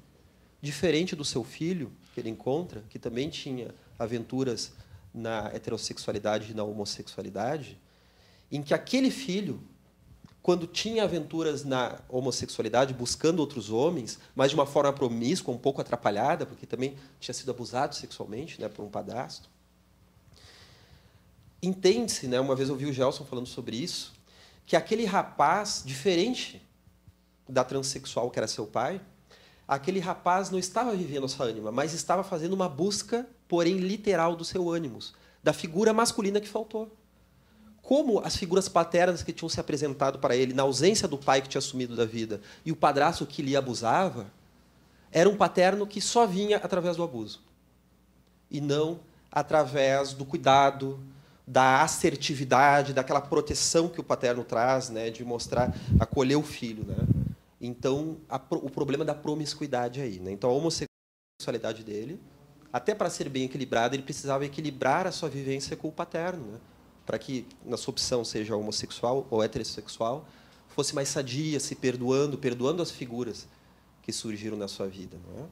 Diferente 0.61 1.17
do 1.17 1.25
seu 1.25 1.43
filho, 1.43 1.91
que 2.13 2.21
ele 2.21 2.29
encontra, 2.29 2.85
que 2.91 2.99
também 2.99 3.31
tinha 3.31 3.75
aventuras 3.99 4.73
na 5.15 5.51
heterossexualidade 5.55 6.53
e 6.53 6.55
na 6.55 6.63
homossexualidade, 6.63 7.81
em 8.53 8.63
que 8.63 8.75
aquele 8.75 9.11
filho 9.11 9.63
quando 10.47 10.65
tinha 10.69 11.03
aventuras 11.03 11.65
na 11.65 11.99
homossexualidade, 12.09 12.95
buscando 12.95 13.41
outros 13.41 13.69
homens, 13.69 14.17
mas 14.33 14.51
de 14.51 14.55
uma 14.55 14.65
forma 14.65 14.93
promíscua, 14.93 15.53
um 15.53 15.59
pouco 15.59 15.81
atrapalhada, 15.81 16.47
porque 16.47 16.65
também 16.65 16.95
tinha 17.19 17.35
sido 17.35 17.51
abusado 17.51 17.97
sexualmente 17.97 18.61
né, 18.61 18.69
por 18.69 18.85
um 18.85 18.89
padastro. 18.89 19.51
Entende-se, 21.61 22.29
né, 22.29 22.39
uma 22.39 22.55
vez 22.55 22.69
eu 22.69 22.77
ouvi 22.77 22.87
o 22.87 22.93
Gelson 22.93 23.25
falando 23.25 23.49
sobre 23.49 23.75
isso, 23.77 24.15
que 24.65 24.77
aquele 24.77 25.05
rapaz, 25.05 25.83
diferente 25.85 26.63
da 27.49 27.65
transexual 27.65 28.31
que 28.31 28.39
era 28.39 28.47
seu 28.47 28.69
pai, 28.69 29.01
aquele 29.67 29.99
rapaz 29.99 30.49
não 30.49 30.61
estava 30.61 30.95
vivendo 30.95 31.25
a 31.25 31.29
sua 31.29 31.47
ânima, 31.47 31.73
mas 31.73 31.93
estava 31.93 32.23
fazendo 32.23 32.53
uma 32.53 32.69
busca, 32.69 33.29
porém 33.49 33.79
literal, 33.79 34.37
do 34.37 34.45
seu 34.45 34.71
ânimos, 34.71 35.13
da 35.43 35.53
figura 35.53 35.93
masculina 35.93 36.41
que 36.41 36.49
faltou 36.49 36.97
como 37.87 38.19
as 38.19 38.35
figuras 38.35 38.69
paternas 38.69 39.23
que 39.23 39.33
tinham 39.33 39.49
se 39.49 39.61
apresentado 39.61 40.19
para 40.19 40.35
ele 40.35 40.53
na 40.53 40.65
ausência 40.65 41.07
do 41.07 41.17
pai 41.17 41.41
que 41.41 41.49
tinha 41.49 41.61
assumido 41.61 41.95
da 41.95 42.05
vida 42.05 42.41
e 42.65 42.73
o 42.73 42.77
padrasto 42.77 43.25
que 43.25 43.41
lhe 43.41 43.57
abusava, 43.57 44.27
era 45.13 45.31
um 45.31 45.37
paterno 45.37 45.87
que 45.87 46.01
só 46.01 46.27
vinha 46.27 46.57
através 46.57 46.97
do 46.97 47.05
abuso 47.05 47.41
e 48.51 48.61
não 48.61 48.99
através 49.31 50.13
do 50.13 50.25
cuidado, 50.25 50.99
da 51.47 51.81
assertividade, 51.83 52.93
daquela 52.93 53.21
proteção 53.21 53.89
que 53.89 54.01
o 54.01 54.05
paterno 54.05 54.43
traz, 54.43 54.91
né, 54.91 55.09
de 55.09 55.25
mostrar, 55.25 55.73
acolher 56.01 56.35
o 56.35 56.43
filho, 56.43 56.85
né? 56.85 56.97
Então, 57.61 58.17
a, 58.29 58.41
o 58.51 58.69
problema 58.69 59.05
da 59.05 59.15
promiscuidade 59.15 60.01
aí, 60.01 60.19
né? 60.19 60.33
Então, 60.33 60.51
a 60.51 60.53
homossexualidade 60.53 61.85
dele, 61.85 62.21
até 62.73 62.97
para 62.97 63.09
ser 63.11 63.29
bem 63.29 63.45
equilibrada, 63.45 63.95
ele 63.95 64.03
precisava 64.03 64.45
equilibrar 64.45 65.07
a 65.07 65.13
sua 65.13 65.29
vivência 65.29 65.77
com 65.77 65.87
o 65.87 65.93
paterno, 65.93 66.45
né? 66.47 66.59
Para 67.07 67.19
que 67.19 67.47
na 67.65 67.77
sua 67.77 67.93
opção 67.93 68.25
seja 68.25 68.57
homossexual 68.57 69.27
ou 69.31 69.43
heterossexual, 69.43 70.27
fosse 70.69 70.95
mais 70.95 71.09
sadia, 71.09 71.59
se 71.61 71.75
perdoando, 71.75 72.37
perdoando 72.37 72.83
as 72.83 72.91
figuras 72.91 73.47
que 74.03 74.13
surgiram 74.13 74.57
na 74.57 74.69
sua 74.69 74.87
vida, 74.89 75.17
não 75.27 75.45
é? 75.45 75.47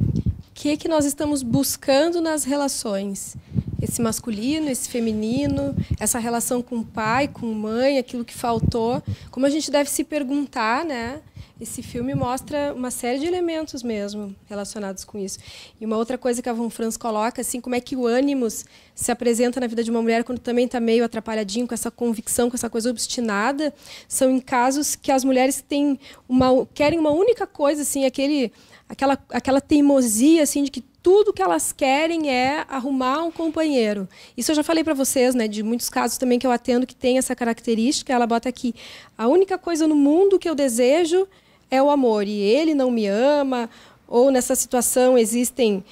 O 0.00 0.54
que 0.54 0.70
é 0.70 0.76
que 0.76 0.88
nós 0.88 1.04
estamos 1.04 1.42
buscando 1.42 2.20
nas 2.20 2.44
relações? 2.44 3.36
Esse 3.82 4.00
masculino, 4.00 4.70
esse 4.70 4.88
feminino, 4.88 5.76
essa 5.98 6.18
relação 6.18 6.62
com 6.62 6.78
o 6.78 6.84
pai, 6.84 7.28
com 7.28 7.52
mãe, 7.52 7.98
aquilo 7.98 8.24
que 8.24 8.32
faltou. 8.32 9.02
Como 9.30 9.44
a 9.44 9.50
gente 9.50 9.70
deve 9.70 9.90
se 9.90 10.04
perguntar, 10.04 10.84
né? 10.84 11.20
Esse 11.64 11.82
filme 11.82 12.14
mostra 12.14 12.72
uma 12.74 12.90
série 12.90 13.18
de 13.18 13.26
elementos 13.26 13.82
mesmo 13.82 14.34
relacionados 14.46 15.02
com 15.02 15.18
isso. 15.18 15.38
E 15.80 15.84
uma 15.84 15.96
outra 15.96 16.16
coisa 16.16 16.40
que 16.40 16.48
a 16.48 16.52
Von 16.52 16.70
Franz 16.70 16.96
coloca, 16.96 17.40
assim, 17.40 17.60
como 17.60 17.74
é 17.74 17.80
que 17.80 17.96
o 17.96 18.06
ânimos 18.06 18.64
se 18.94 19.10
apresenta 19.10 19.58
na 19.58 19.66
vida 19.66 19.82
de 19.82 19.90
uma 19.90 20.00
mulher 20.00 20.24
quando 20.24 20.38
também 20.38 20.66
está 20.66 20.78
meio 20.78 21.04
atrapalhadinho 21.04 21.66
com 21.66 21.74
essa 21.74 21.90
convicção, 21.90 22.50
com 22.50 22.56
essa 22.56 22.70
coisa 22.70 22.90
obstinada, 22.90 23.74
são 24.06 24.30
em 24.30 24.40
casos 24.40 24.94
que 24.94 25.10
as 25.10 25.24
mulheres 25.24 25.64
têm 25.66 25.98
uma, 26.28 26.66
querem 26.66 26.98
uma 26.98 27.10
única 27.10 27.46
coisa, 27.46 27.82
assim, 27.82 28.04
aquele, 28.04 28.52
aquela, 28.88 29.18
aquela 29.30 29.60
teimosia, 29.60 30.42
assim, 30.42 30.62
de 30.64 30.70
que 30.70 30.84
tudo 31.02 31.34
que 31.34 31.42
elas 31.42 31.70
querem 31.70 32.30
é 32.30 32.64
arrumar 32.68 33.22
um 33.22 33.30
companheiro. 33.30 34.08
Isso 34.36 34.50
eu 34.50 34.54
já 34.54 34.62
falei 34.62 34.82
para 34.82 34.94
vocês, 34.94 35.34
né, 35.34 35.46
de 35.46 35.62
muitos 35.62 35.90
casos 35.90 36.16
também 36.16 36.38
que 36.38 36.46
eu 36.46 36.50
atendo 36.50 36.86
que 36.86 36.96
tem 36.96 37.18
essa 37.18 37.34
característica. 37.36 38.10
Ela 38.10 38.26
bota 38.26 38.48
aqui: 38.48 38.74
a 39.16 39.28
única 39.28 39.58
coisa 39.58 39.86
no 39.86 39.94
mundo 39.94 40.38
que 40.38 40.48
eu 40.48 40.54
desejo 40.54 41.28
é 41.70 41.82
o 41.82 41.90
amor 41.90 42.26
e 42.26 42.40
ele 42.40 42.74
não 42.74 42.90
me 42.90 43.06
ama, 43.06 43.68
ou 44.06 44.30
nessa 44.30 44.54
situação 44.54 45.16
existem 45.18 45.84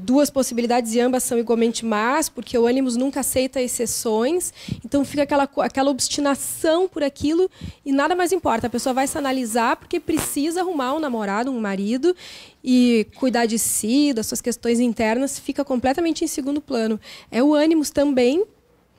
duas 0.00 0.28
possibilidades 0.28 0.94
e 0.94 1.00
ambas 1.00 1.22
são 1.22 1.38
igualmente 1.38 1.84
más, 1.84 2.28
porque 2.28 2.58
o 2.58 2.66
ânimos 2.66 2.96
nunca 2.96 3.20
aceita 3.20 3.60
exceções, 3.60 4.52
então 4.84 5.04
fica 5.04 5.22
aquela, 5.22 5.48
aquela 5.58 5.90
obstinação 5.90 6.88
por 6.88 7.02
aquilo 7.02 7.48
e 7.84 7.92
nada 7.92 8.14
mais 8.14 8.32
importa. 8.32 8.66
A 8.66 8.70
pessoa 8.70 8.92
vai 8.92 9.06
se 9.06 9.16
analisar 9.16 9.76
porque 9.76 10.00
precisa 10.00 10.60
arrumar 10.60 10.94
um 10.94 10.98
namorado, 10.98 11.50
um 11.50 11.60
marido 11.60 12.14
e 12.62 13.06
cuidar 13.16 13.46
de 13.46 13.58
si, 13.58 14.12
das 14.12 14.26
suas 14.26 14.40
questões 14.40 14.80
internas, 14.80 15.38
fica 15.38 15.64
completamente 15.64 16.24
em 16.24 16.28
segundo 16.28 16.60
plano. 16.60 17.00
É 17.30 17.42
o 17.42 17.54
ânimos 17.54 17.90
também 17.90 18.44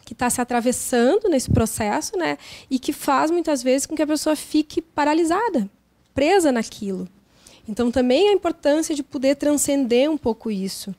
que 0.05 0.13
está 0.13 0.29
se 0.29 0.41
atravessando 0.41 1.29
nesse 1.29 1.51
processo, 1.51 2.17
né? 2.17 2.37
E 2.67 2.79
que 2.79 2.91
faz 2.91 3.29
muitas 3.29 3.61
vezes 3.61 3.85
com 3.85 3.95
que 3.95 4.01
a 4.01 4.07
pessoa 4.07 4.35
fique 4.35 4.81
paralisada, 4.81 5.69
presa 6.19 6.51
naquilo. 6.51 7.07
Então, 7.65 7.89
também 7.89 8.27
a 8.27 8.33
importância 8.33 8.93
de 8.93 9.01
poder 9.01 9.37
transcender 9.37 10.11
um 10.11 10.17
pouco 10.17 10.51
isso. 10.51 10.93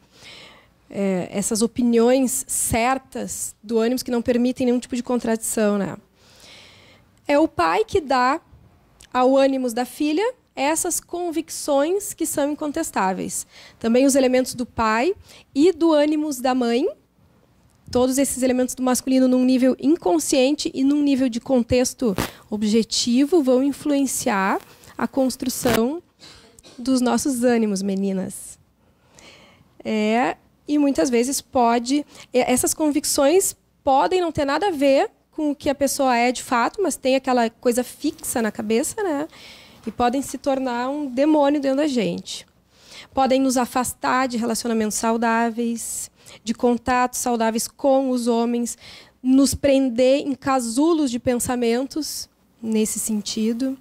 É, 0.89 1.29
essas 1.31 1.61
opiniões 1.61 2.43
certas 2.49 3.55
do 3.63 3.79
ânimo 3.79 4.03
que 4.03 4.11
não 4.11 4.23
permitem 4.23 4.65
nenhum 4.65 4.79
tipo 4.79 4.97
de 4.97 5.03
contradição. 5.03 5.77
Né? 5.77 5.95
É 7.29 7.39
o 7.39 7.47
pai 7.47 7.85
que 7.85 8.01
dá 8.01 8.41
ao 9.13 9.37
ânimo 9.37 9.71
da 9.71 9.85
filha 9.85 10.25
essas 10.57 11.01
convicções 11.01 12.15
que 12.15 12.25
são 12.25 12.53
incontestáveis. 12.53 13.47
Também 13.79 14.07
os 14.07 14.15
elementos 14.15 14.55
do 14.55 14.65
pai 14.65 15.15
e 15.55 15.71
do 15.71 15.93
ânimo 15.93 16.33
da 16.41 16.55
mãe, 16.55 16.89
todos 17.91 18.17
esses 18.17 18.43
elementos 18.43 18.75
do 18.75 18.83
masculino 18.83 19.29
num 19.29 19.45
nível 19.45 19.77
inconsciente 19.79 20.71
e 20.73 20.83
num 20.83 21.03
nível 21.03 21.29
de 21.29 21.41
contexto 21.41 22.17
objetivo 22.49 23.43
vão 23.43 23.63
influenciar 23.63 24.59
a 25.01 25.09
construção 25.09 26.03
dos 26.77 27.01
nossos 27.01 27.43
ânimos, 27.43 27.81
meninas. 27.81 28.59
É, 29.83 30.37
e 30.69 30.79
muitas 30.79 31.09
vezes 31.09 31.41
pode 31.41 32.05
essas 32.35 32.75
convicções 32.75 33.57
podem 33.83 34.21
não 34.21 34.31
ter 34.31 34.45
nada 34.45 34.69
a 34.69 34.71
ver 34.71 35.11
com 35.33 35.53
o 35.53 35.57
que 35.57 35.71
a 35.71 35.75
pessoa 35.75 36.15
é 36.15 36.31
de 36.31 36.43
fato, 36.43 36.83
mas 36.83 36.97
tem 36.97 37.17
aquela 37.17 37.49
coisa 37.49 37.83
fixa 37.83 38.43
na 38.43 38.53
cabeça, 38.53 39.03
né? 39.03 39.27
E 39.87 39.91
podem 39.91 40.21
se 40.21 40.37
tornar 40.37 40.91
um 40.91 41.07
demônio 41.07 41.63
dentro 41.63 41.79
da 41.79 41.87
gente. 41.87 42.47
Podem 43.15 43.41
nos 43.41 43.57
afastar 43.57 44.29
de 44.29 44.37
relacionamentos 44.37 44.99
saudáveis, 44.99 46.11
de 46.45 46.53
contatos 46.53 47.21
saudáveis 47.21 47.67
com 47.67 48.11
os 48.11 48.27
homens, 48.27 48.77
nos 49.23 49.55
prender 49.55 50.21
em 50.27 50.35
casulos 50.35 51.11
de 51.11 51.19
pensamentos 51.19 52.29
nesse 52.63 52.99
sentido. 52.99 53.79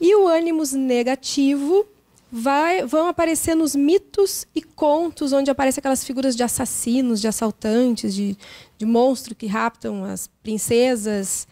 E 0.00 0.14
o 0.14 0.26
ânimos 0.28 0.72
negativo 0.72 1.86
vai, 2.30 2.84
vão 2.84 3.08
aparecer 3.08 3.54
nos 3.54 3.74
mitos 3.74 4.46
e 4.54 4.60
contos, 4.60 5.32
onde 5.32 5.50
aparecem 5.50 5.80
aquelas 5.80 6.04
figuras 6.04 6.36
de 6.36 6.42
assassinos, 6.42 7.20
de 7.20 7.28
assaltantes, 7.28 8.14
de, 8.14 8.36
de 8.76 8.84
monstros 8.84 9.36
que 9.38 9.46
raptam 9.46 10.04
as 10.04 10.28
princesas. 10.42 11.46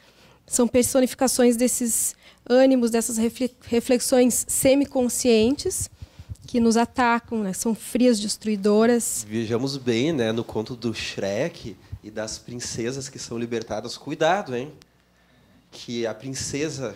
São 0.47 0.69
personificações 0.69 1.57
desses 1.57 2.15
ânimos, 2.49 2.91
dessas 2.91 3.17
reflexões 3.17 4.45
semiconscientes 4.47 5.91
que 6.47 6.61
nos 6.61 6.77
atacam, 6.77 7.43
né? 7.43 7.55
são 7.55 7.75
frias 7.75 8.21
destruidoras. 8.21 9.25
Vejamos 9.27 9.79
bem, 9.79 10.13
né, 10.13 10.31
no 10.31 10.45
conto 10.45 10.77
do 10.77 10.93
Shrek 10.93 11.75
e 12.03 12.11
das 12.11 12.39
princesas 12.39 13.09
que 13.09 13.19
são 13.19 13.39
libertadas. 13.39 13.97
Cuidado, 13.97 14.55
hein? 14.55 14.71
Que 15.73 16.07
a 16.07 16.15
princesa 16.15 16.95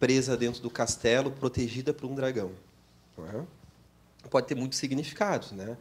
presa 0.00 0.36
dentro 0.36 0.62
do 0.62 0.70
castelo, 0.70 1.30
protegida 1.30 1.92
por 1.92 2.10
um 2.10 2.14
dragão. 2.14 2.50
É? 3.18 3.42
Pode 4.30 4.46
ter 4.46 4.54
muitos 4.54 4.78
significados. 4.78 5.52
Né? 5.52 5.76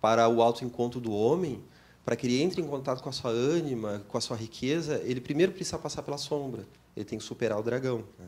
Para 0.00 0.28
o 0.28 0.40
autoencontro 0.40 1.00
do 1.00 1.12
homem, 1.12 1.62
para 2.04 2.14
que 2.14 2.26
ele 2.26 2.40
entre 2.40 2.62
em 2.62 2.66
contato 2.66 3.02
com 3.02 3.08
a 3.08 3.12
sua 3.12 3.30
ânima, 3.30 4.02
com 4.08 4.16
a 4.16 4.20
sua 4.20 4.36
riqueza, 4.36 5.02
ele 5.04 5.20
primeiro 5.20 5.52
precisa 5.52 5.76
passar 5.76 6.02
pela 6.02 6.16
sombra. 6.16 6.64
Ele 6.96 7.04
tem 7.04 7.18
que 7.18 7.24
superar 7.24 7.58
o 7.58 7.62
dragão. 7.62 8.04
Né? 8.18 8.26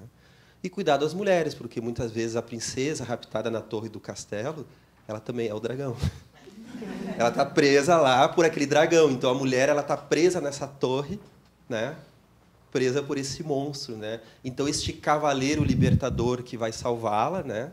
E 0.65 0.69
cuidar 0.69 0.97
das 0.97 1.15
mulheres, 1.15 1.55
porque 1.55 1.81
muitas 1.81 2.11
vezes 2.11 2.35
a 2.35 2.43
princesa 2.43 3.05
raptada 3.05 3.51
na 3.51 3.61
torre 3.61 3.89
do 3.89 4.01
castelo, 4.01 4.67
ela 5.07 5.21
também 5.21 5.49
é 5.49 5.55
o 5.55 5.61
dragão. 5.61 5.97
Ela 7.17 7.31
está 7.31 7.47
presa 7.47 7.97
lá 7.97 8.29
por 8.29 8.45
aquele 8.45 8.67
dragão. 8.67 9.11
Então 9.11 9.31
a 9.31 9.35
mulher 9.35 9.71
ela 9.71 9.81
está 9.81 9.97
presa 9.97 10.41
nessa 10.43 10.67
torre, 10.67 11.19
né? 11.67 11.97
Presa 12.71 13.03
por 13.03 13.17
esse 13.17 13.43
monstro, 13.43 13.97
né? 13.97 14.21
Então 14.45 14.69
este 14.69 14.93
cavaleiro 14.93 15.65
libertador 15.65 16.43
que 16.43 16.57
vai 16.57 16.73
salvá-la, 16.73 17.43
né? 17.43 17.73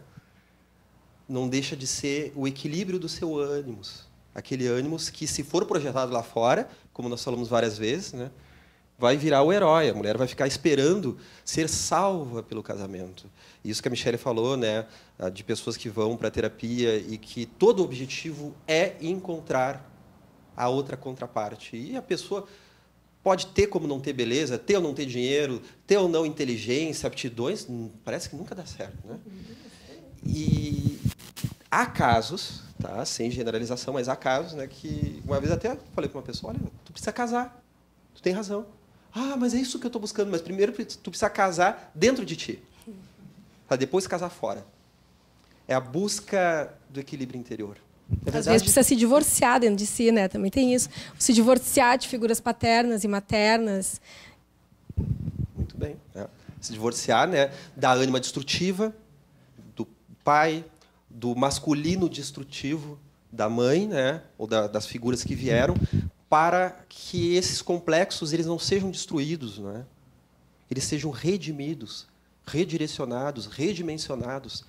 Não 1.28 1.50
deixa 1.50 1.76
de 1.76 1.88
ser 1.88 2.32
o 2.36 2.48
equilíbrio 2.48 3.00
do 3.00 3.10
seu 3.10 3.38
ânimo, 3.38 3.82
aquele 4.36 4.68
ânimo 4.68 4.98
que 4.98 5.26
se 5.26 5.44
for 5.44 5.66
projetado 5.66 6.12
lá 6.12 6.22
fora, 6.22 6.70
como 6.92 7.10
nós 7.10 7.24
falamos 7.24 7.48
várias 7.48 7.78
vezes, 7.78 8.14
né? 8.14 8.30
vai 8.98 9.18
virar 9.18 9.44
o 9.44 9.52
herói. 9.52 9.90
A 9.90 9.94
mulher 9.94 10.18
vai 10.18 10.28
ficar 10.28 10.48
esperando 10.48 11.18
ser 11.44 11.68
salva 11.68 12.42
pelo 12.44 12.64
casamento. 12.64 13.30
Isso 13.64 13.82
que 13.82 13.88
a 13.88 13.92
Michelle 13.92 14.18
falou, 14.18 14.56
né, 14.56 14.86
de 15.34 15.44
pessoas 15.44 15.76
que 15.76 15.90
vão 15.90 16.16
para 16.16 16.28
a 16.28 16.32
terapia 16.32 16.96
e 16.98 17.18
que 17.18 17.46
todo 17.46 17.80
o 17.80 17.84
objetivo 17.84 18.56
é 18.68 18.96
encontrar 19.02 19.90
a 20.56 20.70
outra 20.70 20.96
contraparte. 20.96 21.76
E 21.76 21.98
a 21.98 22.02
pessoa 22.02 22.48
pode 23.24 23.48
ter 23.48 23.68
como 23.68 23.88
não 23.88 24.00
ter 24.00 24.14
beleza, 24.14 24.58
ter 24.58 24.76
ou 24.76 24.82
não 24.82 24.94
ter 24.94 25.06
dinheiro, 25.06 25.62
ter 25.88 25.98
ou 25.98 26.10
não 26.10 26.26
inteligência, 26.26 27.08
aptidões, 27.08 27.66
hum, 27.68 27.90
parece 28.04 28.30
que 28.30 28.36
nunca 28.36 28.54
dá 28.54 28.66
certo, 28.66 28.98
né? 29.08 29.18
E 30.26 31.00
há 31.72 31.86
casos, 31.86 32.62
tá, 32.82 33.04
sem 33.06 33.32
generalização, 33.32 33.94
mas 33.94 34.10
há 34.10 34.16
casos, 34.16 34.54
né, 34.54 34.68
que 34.68 35.22
uma 35.26 35.40
vez 35.40 35.52
até 35.52 35.78
falei 35.94 36.10
para 36.10 36.20
uma 36.20 36.26
pessoa, 36.26 36.54
olha, 36.54 36.60
tu 36.86 36.92
precisa 36.92 37.12
casar. 37.12 37.62
Tu 38.14 38.22
tem 38.22 38.34
razão. 38.34 38.66
Ah, 39.14 39.36
mas 39.38 39.54
é 39.54 39.58
isso 39.58 39.80
que 39.80 39.86
eu 39.86 39.90
estou 39.90 40.02
buscando. 40.02 40.32
Mas 40.32 40.42
primeiro 40.42 40.74
tu 40.74 41.10
precisa 41.12 41.30
casar 41.30 41.92
dentro 41.94 42.26
de 42.26 42.36
ti, 42.36 42.64
para 43.68 43.78
depois 43.78 44.08
casar 44.08 44.30
fora. 44.30 44.66
É 45.68 45.74
a 45.74 45.80
busca 45.80 46.74
do 46.90 47.00
equilíbrio 47.00 47.40
interior. 47.40 47.78
É 48.26 48.38
Às 48.38 48.46
vezes 48.46 48.62
precisa 48.62 48.84
se 48.84 48.96
divorciar 48.96 49.60
dentro 49.60 49.76
de 49.76 49.86
si, 49.86 50.12
né? 50.12 50.28
Também 50.28 50.52
tem 50.52 50.74
isso. 50.74 50.90
Se 51.18 51.34
divorciar 51.34 51.98
de 51.98 52.08
figuras 52.08 52.40
paternas 52.40 53.04
e 53.04 53.08
maternas. 53.08 54.02
Muito 55.56 55.78
bem. 55.78 55.96
É. 56.16 56.28
Se 56.62 56.72
divorciar, 56.72 57.28
né, 57.28 57.52
da 57.76 57.92
ânima 57.92 58.20
destrutiva 58.20 58.96
do 59.76 59.86
pai, 60.24 60.64
do 61.10 61.36
masculino 61.36 62.08
destrutivo 62.08 62.98
da 63.32 63.50
mãe, 63.50 63.88
né, 63.88 64.22
ou 64.38 64.48
da, 64.48 64.68
das 64.68 64.86
figuras 64.86 65.24
que 65.24 65.36
vieram, 65.36 65.76
para 66.30 66.70
que 66.88 67.36
esses 67.36 67.62
complexos 67.62 68.32
eles 68.32 68.46
não 68.46 68.58
sejam 68.58 68.90
destruídos, 68.92 69.58
não 69.58 69.76
é? 69.76 69.84
eles 70.74 70.84
sejam 70.86 71.12
redimidos, 71.12 72.08
redirecionados, 72.46 73.46
redimensionados, 73.46 74.66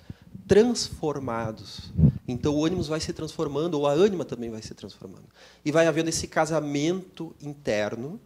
transformados. 0.47 1.91
Então 2.27 2.55
o 2.55 2.65
ânimo 2.65 2.81
vai 2.83 2.99
se 2.99 3.13
transformando, 3.13 3.75
ou 3.75 3.87
a 3.87 3.91
ânima 3.91 4.25
também 4.25 4.49
vai 4.49 4.61
se 4.61 4.73
transformando. 4.73 5.25
E 5.63 5.71
vai 5.71 5.87
havendo 5.87 6.09
esse 6.09 6.27
casamento 6.27 7.35
interno, 7.41 8.19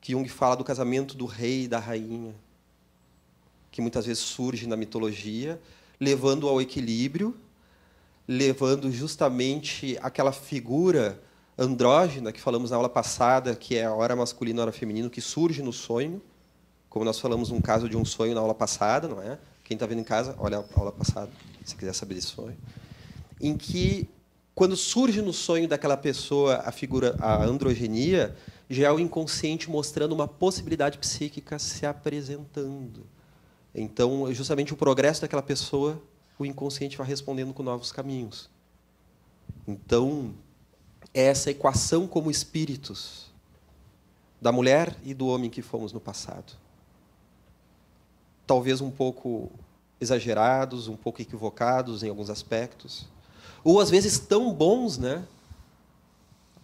que 0.00 0.12
Jung 0.12 0.28
fala 0.28 0.56
do 0.56 0.62
casamento 0.62 1.16
do 1.16 1.26
rei 1.26 1.64
e 1.64 1.68
da 1.68 1.78
rainha, 1.78 2.34
que 3.70 3.80
muitas 3.80 4.06
vezes 4.06 4.22
surge 4.22 4.66
na 4.66 4.76
mitologia, 4.76 5.60
levando 6.00 6.48
ao 6.48 6.60
equilíbrio, 6.60 7.36
levando 8.28 8.90
justamente 8.90 9.98
aquela 10.00 10.32
figura 10.32 11.20
andrógena, 11.58 12.32
que 12.32 12.40
falamos 12.40 12.70
na 12.70 12.76
aula 12.76 12.88
passada, 12.88 13.54
que 13.56 13.76
é 13.76 13.84
a 13.84 13.94
hora 13.94 14.14
masculina 14.14 14.58
e 14.58 14.60
a 14.60 14.62
hora 14.64 14.72
feminina, 14.72 15.08
que 15.10 15.20
surge 15.20 15.62
no 15.62 15.72
sonho, 15.72 16.22
como 16.88 17.04
nós 17.04 17.18
falamos 17.18 17.50
um 17.50 17.60
caso 17.60 17.88
de 17.88 17.96
um 17.96 18.04
sonho 18.04 18.34
na 18.34 18.40
aula 18.40 18.54
passada, 18.54 19.08
não 19.08 19.20
é? 19.20 19.38
Quem 19.64 19.74
está 19.74 19.86
vendo 19.86 20.00
em 20.00 20.04
casa, 20.04 20.34
olha 20.38 20.58
a 20.58 20.78
aula 20.78 20.92
passada, 20.92 21.30
se 21.64 21.74
quiser 21.74 21.92
saber 21.92 22.14
desse 22.14 22.28
sonho. 22.28 22.56
Em 23.40 23.56
que, 23.56 24.08
quando 24.54 24.76
surge 24.76 25.20
no 25.20 25.32
sonho 25.32 25.68
daquela 25.68 25.96
pessoa 25.96 26.62
a 26.64 26.72
figura, 26.72 27.16
a 27.20 27.44
androgenia, 27.44 28.36
já 28.68 28.88
é 28.88 28.92
o 28.92 28.98
inconsciente 28.98 29.70
mostrando 29.70 30.12
uma 30.12 30.26
possibilidade 30.26 30.98
psíquica 30.98 31.58
se 31.58 31.86
apresentando. 31.86 33.06
Então, 33.74 34.32
justamente 34.32 34.72
o 34.72 34.76
progresso 34.76 35.20
daquela 35.20 35.42
pessoa, 35.42 36.02
o 36.38 36.44
inconsciente 36.44 36.96
vai 36.96 37.06
respondendo 37.06 37.52
com 37.52 37.62
novos 37.62 37.92
caminhos. 37.92 38.50
Então, 39.68 40.34
é 41.12 41.24
essa 41.24 41.50
equação 41.50 42.06
como 42.06 42.30
espíritos 42.30 43.26
da 44.40 44.52
mulher 44.52 44.96
e 45.04 45.14
do 45.14 45.26
homem 45.26 45.50
que 45.50 45.62
fomos 45.62 45.92
no 45.92 46.00
passado. 46.00 46.52
Talvez 48.46 48.80
um 48.80 48.90
pouco 48.90 49.50
exagerados, 50.00 50.88
um 50.88 50.96
pouco 50.96 51.22
equivocados 51.22 52.02
em 52.02 52.08
alguns 52.08 52.30
aspectos, 52.30 53.08
ou 53.66 53.80
às 53.80 53.90
vezes 53.90 54.16
tão 54.16 54.54
bons, 54.54 54.96
né? 54.96 55.26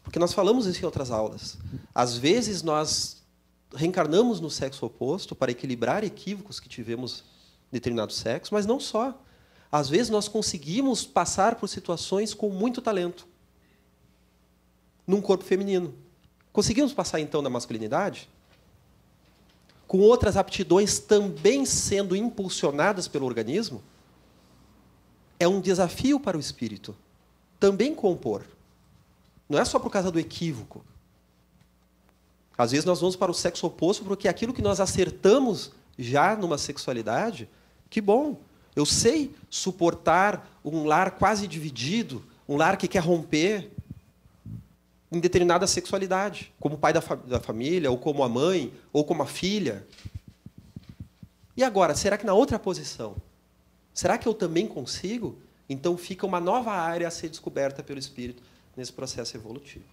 Porque 0.05 0.21
nós 0.21 0.33
falamos 0.33 0.67
isso 0.67 0.81
em 0.81 0.85
outras 0.85 1.11
aulas. 1.11 1.59
Às 1.93 2.17
vezes 2.17 2.63
nós 2.63 3.25
reencarnamos 3.75 4.41
no 4.41 4.49
sexo 4.49 4.87
oposto 4.87 5.35
para 5.35 5.51
equilibrar 5.51 6.05
equívocos 6.05 6.61
que 6.61 6.69
tivemos 6.69 7.25
em 7.73 7.75
determinado 7.75 8.13
sexo, 8.13 8.55
mas 8.55 8.67
não 8.67 8.79
só. 8.79 9.21
Às 9.71 9.89
vezes 9.89 10.11
nós 10.11 10.29
conseguimos 10.29 11.05
passar 11.05 11.57
por 11.57 11.67
situações 11.67 12.35
com 12.35 12.51
muito 12.51 12.81
talento 12.81 13.27
num 15.05 15.21
corpo 15.21 15.43
feminino. 15.43 15.93
Conseguimos 16.53 16.93
passar 16.93 17.19
então 17.19 17.43
na 17.43 17.51
masculinidade? 17.51 18.29
Com 19.89 19.99
outras 19.99 20.37
aptidões 20.37 21.01
também 21.01 21.67
sendo 21.67 22.15
impulsionadas 22.15 23.09
pelo 23.09 23.27
organismo? 23.27 23.83
É 25.43 25.49
um 25.49 25.61
desafio 25.61 26.21
para 26.21 26.37
o 26.37 26.41
espírito 26.41 26.95
também 27.59 27.97
compor. 27.97 28.45
Não 29.49 29.59
é 29.59 29.65
só 29.65 29.77
por 29.81 29.91
causa 29.91 30.09
do 30.09 30.21
equívoco. 30.21 30.85
Às 32.57 32.71
vezes 32.71 32.85
nós 32.85 33.01
vamos 33.01 33.17
para 33.17 33.29
o 33.29 33.35
sexo 33.35 33.67
oposto 33.67 34.05
porque 34.05 34.29
aquilo 34.29 34.55
que 34.55 34.63
nós 34.63 34.79
acertamos 34.79 35.73
já 35.99 36.37
numa 36.37 36.57
sexualidade, 36.59 37.49
que 37.91 38.01
bom. 38.01 38.37
Eu 38.77 38.87
sei 38.87 39.35
suportar 39.51 40.49
um 40.65 40.85
lar 40.85 41.11
quase 41.19 41.49
dividido, 41.49 42.23
um 42.49 42.57
lar 42.57 42.77
que 42.77 42.87
quer 42.87 43.03
romper, 43.03 43.69
em 45.11 45.19
determinada 45.19 45.67
sexualidade, 45.67 46.55
como 46.61 46.79
pai 46.79 46.93
da, 46.93 47.01
fa 47.01 47.17
da 47.17 47.41
família, 47.41 47.91
ou 47.91 47.99
como 47.99 48.23
a 48.23 48.29
mãe, 48.29 48.73
ou 48.93 49.05
como 49.05 49.25
a 49.25 49.27
filha. 49.27 49.85
E 51.57 51.65
agora, 51.65 51.97
será 51.97 52.17
que 52.17 52.25
na 52.25 52.33
outra 52.33 52.61
posição, 52.61 53.17
será 53.93 54.19
que 54.19 54.27
eu 54.27 54.35
também 54.35 54.67
consigo? 54.67 55.39
Então 55.69 55.97
fica 55.97 56.27
uma 56.27 56.41
nova 56.41 56.73
área 56.73 57.09
a 57.09 57.11
ser 57.11 57.29
descoberta 57.29 57.83
pelo 57.83 57.99
espírito 57.99 58.43
nesse 58.77 58.93
processo 58.93 59.37
evolutivo. 59.37 59.85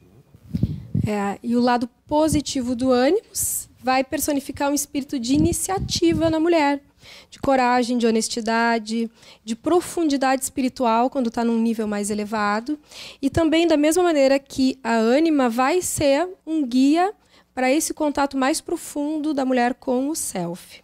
É, 1.06 1.40
e 1.42 1.56
o 1.56 1.62
lado 1.62 1.88
positivo 2.08 2.76
do 2.76 2.92
ânimos 2.92 3.70
vai 3.80 4.04
personificar 4.04 4.70
um 4.70 4.74
espírito 4.74 5.18
de 5.18 5.34
iniciativa 5.34 6.30
na 6.30 6.40
mulher 6.40 6.82
de 7.30 7.40
coragem, 7.40 7.98
de 7.98 8.08
honestidade, 8.08 9.10
de 9.44 9.56
profundidade 9.56 10.44
espiritual 10.44 11.10
quando 11.10 11.28
está 11.28 11.44
num 11.44 11.58
nível 11.58 11.88
mais 11.88 12.10
elevado. 12.10 12.80
E 13.22 13.30
também, 13.30 13.68
da 13.68 13.78
mesma 13.78 14.04
maneira 14.04 14.40
que 14.40 14.80
a 14.84 14.94
ânima 14.94 15.50
vai 15.50 15.82
ser 15.82 16.28
um 16.46 16.66
guia 16.66 17.14
para 17.54 17.72
esse 17.72 17.94
contato 17.94 18.38
mais 18.38 18.62
profundo 18.62 19.34
da 19.34 19.46
mulher 19.46 19.74
com 19.76 20.10
o 20.10 20.16
self. 20.16 20.82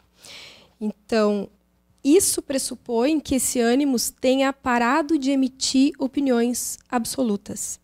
Então, 0.79 1.49
isso 2.05 2.39
pressupõe 2.39 3.19
que 3.19 3.35
esse 3.35 3.59
ânimos 3.59 4.11
tenha 4.11 4.53
parado 4.53 5.17
de 5.17 5.31
emitir 5.31 5.93
opiniões 5.97 6.77
absolutas. 6.87 7.79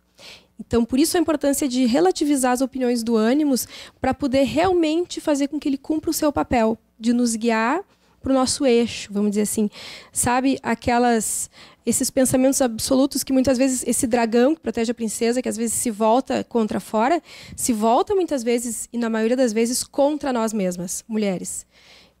Então, 0.60 0.84
por 0.84 1.00
isso 1.00 1.16
a 1.16 1.20
importância 1.20 1.68
de 1.68 1.86
relativizar 1.86 2.52
as 2.52 2.60
opiniões 2.60 3.02
do 3.02 3.16
ânimos 3.16 3.66
para 4.00 4.14
poder 4.14 4.44
realmente 4.44 5.20
fazer 5.20 5.48
com 5.48 5.58
que 5.58 5.68
ele 5.68 5.76
cumpra 5.76 6.10
o 6.10 6.14
seu 6.14 6.32
papel 6.32 6.78
de 7.00 7.12
nos 7.12 7.34
guiar 7.34 7.82
para 8.22 8.30
o 8.30 8.34
nosso 8.34 8.64
eixo, 8.64 9.12
vamos 9.12 9.30
dizer 9.30 9.42
assim. 9.42 9.68
Sabe, 10.12 10.56
aquelas 10.62 11.50
esses 11.84 12.10
pensamentos 12.10 12.62
absolutos 12.62 13.24
que 13.24 13.32
muitas 13.32 13.58
vezes 13.58 13.82
esse 13.84 14.06
dragão 14.06 14.54
que 14.54 14.60
protege 14.60 14.92
a 14.92 14.94
princesa, 14.94 15.42
que 15.42 15.48
às 15.48 15.56
vezes 15.56 15.74
se 15.74 15.90
volta 15.90 16.44
contra 16.44 16.78
fora, 16.78 17.20
se 17.56 17.72
volta 17.72 18.14
muitas 18.14 18.44
vezes 18.44 18.88
e 18.92 18.98
na 18.98 19.10
maioria 19.10 19.36
das 19.36 19.52
vezes 19.52 19.82
contra 19.82 20.32
nós 20.32 20.52
mesmas, 20.52 21.04
mulheres. 21.08 21.66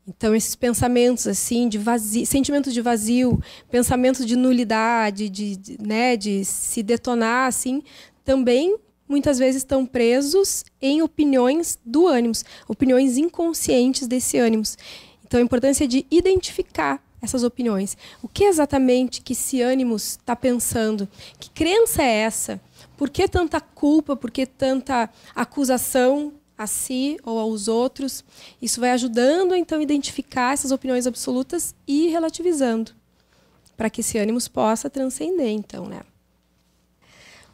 Então 0.06 0.34
esses 0.34 0.56
pensamentos 0.56 1.26
assim 1.26 1.68
de 1.68 1.78
vazio, 1.78 2.26
sentimentos 2.26 2.74
de 2.74 2.80
vazio, 2.80 3.40
pensamentos 3.70 4.26
de 4.26 4.34
nulidade, 4.34 5.28
de, 5.28 5.56
de, 5.56 5.78
né, 5.80 6.16
de 6.16 6.44
se 6.44 6.82
detonar 6.82 7.46
assim, 7.46 7.82
também 8.24 8.76
muitas 9.08 9.38
vezes 9.38 9.62
estão 9.62 9.84
presos 9.84 10.64
em 10.80 11.02
opiniões 11.02 11.78
do 11.84 12.06
ânimos, 12.06 12.44
opiniões 12.66 13.18
inconscientes 13.18 14.08
desse 14.08 14.38
ânimos. 14.38 14.76
Então, 15.24 15.38
a 15.38 15.42
importância 15.42 15.86
de 15.86 16.06
identificar 16.10 17.02
essas 17.20 17.44
opiniões. 17.44 17.96
O 18.20 18.28
que 18.28 18.44
exatamente 18.44 19.22
que 19.22 19.32
esse 19.32 19.62
ânimo 19.62 19.94
está 19.94 20.34
pensando? 20.34 21.08
Que 21.38 21.48
crença 21.50 22.02
é 22.02 22.22
essa? 22.22 22.60
Por 22.96 23.08
que 23.08 23.28
tanta 23.28 23.60
culpa? 23.60 24.16
Por 24.16 24.30
que 24.30 24.44
tanta 24.44 25.08
acusação 25.34 26.32
a 26.62 26.66
si 26.66 27.18
ou 27.24 27.38
aos 27.38 27.68
outros. 27.68 28.24
Isso 28.60 28.80
vai 28.80 28.90
ajudando 28.90 29.54
então 29.54 29.78
a 29.78 29.82
identificar 29.82 30.52
essas 30.52 30.70
opiniões 30.70 31.06
absolutas 31.06 31.74
e 31.86 32.08
relativizando, 32.08 32.92
para 33.76 33.90
que 33.90 34.00
esse 34.00 34.18
ânimo 34.18 34.38
possa 34.50 34.88
transcender, 34.88 35.50
então, 35.50 35.86
né? 35.86 36.02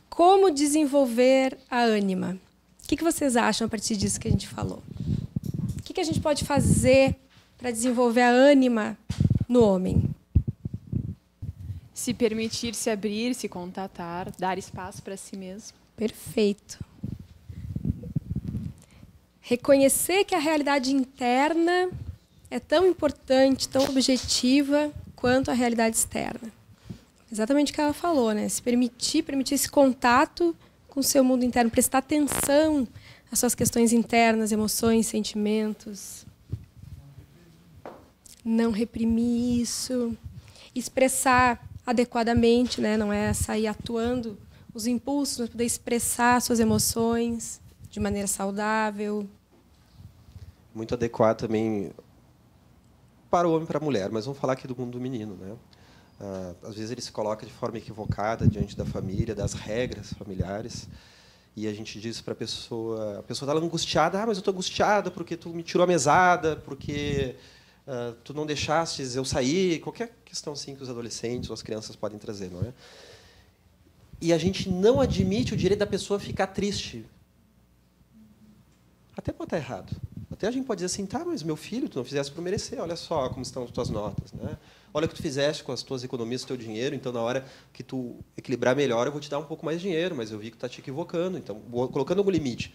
Como 0.09 0.51
desenvolver 0.51 1.57
a 1.71 1.81
ânima? 1.81 2.39
O 2.85 2.89
que 2.89 3.05
vocês 3.05 3.37
acham 3.37 3.67
a 3.67 3.69
partir 3.69 3.97
disso 3.97 4.19
que 4.19 4.29
a 4.29 4.31
gente 4.31 4.49
falou? 4.49 4.83
O 5.79 5.83
que 5.83 6.01
a 6.01 6.05
gente 6.05 6.21
pode 6.21 6.45
fazer 6.45 7.17
para 7.57 7.71
desenvolver 7.71 8.23
a 8.23 8.31
ânima 8.31 8.97
no 9.49 9.65
homem? 9.65 10.03
Se 11.93 12.15
permitir 12.15 12.75
se 12.75 12.89
abrir, 12.89 13.35
se 13.35 13.49
contatar, 13.49 14.33
dar 14.39 14.57
espaço 14.59 15.03
para 15.03 15.17
si 15.17 15.37
mesmo. 15.37 15.77
Perfeito. 15.97 16.88
Reconhecer 19.49 20.25
que 20.25 20.35
a 20.35 20.39
realidade 20.39 20.95
interna 20.95 21.89
é 22.51 22.61
tão 22.61 22.87
importante, 22.87 23.67
tão 23.67 23.83
objetiva 23.85 24.93
quanto 25.17 25.51
a 25.51 25.55
realidade 25.55 25.97
externa. 25.97 26.53
Exatamente 27.33 27.73
o 27.73 27.75
que 27.75 27.81
ela 27.81 27.95
falou, 27.95 28.33
né? 28.33 28.47
Se 28.47 28.61
permitir, 28.61 29.23
permitir 29.23 29.55
esse 29.55 29.67
contato 29.71 30.55
com 30.87 31.01
o 31.01 31.03
seu 31.03 31.25
mundo 31.25 31.47
interno, 31.47 31.71
prestar 31.71 31.97
atenção 31.97 32.87
às 33.33 33.39
suas 33.39 33.55
questões 33.55 33.91
internas, 33.91 34.53
emoções, 34.53 35.07
sentimentos. 35.07 36.27
Não 38.45 38.71
reprimir 38.71 39.63
isso. 39.63 40.15
Expressar 40.75 41.67
adequadamente, 41.87 42.83
né? 42.83 42.99
Não 42.99 43.11
é 43.11 43.33
sair 43.33 43.67
atuando 43.67 44.37
os 44.75 44.87
impulsos, 44.87 45.39
mas 45.39 45.49
poder 45.49 45.65
expressar 45.65 46.43
suas 46.43 46.61
emoções 46.61 47.63
de 47.91 47.99
maneira 47.99 48.29
saudável. 48.29 49.27
Muito 50.79 50.95
adequado 50.95 51.39
também 51.39 51.91
para 53.29 53.49
o 53.49 53.53
homem 53.53 53.65
e 53.65 53.67
para 53.67 53.79
a 53.79 53.81
mulher, 53.81 54.11
mas 54.13 54.27
vamos 54.27 54.39
falar 54.39 54.53
aqui 54.53 54.69
do 54.69 54.77
mundo 54.77 54.93
do 54.93 55.01
menino, 55.01 55.35
né? 55.35 55.57
Ah, 56.21 56.55
às 56.63 56.77
vezes 56.77 56.93
ele 56.93 57.01
se 57.01 57.11
coloca 57.11 57.45
de 57.45 57.53
forma 57.53 57.79
equivocada 57.79 58.47
diante 58.47 58.77
da 58.77 58.85
família, 58.85 59.35
das 59.35 59.55
regras 59.55 60.13
familiares, 60.13 60.89
e 61.57 61.67
a 61.67 61.73
gente 61.73 62.01
diz 62.01 62.21
para 62.21 62.33
a 62.33 62.37
pessoa, 62.37 63.19
a 63.19 63.23
pessoa 63.25 63.51
está 63.51 63.61
angustiada, 63.61 64.23
ah, 64.23 64.27
mas 64.29 64.37
eu 64.37 64.41
estou 64.41 64.55
angustiada 64.55 65.11
porque 65.11 65.37
tu 65.37 65.49
me 65.49 65.65
tirou 65.65 65.83
a 65.83 65.87
mesada, 65.87 66.55
porque 66.55 67.35
uh, 67.85 68.13
tu 68.23 68.33
não 68.33 68.47
deixaste 68.47 69.03
eu 69.17 69.25
sair, 69.25 69.81
qualquer 69.81 70.17
questão 70.25 70.53
assim 70.53 70.77
que 70.77 70.83
os 70.85 70.89
adolescentes 70.89 71.51
ou 71.51 71.55
as 71.55 71.61
crianças 71.61 71.97
podem 71.97 72.21
trazer, 72.21 72.53
não 72.53 72.61
é? 72.61 72.73
E 74.21 74.33
a 74.33 74.39
gente 74.39 74.71
não 74.71 75.01
admite 75.01 75.55
o 75.55 75.57
direito 75.57 75.81
da 75.81 75.87
pessoa 75.89 76.21
ficar 76.21 76.47
triste. 76.47 77.05
Até 79.17 79.33
pode 79.33 79.47
estar 79.47 79.57
errado. 79.57 80.01
Até 80.39 80.47
a 80.47 80.51
gente 80.53 80.67
pode 80.67 80.79
dizer 80.79 80.87
assim, 80.95 81.05
tá, 81.05 81.25
mas 81.25 81.43
meu 81.43 81.57
filho, 81.57 81.89
tu 81.89 81.99
não 81.99 82.05
fizesse 82.05 82.31
por 82.31 82.41
merecer, 82.41 82.81
olha 82.81 82.95
só 82.95 83.29
como 83.29 83.43
estão 83.43 83.65
as 83.65 83.73
tuas 83.73 83.91
notas, 83.91 84.31
né? 84.31 84.57
Olha 84.95 85.07
o 85.07 85.09
que 85.09 85.17
tu 85.17 85.21
fizeste 85.21 85.65
com 85.65 85.73
as 85.73 85.83
tuas 85.83 86.05
economias, 86.05 86.45
o 86.45 86.47
teu 86.47 86.57
dinheiro, 86.57 86.95
então 86.95 87.13
na 87.13 87.21
hora 87.21 87.45
que 87.73 87.83
tu 87.83 88.15
equilibrar 88.37 88.77
melhor, 88.77 89.05
eu 89.05 89.11
vou 89.11 89.21
te 89.21 89.29
dar 89.29 89.41
um 89.41 89.45
pouco 89.45 89.67
mais 89.67 89.81
de 89.81 89.89
dinheiro, 89.89 90.15
mas 90.15 90.31
eu 90.31 90.39
vi 90.39 90.53
que 90.53 90.53
tu 90.53 90.59
está 90.65 90.69
te 90.69 90.81
equivocando, 90.81 91.37
então 91.37 91.61
colocando 91.91 92.19
algum 92.19 92.31
limite. 92.31 92.73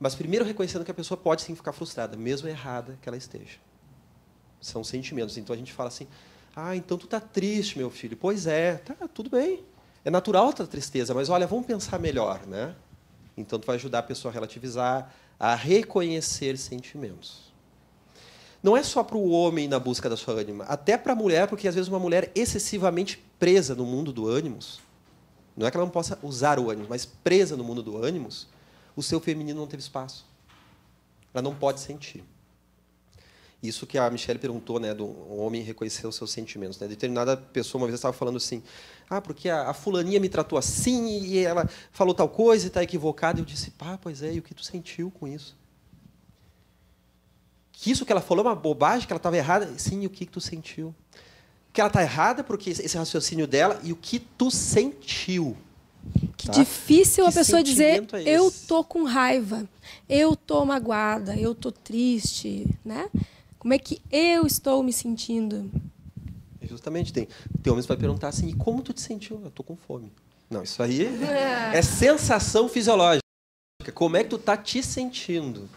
Mas 0.00 0.16
primeiro 0.16 0.44
reconhecendo 0.44 0.84
que 0.84 0.90
a 0.90 0.94
pessoa 0.94 1.16
pode 1.16 1.42
sim 1.42 1.54
ficar 1.54 1.72
frustrada, 1.72 2.16
mesmo 2.16 2.48
errada 2.48 2.98
que 3.00 3.08
ela 3.08 3.16
esteja. 3.16 3.58
São 4.60 4.82
sentimentos. 4.82 5.38
Então 5.38 5.54
a 5.54 5.56
gente 5.56 5.72
fala 5.72 5.90
assim: 5.90 6.08
"Ah, 6.56 6.74
então 6.74 6.98
tu 6.98 7.04
está 7.04 7.20
triste, 7.20 7.78
meu 7.78 7.88
filho". 7.88 8.16
Pois 8.16 8.48
é, 8.48 8.78
tá, 8.78 8.96
tudo 9.14 9.30
bem. 9.30 9.62
É 10.04 10.10
natural 10.10 10.48
a 10.48 10.66
tristeza, 10.66 11.14
mas 11.14 11.28
olha, 11.28 11.46
vamos 11.46 11.66
pensar 11.66 12.00
melhor, 12.00 12.44
né? 12.48 12.74
Então 13.36 13.60
tu 13.60 13.66
vai 13.66 13.76
ajudar 13.76 14.00
a 14.00 14.02
pessoa 14.02 14.32
a 14.32 14.34
relativizar, 14.34 15.14
a 15.40 15.54
reconhecer 15.54 16.58
sentimentos. 16.58 17.50
Não 18.62 18.76
é 18.76 18.82
só 18.82 19.02
para 19.02 19.16
o 19.16 19.30
homem 19.30 19.66
na 19.66 19.80
busca 19.80 20.06
da 20.06 20.18
sua 20.18 20.34
ânima, 20.34 20.64
até 20.64 20.98
para 20.98 21.14
a 21.14 21.16
mulher, 21.16 21.48
porque 21.48 21.66
às 21.66 21.74
vezes 21.74 21.88
uma 21.88 21.98
mulher 21.98 22.30
excessivamente 22.34 23.24
presa 23.38 23.74
no 23.74 23.86
mundo 23.86 24.12
do 24.12 24.28
ânimos, 24.28 24.80
não 25.56 25.66
é 25.66 25.70
que 25.70 25.76
ela 25.76 25.86
não 25.86 25.92
possa 25.92 26.18
usar 26.22 26.58
o 26.58 26.70
ânimo, 26.70 26.86
mas 26.90 27.06
presa 27.06 27.56
no 27.56 27.64
mundo 27.64 27.82
do 27.82 27.96
ânimos, 27.96 28.46
o 28.94 29.02
seu 29.02 29.18
feminino 29.18 29.60
não 29.60 29.66
teve 29.66 29.82
espaço. 29.82 30.26
Ela 31.32 31.42
não 31.42 31.54
pode 31.54 31.80
sentir. 31.80 32.22
Isso 33.62 33.86
que 33.86 33.98
a 33.98 34.08
Michelle 34.10 34.38
perguntou, 34.38 34.80
né, 34.80 34.94
do 34.94 35.06
homem 35.30 35.62
reconhecer 35.62 36.06
os 36.06 36.16
seus 36.16 36.30
sentimentos. 36.30 36.78
Né? 36.78 36.88
Determinada 36.88 37.36
pessoa 37.36 37.82
uma 37.82 37.86
vez 37.86 37.98
estava 37.98 38.14
falando 38.14 38.38
assim, 38.38 38.62
ah, 39.08 39.20
porque 39.20 39.50
a, 39.50 39.68
a, 39.68 39.74
fulaninha 39.74 40.18
me 40.18 40.30
tratou 40.30 40.58
assim 40.58 41.20
e 41.22 41.38
ela 41.38 41.68
falou 41.92 42.14
tal 42.14 42.28
coisa 42.28 42.64
e 42.64 42.68
está 42.68 42.82
equivocada. 42.82 43.38
Eu 43.38 43.44
disse, 43.44 43.70
pá, 43.72 43.98
pois 44.00 44.22
é, 44.22 44.32
e 44.32 44.38
o 44.38 44.42
que 44.42 44.54
tu 44.54 44.64
sentiu 44.64 45.10
com 45.10 45.28
isso? 45.28 45.54
Que 47.70 47.90
isso 47.90 48.06
que 48.06 48.12
ela 48.12 48.22
falou 48.22 48.44
é 48.44 48.48
uma 48.48 48.54
bobagem, 48.54 49.06
que 49.06 49.12
ela 49.12 49.18
estava 49.18 49.36
errada? 49.36 49.78
Sim, 49.78 50.02
e 50.02 50.06
o 50.06 50.10
que, 50.10 50.24
que 50.24 50.32
tu 50.32 50.40
sentiu? 50.40 50.94
Que 51.70 51.82
ela 51.82 51.88
está 51.88 52.02
errada 52.02 52.42
porque 52.42 52.70
esse 52.70 52.96
raciocínio 52.96 53.46
dela 53.46 53.78
e 53.82 53.92
o 53.92 53.96
que 53.96 54.18
tu 54.18 54.50
sentiu. 54.50 55.54
Que 56.36 56.46
tá? 56.46 56.52
difícil 56.52 57.24
que 57.24 57.30
a 57.30 57.32
pessoa 57.32 57.62
dizer 57.62 58.06
é 58.14 58.22
eu 58.22 58.50
tô 58.66 58.82
com 58.82 59.04
raiva, 59.04 59.68
eu 60.08 60.34
tô 60.34 60.64
magoada, 60.64 61.36
eu 61.36 61.54
tô 61.54 61.70
triste, 61.70 62.66
né? 62.82 63.08
Como 63.60 63.74
é 63.74 63.78
que 63.78 64.00
eu 64.10 64.46
estou 64.46 64.82
me 64.82 64.90
sentindo? 64.90 65.70
Justamente, 66.62 67.12
tem, 67.12 67.28
tem 67.62 67.70
homens 67.70 67.84
que 67.84 67.88
vai 67.88 67.96
perguntar 67.98 68.28
assim, 68.28 68.48
e 68.48 68.54
como 68.54 68.80
tu 68.80 68.94
te 68.94 69.02
sentiu? 69.02 69.38
Eu 69.42 69.48
estou 69.48 69.62
com 69.62 69.76
fome. 69.76 70.10
Não, 70.48 70.62
isso 70.62 70.82
aí 70.82 71.04
é, 71.04 71.76
é 71.76 71.82
sensação 71.82 72.70
fisiológica. 72.70 73.20
Como 73.94 74.16
é 74.16 74.24
que 74.24 74.30
tu 74.30 74.36
está 74.36 74.56
te 74.56 74.82
sentindo? 74.82 75.68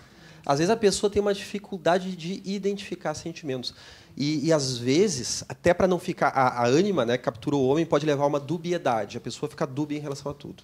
Às 0.45 0.59
vezes 0.59 0.69
a 0.69 0.77
pessoa 0.77 1.09
tem 1.09 1.21
uma 1.21 1.33
dificuldade 1.33 2.15
de 2.15 2.41
identificar 2.45 3.13
sentimentos. 3.15 3.73
E, 4.15 4.47
e 4.47 4.53
às 4.53 4.77
vezes, 4.77 5.43
até 5.49 5.73
para 5.73 5.85
não 5.85 5.99
ficar. 5.99 6.29
A, 6.29 6.63
a 6.63 6.67
ânima, 6.67 7.05
né, 7.05 7.17
captura 7.17 7.57
o 7.57 7.67
homem, 7.67 7.85
pode 7.85 8.05
levar 8.05 8.23
a 8.23 8.27
uma 8.27 8.39
dubiedade. 8.39 9.17
A 9.17 9.21
pessoa 9.21 9.49
fica 9.49 9.67
dúbia 9.67 9.97
em 9.97 10.01
relação 10.01 10.31
a 10.31 10.33
tudo. 10.33 10.63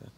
Né? 0.00 0.08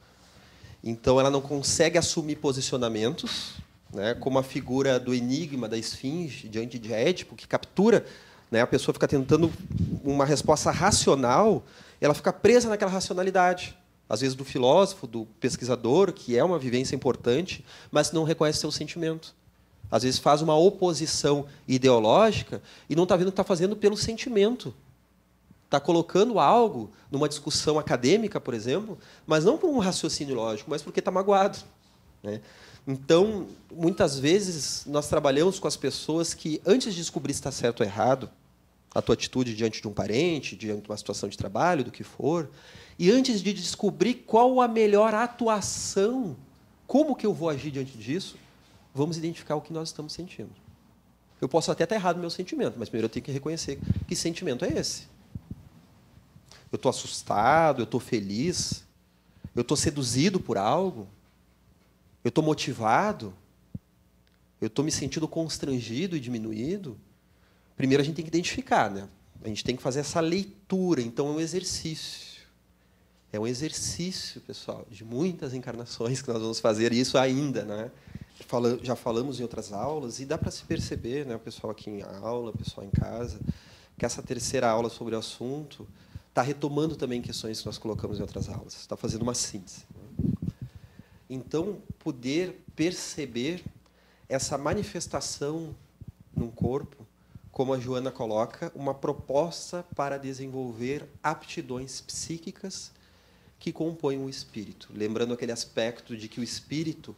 Então 0.82 1.18
ela 1.18 1.30
não 1.30 1.40
consegue 1.40 1.96
assumir 1.96 2.36
posicionamentos, 2.36 3.54
né, 3.94 4.14
como 4.14 4.38
a 4.38 4.42
figura 4.42 4.98
do 4.98 5.14
enigma 5.14 5.68
da 5.68 5.78
esfinge 5.78 6.48
diante 6.48 6.78
de 6.78 6.92
Édipo, 6.92 7.34
que 7.34 7.46
captura 7.46 8.04
né? 8.54 8.60
A 8.60 8.66
pessoa 8.68 8.92
fica 8.92 9.08
tentando 9.08 9.52
uma 10.04 10.24
resposta 10.24 10.70
racional, 10.70 11.64
ela 12.00 12.14
fica 12.14 12.32
presa 12.32 12.68
naquela 12.68 12.90
racionalidade. 12.90 13.76
Às 14.08 14.20
vezes 14.20 14.36
do 14.36 14.44
filósofo, 14.44 15.08
do 15.08 15.26
pesquisador, 15.40 16.12
que 16.12 16.38
é 16.38 16.44
uma 16.44 16.56
vivência 16.56 16.94
importante, 16.94 17.64
mas 17.90 18.12
não 18.12 18.22
reconhece 18.22 18.60
seu 18.60 18.70
sentimento. 18.70 19.34
Às 19.90 20.04
vezes 20.04 20.20
faz 20.20 20.40
uma 20.40 20.56
oposição 20.56 21.46
ideológica 21.66 22.62
e 22.88 22.94
não 22.94 23.02
está 23.02 23.16
vendo 23.16 23.26
o 23.26 23.30
que 23.30 23.40
está 23.40 23.42
fazendo 23.42 23.74
pelo 23.74 23.96
sentimento. 23.96 24.72
Está 25.64 25.80
colocando 25.80 26.38
algo 26.38 26.92
numa 27.10 27.28
discussão 27.28 27.76
acadêmica, 27.76 28.40
por 28.40 28.54
exemplo, 28.54 28.96
mas 29.26 29.44
não 29.44 29.58
por 29.58 29.68
um 29.68 29.78
raciocínio 29.78 30.36
lógico, 30.36 30.70
mas 30.70 30.80
porque 30.80 31.00
está 31.00 31.10
magoado. 31.10 31.58
Né? 32.22 32.40
Então, 32.86 33.46
muitas 33.72 34.18
vezes, 34.18 34.84
nós 34.86 35.08
trabalhamos 35.08 35.58
com 35.58 35.66
as 35.66 35.76
pessoas 35.76 36.34
que, 36.34 36.60
antes 36.66 36.92
de 36.92 37.00
descobrir 37.00 37.32
se 37.32 37.40
está 37.40 37.50
certo 37.50 37.80
ou 37.80 37.86
errado, 37.86 38.30
a 38.94 39.02
tua 39.02 39.14
atitude 39.14 39.56
diante 39.56 39.80
de 39.80 39.88
um 39.88 39.92
parente, 39.92 40.54
diante 40.54 40.82
de 40.82 40.88
uma 40.88 40.96
situação 40.96 41.28
de 41.28 41.36
trabalho, 41.36 41.82
do 41.82 41.90
que 41.90 42.04
for, 42.04 42.48
e 42.98 43.10
antes 43.10 43.42
de 43.42 43.52
descobrir 43.52 44.14
qual 44.14 44.60
a 44.60 44.68
melhor 44.68 45.14
atuação, 45.14 46.36
como 46.86 47.16
que 47.16 47.26
eu 47.26 47.34
vou 47.34 47.48
agir 47.48 47.70
diante 47.70 47.98
disso, 47.98 48.36
vamos 48.94 49.16
identificar 49.16 49.56
o 49.56 49.60
que 49.60 49.72
nós 49.72 49.88
estamos 49.88 50.12
sentindo. 50.12 50.50
Eu 51.40 51.48
posso 51.48 51.72
até 51.72 51.84
estar 51.84 51.96
errado 51.96 52.16
no 52.16 52.20
meu 52.20 52.30
sentimento, 52.30 52.76
mas 52.78 52.88
primeiro 52.88 53.06
eu 53.06 53.10
tenho 53.10 53.24
que 53.24 53.32
reconhecer 53.32 53.80
que 54.06 54.14
sentimento 54.14 54.64
é 54.64 54.68
esse. 54.68 55.08
Eu 56.70 56.76
estou 56.76 56.90
assustado, 56.90 57.80
eu 57.80 57.84
estou 57.84 57.98
feliz, 57.98 58.84
eu 59.54 59.62
estou 59.62 59.76
seduzido 59.76 60.38
por 60.38 60.56
algo, 60.56 61.08
eu 62.24 62.30
estou 62.30 62.42
motivado, 62.42 63.32
eu 64.60 64.66
estou 64.66 64.84
me 64.84 64.90
sentindo 64.90 65.28
constrangido 65.28 66.16
e 66.16 66.20
diminuído, 66.20 66.98
Primeiro 67.76 68.02
a 68.02 68.04
gente 68.04 68.14
tem 68.16 68.24
que 68.24 68.30
identificar, 68.30 68.90
né? 68.90 69.08
A 69.42 69.48
gente 69.48 69.64
tem 69.64 69.76
que 69.76 69.82
fazer 69.82 70.00
essa 70.00 70.20
leitura, 70.20 71.02
então 71.02 71.28
é 71.28 71.30
um 71.32 71.40
exercício. 71.40 72.34
É 73.32 73.38
um 73.38 73.46
exercício, 73.46 74.40
pessoal, 74.40 74.86
de 74.88 75.04
muitas 75.04 75.52
encarnações 75.54 76.22
que 76.22 76.28
nós 76.28 76.40
vamos 76.40 76.60
fazer 76.60 76.92
isso 76.92 77.18
ainda, 77.18 77.64
né? 77.64 77.90
Já 78.82 78.94
falamos 78.94 79.40
em 79.40 79.42
outras 79.42 79.72
aulas 79.72 80.20
e 80.20 80.24
dá 80.24 80.38
para 80.38 80.50
se 80.50 80.64
perceber, 80.64 81.24
né, 81.24 81.36
o 81.36 81.38
pessoal 81.38 81.70
aqui 81.70 81.88
em 81.88 82.02
aula, 82.02 82.50
o 82.50 82.56
pessoal 82.56 82.86
em 82.86 82.90
casa, 82.90 83.40
que 83.96 84.04
essa 84.04 84.22
terceira 84.22 84.68
aula 84.68 84.90
sobre 84.90 85.14
o 85.14 85.18
assunto 85.18 85.86
está 86.28 86.42
retomando 86.42 86.96
também 86.96 87.22
questões 87.22 87.60
que 87.60 87.66
nós 87.66 87.78
colocamos 87.78 88.18
em 88.18 88.22
outras 88.22 88.48
aulas, 88.48 88.74
está 88.74 88.96
fazendo 88.96 89.22
uma 89.22 89.34
síntese. 89.34 89.84
Então, 91.28 91.82
poder 91.98 92.64
perceber 92.76 93.64
essa 94.28 94.58
manifestação 94.58 95.74
num 96.34 96.50
corpo 96.50 97.06
como 97.54 97.72
a 97.72 97.78
Joana 97.78 98.10
coloca, 98.10 98.72
uma 98.74 98.92
proposta 98.92 99.86
para 99.94 100.18
desenvolver 100.18 101.08
aptidões 101.22 102.00
psíquicas 102.00 102.90
que 103.60 103.72
compõem 103.72 104.18
o 104.18 104.28
espírito. 104.28 104.88
Lembrando 104.92 105.34
aquele 105.34 105.52
aspecto 105.52 106.16
de 106.16 106.26
que 106.26 106.40
o 106.40 106.42
espírito 106.42 107.14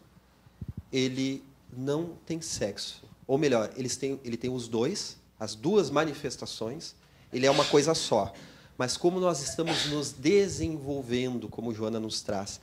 ele 0.93 1.43
não 1.75 2.19
tem 2.27 2.43
sexo. 2.43 3.03
Ou 3.27 3.39
melhor, 3.39 3.73
eles 3.77 3.97
têm, 3.97 4.21
ele 4.23 4.37
tem 4.37 4.51
os 4.51 4.69
dois, 4.69 5.17
as 5.41 5.55
duas 5.55 5.89
manifestações, 5.89 6.95
ele 7.33 7.47
é 7.47 7.51
uma 7.51 7.65
coisa 7.65 7.95
só. 7.95 8.35
Mas 8.77 8.95
como 8.95 9.19
nós 9.19 9.43
estamos 9.43 9.87
nos 9.87 10.13
desenvolvendo, 10.13 11.49
como 11.49 11.73
Joana 11.73 11.99
nos 11.99 12.21
traz, 12.21 12.61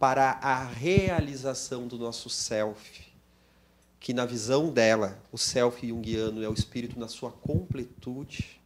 para 0.00 0.38
a 0.40 0.64
realização 0.64 1.86
do 1.86 1.98
nosso 1.98 2.30
self, 2.30 3.06
que 4.00 4.14
na 4.14 4.24
visão 4.24 4.70
dela, 4.72 5.22
o 5.30 5.36
self 5.36 5.86
junguiano 5.86 6.42
é 6.42 6.48
o 6.48 6.54
espírito 6.54 6.98
na 6.98 7.06
sua 7.06 7.30
completude, 7.30 8.58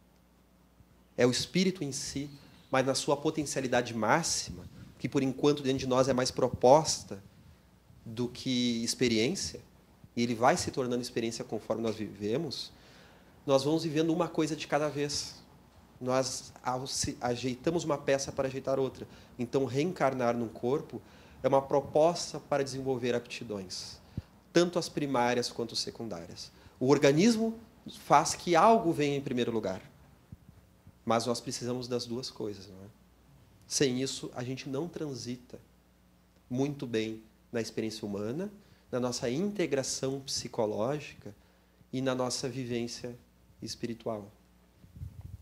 é 1.17 1.27
o 1.27 1.31
espírito 1.31 1.83
em 1.83 1.91
si, 1.91 2.29
mas 2.71 2.85
na 2.85 2.95
sua 2.95 3.17
potencialidade 3.17 3.93
máxima, 3.93 4.63
que 4.97 5.09
por 5.09 5.21
enquanto 5.21 5.61
dentro 5.61 5.79
de 5.79 5.87
nós 5.87 6.07
é 6.07 6.13
mais 6.13 6.31
proposta 6.31 7.21
do 8.05 8.29
que 8.29 8.81
experiência, 8.81 9.59
e 10.15 10.23
ele 10.23 10.35
vai 10.35 10.55
se 10.55 10.71
tornando 10.71 11.01
experiência 11.01 11.43
conforme 11.43 11.83
nós 11.83 11.97
vivemos, 11.97 12.71
nós 13.45 13.65
vamos 13.65 13.83
vivendo 13.83 14.13
uma 14.13 14.29
coisa 14.29 14.55
de 14.55 14.67
cada 14.67 14.87
vez. 14.87 15.35
Nós 15.99 16.53
ajeitamos 17.19 17.83
uma 17.83 17.97
peça 17.97 18.31
para 18.31 18.47
ajeitar 18.47 18.79
outra. 18.79 19.05
Então, 19.37 19.65
reencarnar 19.65 20.35
num 20.35 20.47
corpo 20.47 21.01
é 21.43 21.47
uma 21.47 21.61
proposta 21.61 22.39
para 22.39 22.63
desenvolver 22.63 23.13
aptidões, 23.15 23.99
tanto 24.51 24.79
as 24.79 24.89
primárias 24.89 25.51
quanto 25.51 25.73
as 25.73 25.79
secundárias. 25.79 26.51
O 26.79 26.89
organismo 26.89 27.59
faz 27.99 28.33
que 28.33 28.55
algo 28.55 28.91
venha 28.91 29.17
em 29.17 29.21
primeiro 29.21 29.51
lugar, 29.51 29.81
mas 31.05 31.25
nós 31.25 31.39
precisamos 31.39 31.87
das 31.87 32.05
duas 32.05 32.29
coisas. 32.29 32.67
Não 32.67 32.75
é? 32.75 32.87
Sem 33.67 34.01
isso, 34.01 34.31
a 34.35 34.43
gente 34.43 34.69
não 34.69 34.87
transita 34.87 35.59
muito 36.49 36.85
bem 36.85 37.21
na 37.51 37.61
experiência 37.61 38.05
humana, 38.05 38.51
na 38.91 38.99
nossa 38.99 39.29
integração 39.29 40.19
psicológica 40.21 41.33
e 41.91 42.01
na 42.01 42.13
nossa 42.13 42.47
vivência 42.47 43.15
espiritual. 43.61 44.31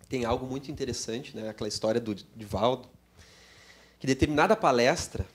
Tem 0.07 0.25
algo 0.25 0.45
muito 0.45 0.71
interessante, 0.71 1.35
né? 1.35 1.49
aquela 1.49 1.67
história 1.67 1.99
do 1.99 2.13
Divaldo, 2.13 2.87
que 3.99 4.07
determinada 4.07 4.55
palestra 4.55 5.25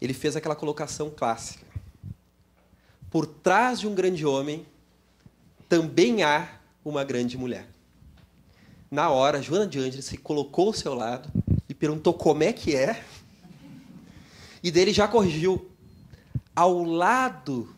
ele 0.00 0.14
fez 0.14 0.36
aquela 0.36 0.56
colocação 0.56 1.10
clássica. 1.10 1.64
Por 3.10 3.26
trás 3.26 3.80
de 3.80 3.86
um 3.86 3.94
grande 3.94 4.26
homem 4.26 4.66
também 5.68 6.22
há 6.22 6.48
uma 6.84 7.02
grande 7.02 7.36
mulher. 7.36 7.66
Na 8.90 9.10
hora, 9.10 9.42
Joana 9.42 9.66
de 9.66 9.78
Ângeles 9.78 10.04
se 10.04 10.16
colocou 10.16 10.68
ao 10.68 10.72
seu 10.72 10.94
lado 10.94 11.28
e 11.68 11.74
perguntou 11.74 12.14
como 12.14 12.42
é 12.42 12.52
que 12.52 12.74
é. 12.76 13.02
E 14.62 14.70
dele 14.70 14.92
já 14.92 15.08
corrigiu. 15.08 15.70
Ao 16.54 16.82
lado 16.82 17.74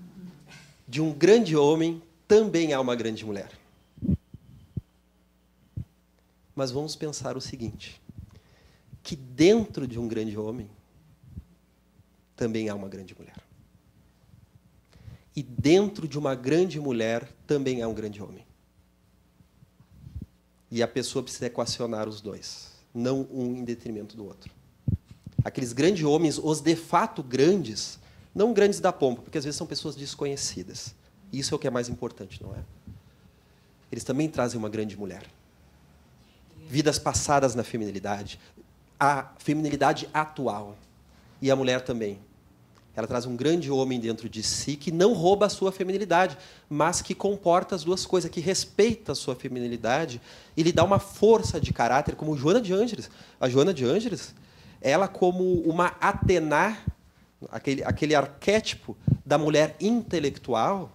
de 0.87 1.01
um 1.01 1.13
grande 1.13 1.57
homem 1.57 2.03
também 2.27 2.73
há 2.73 2.81
uma 2.81 2.95
grande 2.95 3.25
mulher. 3.25 3.51
Mas 6.55 6.71
vamos 6.71 6.95
pensar 6.95 7.37
o 7.37 7.41
seguinte: 7.41 8.01
que 9.03 9.17
dentro 9.17 9.87
de 9.87 9.99
um 9.99 10.07
grande 10.07 10.37
homem 10.37 10.69
também 12.39 12.69
há 12.69 12.75
uma 12.75 12.89
grande 12.89 13.15
mulher. 13.19 13.37
E 15.35 15.43
dentro 15.43 16.07
de 16.09 16.19
uma 16.19 16.35
grande 16.35 16.81
mulher 16.81 17.29
também 17.47 17.83
há 17.83 17.89
um 17.89 17.93
grande 17.93 18.23
homem. 18.23 18.47
E 20.71 20.83
a 20.83 20.89
pessoa 20.89 21.23
precisa 21.23 21.47
equacionar 21.47 22.09
os 22.09 22.21
dois, 22.21 22.73
não 22.95 23.27
um 23.31 23.57
em 23.57 23.65
detrimento 23.65 24.17
do 24.17 24.25
outro. 24.25 24.53
Aqueles 25.45 25.73
grandes 25.73 26.05
homens, 26.05 26.39
os 26.39 26.61
de 26.61 26.77
fato 26.77 27.23
grandes, 27.23 27.99
não 28.35 28.53
grandes 28.53 28.79
da 28.79 28.93
pompa, 28.93 29.23
porque 29.23 29.39
às 29.39 29.45
vezes 29.45 29.59
são 29.59 29.67
pessoas 29.67 29.97
desconhecidas. 29.97 30.95
Isso 31.33 31.55
é 31.55 31.57
o 31.57 31.59
que 31.59 31.67
é 31.67 31.71
mais 31.71 31.89
importante, 31.89 32.43
não 32.43 32.55
é? 32.55 32.63
Eles 33.91 34.05
também 34.05 34.29
trazem 34.29 34.59
uma 34.59 34.69
grande 34.69 34.97
mulher. 34.97 35.25
Vidas 36.69 36.99
passadas 36.99 37.55
na 37.55 37.65
feminilidade, 37.65 38.39
a 39.01 39.33
feminilidade 39.39 40.09
atual. 40.13 40.77
E 41.41 41.51
a 41.51 41.57
mulher 41.57 41.81
também. 41.83 42.19
Ela 42.99 43.07
traz 43.07 43.27
um 43.27 43.37
grande 43.37 43.71
homem 43.71 44.01
dentro 44.01 44.29
de 44.29 44.43
si 44.43 44.75
que 44.75 44.91
não 44.91 45.13
rouba 45.13 45.47
a 45.47 45.49
sua 45.49 45.71
feminilidade, 45.71 46.37
mas 46.69 47.01
que 47.01 47.15
comporta 47.15 47.77
as 47.77 47.85
duas 47.85 48.05
coisas, 48.05 48.29
que 48.29 48.41
respeita 48.41 49.13
a 49.13 49.15
sua 49.15 49.37
feminilidade 49.37 50.21
e 50.57 50.65
lhe 50.65 50.73
dá 50.73 50.83
uma 50.83 50.99
força 50.99 51.61
de 51.61 51.73
caráter, 51.73 52.17
como 52.17 52.37
Joana 52.37 52.61
de 52.61 52.75
Ângeles. 52.75 53.09
A 53.41 53.49
Joana 53.49 53.73
de 53.73 53.85
Ângeles, 53.85 54.35
ela 54.81 55.07
como 55.07 55.61
uma 55.61 55.95
Atena, 56.01 56.77
aquele, 57.53 57.85
aquele 57.85 58.17
arquétipo 58.17 58.97
da 59.25 59.39
mulher 59.39 59.77
intelectual, 59.81 60.91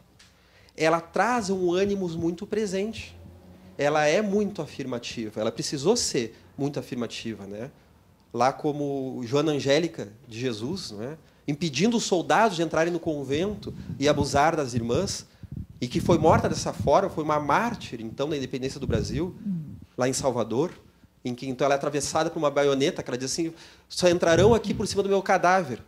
ela 0.75 0.99
traz 0.99 1.49
um 1.49 1.71
ânimo 1.71 2.09
muito 2.09 2.45
presente. 2.45 3.17
Ela 3.77 4.05
é 4.05 4.21
muito 4.21 4.61
afirmativa. 4.61 5.39
Ela 5.39 5.53
precisou 5.53 5.95
ser 5.95 6.35
muito 6.57 6.77
afirmativa, 6.77 7.47
né? 7.47 7.71
Lá 8.33 8.51
como 8.51 9.21
Joana 9.23 9.53
Angélica 9.53 10.11
de 10.27 10.37
Jesus, 10.37 10.91
né? 10.91 11.17
Impedindo 11.47 11.97
os 11.97 12.03
soldados 12.03 12.55
de 12.55 12.63
entrarem 12.63 12.91
no 12.91 12.99
convento 12.99 13.73
e 13.99 14.07
abusar 14.07 14.55
das 14.55 14.73
irmãs, 14.73 15.25
e 15.79 15.87
que 15.87 15.99
foi 15.99 16.17
morta 16.17 16.47
dessa 16.47 16.71
forma, 16.71 17.09
foi 17.09 17.23
uma 17.23 17.39
mártir, 17.39 17.99
então, 17.99 18.27
na 18.27 18.37
independência 18.37 18.79
do 18.79 18.87
Brasil, 18.87 19.35
lá 19.97 20.07
em 20.07 20.13
Salvador, 20.13 20.71
em 21.25 21.33
que 21.33 21.47
então 21.47 21.65
ela 21.65 21.75
é 21.75 21.77
atravessada 21.77 22.29
por 22.29 22.39
uma 22.39 22.51
baioneta, 22.51 23.01
que 23.01 23.09
ela 23.09 23.17
diz 23.17 23.31
assim, 23.31 23.53
só 23.87 24.09
entrarão 24.09 24.53
aqui 24.53 24.73
por 24.73 24.87
cima 24.87 25.03
do 25.03 25.09
meu 25.09 25.21
cadáver. 25.21 25.81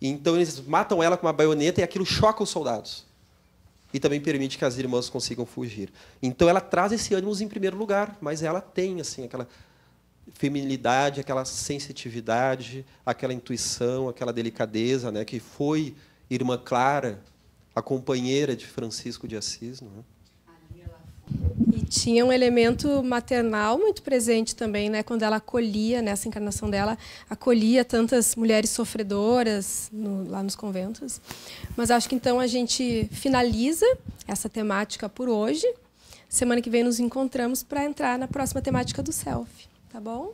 E, 0.00 0.08
então 0.08 0.36
eles 0.36 0.60
matam 0.66 1.02
ela 1.02 1.16
com 1.16 1.26
uma 1.26 1.32
baioneta 1.32 1.80
e 1.80 1.84
aquilo 1.84 2.04
choca 2.04 2.42
os 2.42 2.50
soldados. 2.50 3.04
E 3.92 4.00
também 4.00 4.20
permite 4.20 4.58
que 4.58 4.64
as 4.64 4.78
irmãs 4.78 5.08
consigam 5.08 5.44
fugir. 5.44 5.92
Então 6.22 6.48
ela 6.48 6.60
traz 6.60 6.92
esse 6.92 7.14
ânimo 7.14 7.34
em 7.40 7.48
primeiro 7.48 7.76
lugar, 7.76 8.16
mas 8.20 8.42
ela 8.42 8.60
tem 8.60 9.00
assim 9.00 9.24
aquela 9.24 9.46
feminilidade, 10.34 11.20
aquela 11.20 11.44
sensitividade, 11.44 12.84
aquela 13.04 13.32
intuição, 13.32 14.08
aquela 14.08 14.32
delicadeza, 14.32 15.10
né, 15.10 15.24
que 15.24 15.40
foi 15.40 15.94
irmã 16.30 16.58
Clara, 16.58 17.20
a 17.74 17.82
companheira 17.82 18.54
de 18.54 18.66
Francisco 18.66 19.26
de 19.26 19.36
Assis, 19.36 19.80
não 19.80 19.90
é? 19.98 20.12
E 21.72 21.84
tinha 21.86 22.24
um 22.24 22.32
elemento 22.32 23.02
maternal 23.02 23.78
muito 23.78 24.02
presente 24.02 24.54
também, 24.54 24.90
né? 24.90 25.02
Quando 25.02 25.22
ela 25.22 25.36
acolhia, 25.36 26.02
nessa 26.02 26.28
encarnação 26.28 26.68
dela, 26.68 26.98
acolhia 27.30 27.84
tantas 27.84 28.36
mulheres 28.36 28.70
sofredoras 28.70 29.88
no, 29.92 30.28
lá 30.28 30.42
nos 30.42 30.54
conventos. 30.54 31.20
Mas 31.76 31.90
acho 31.90 32.08
que 32.08 32.14
então 32.14 32.38
a 32.38 32.46
gente 32.46 33.08
finaliza 33.12 33.86
essa 34.26 34.48
temática 34.48 35.08
por 35.08 35.28
hoje. 35.28 35.66
Semana 36.28 36.60
que 36.60 36.70
vem 36.70 36.82
nos 36.82 36.98
encontramos 36.98 37.62
para 37.62 37.84
entrar 37.84 38.18
na 38.18 38.28
próxima 38.28 38.60
temática 38.60 39.02
do 39.02 39.12
self. 39.12 39.71
Tá 39.92 40.00
bom? 40.00 40.32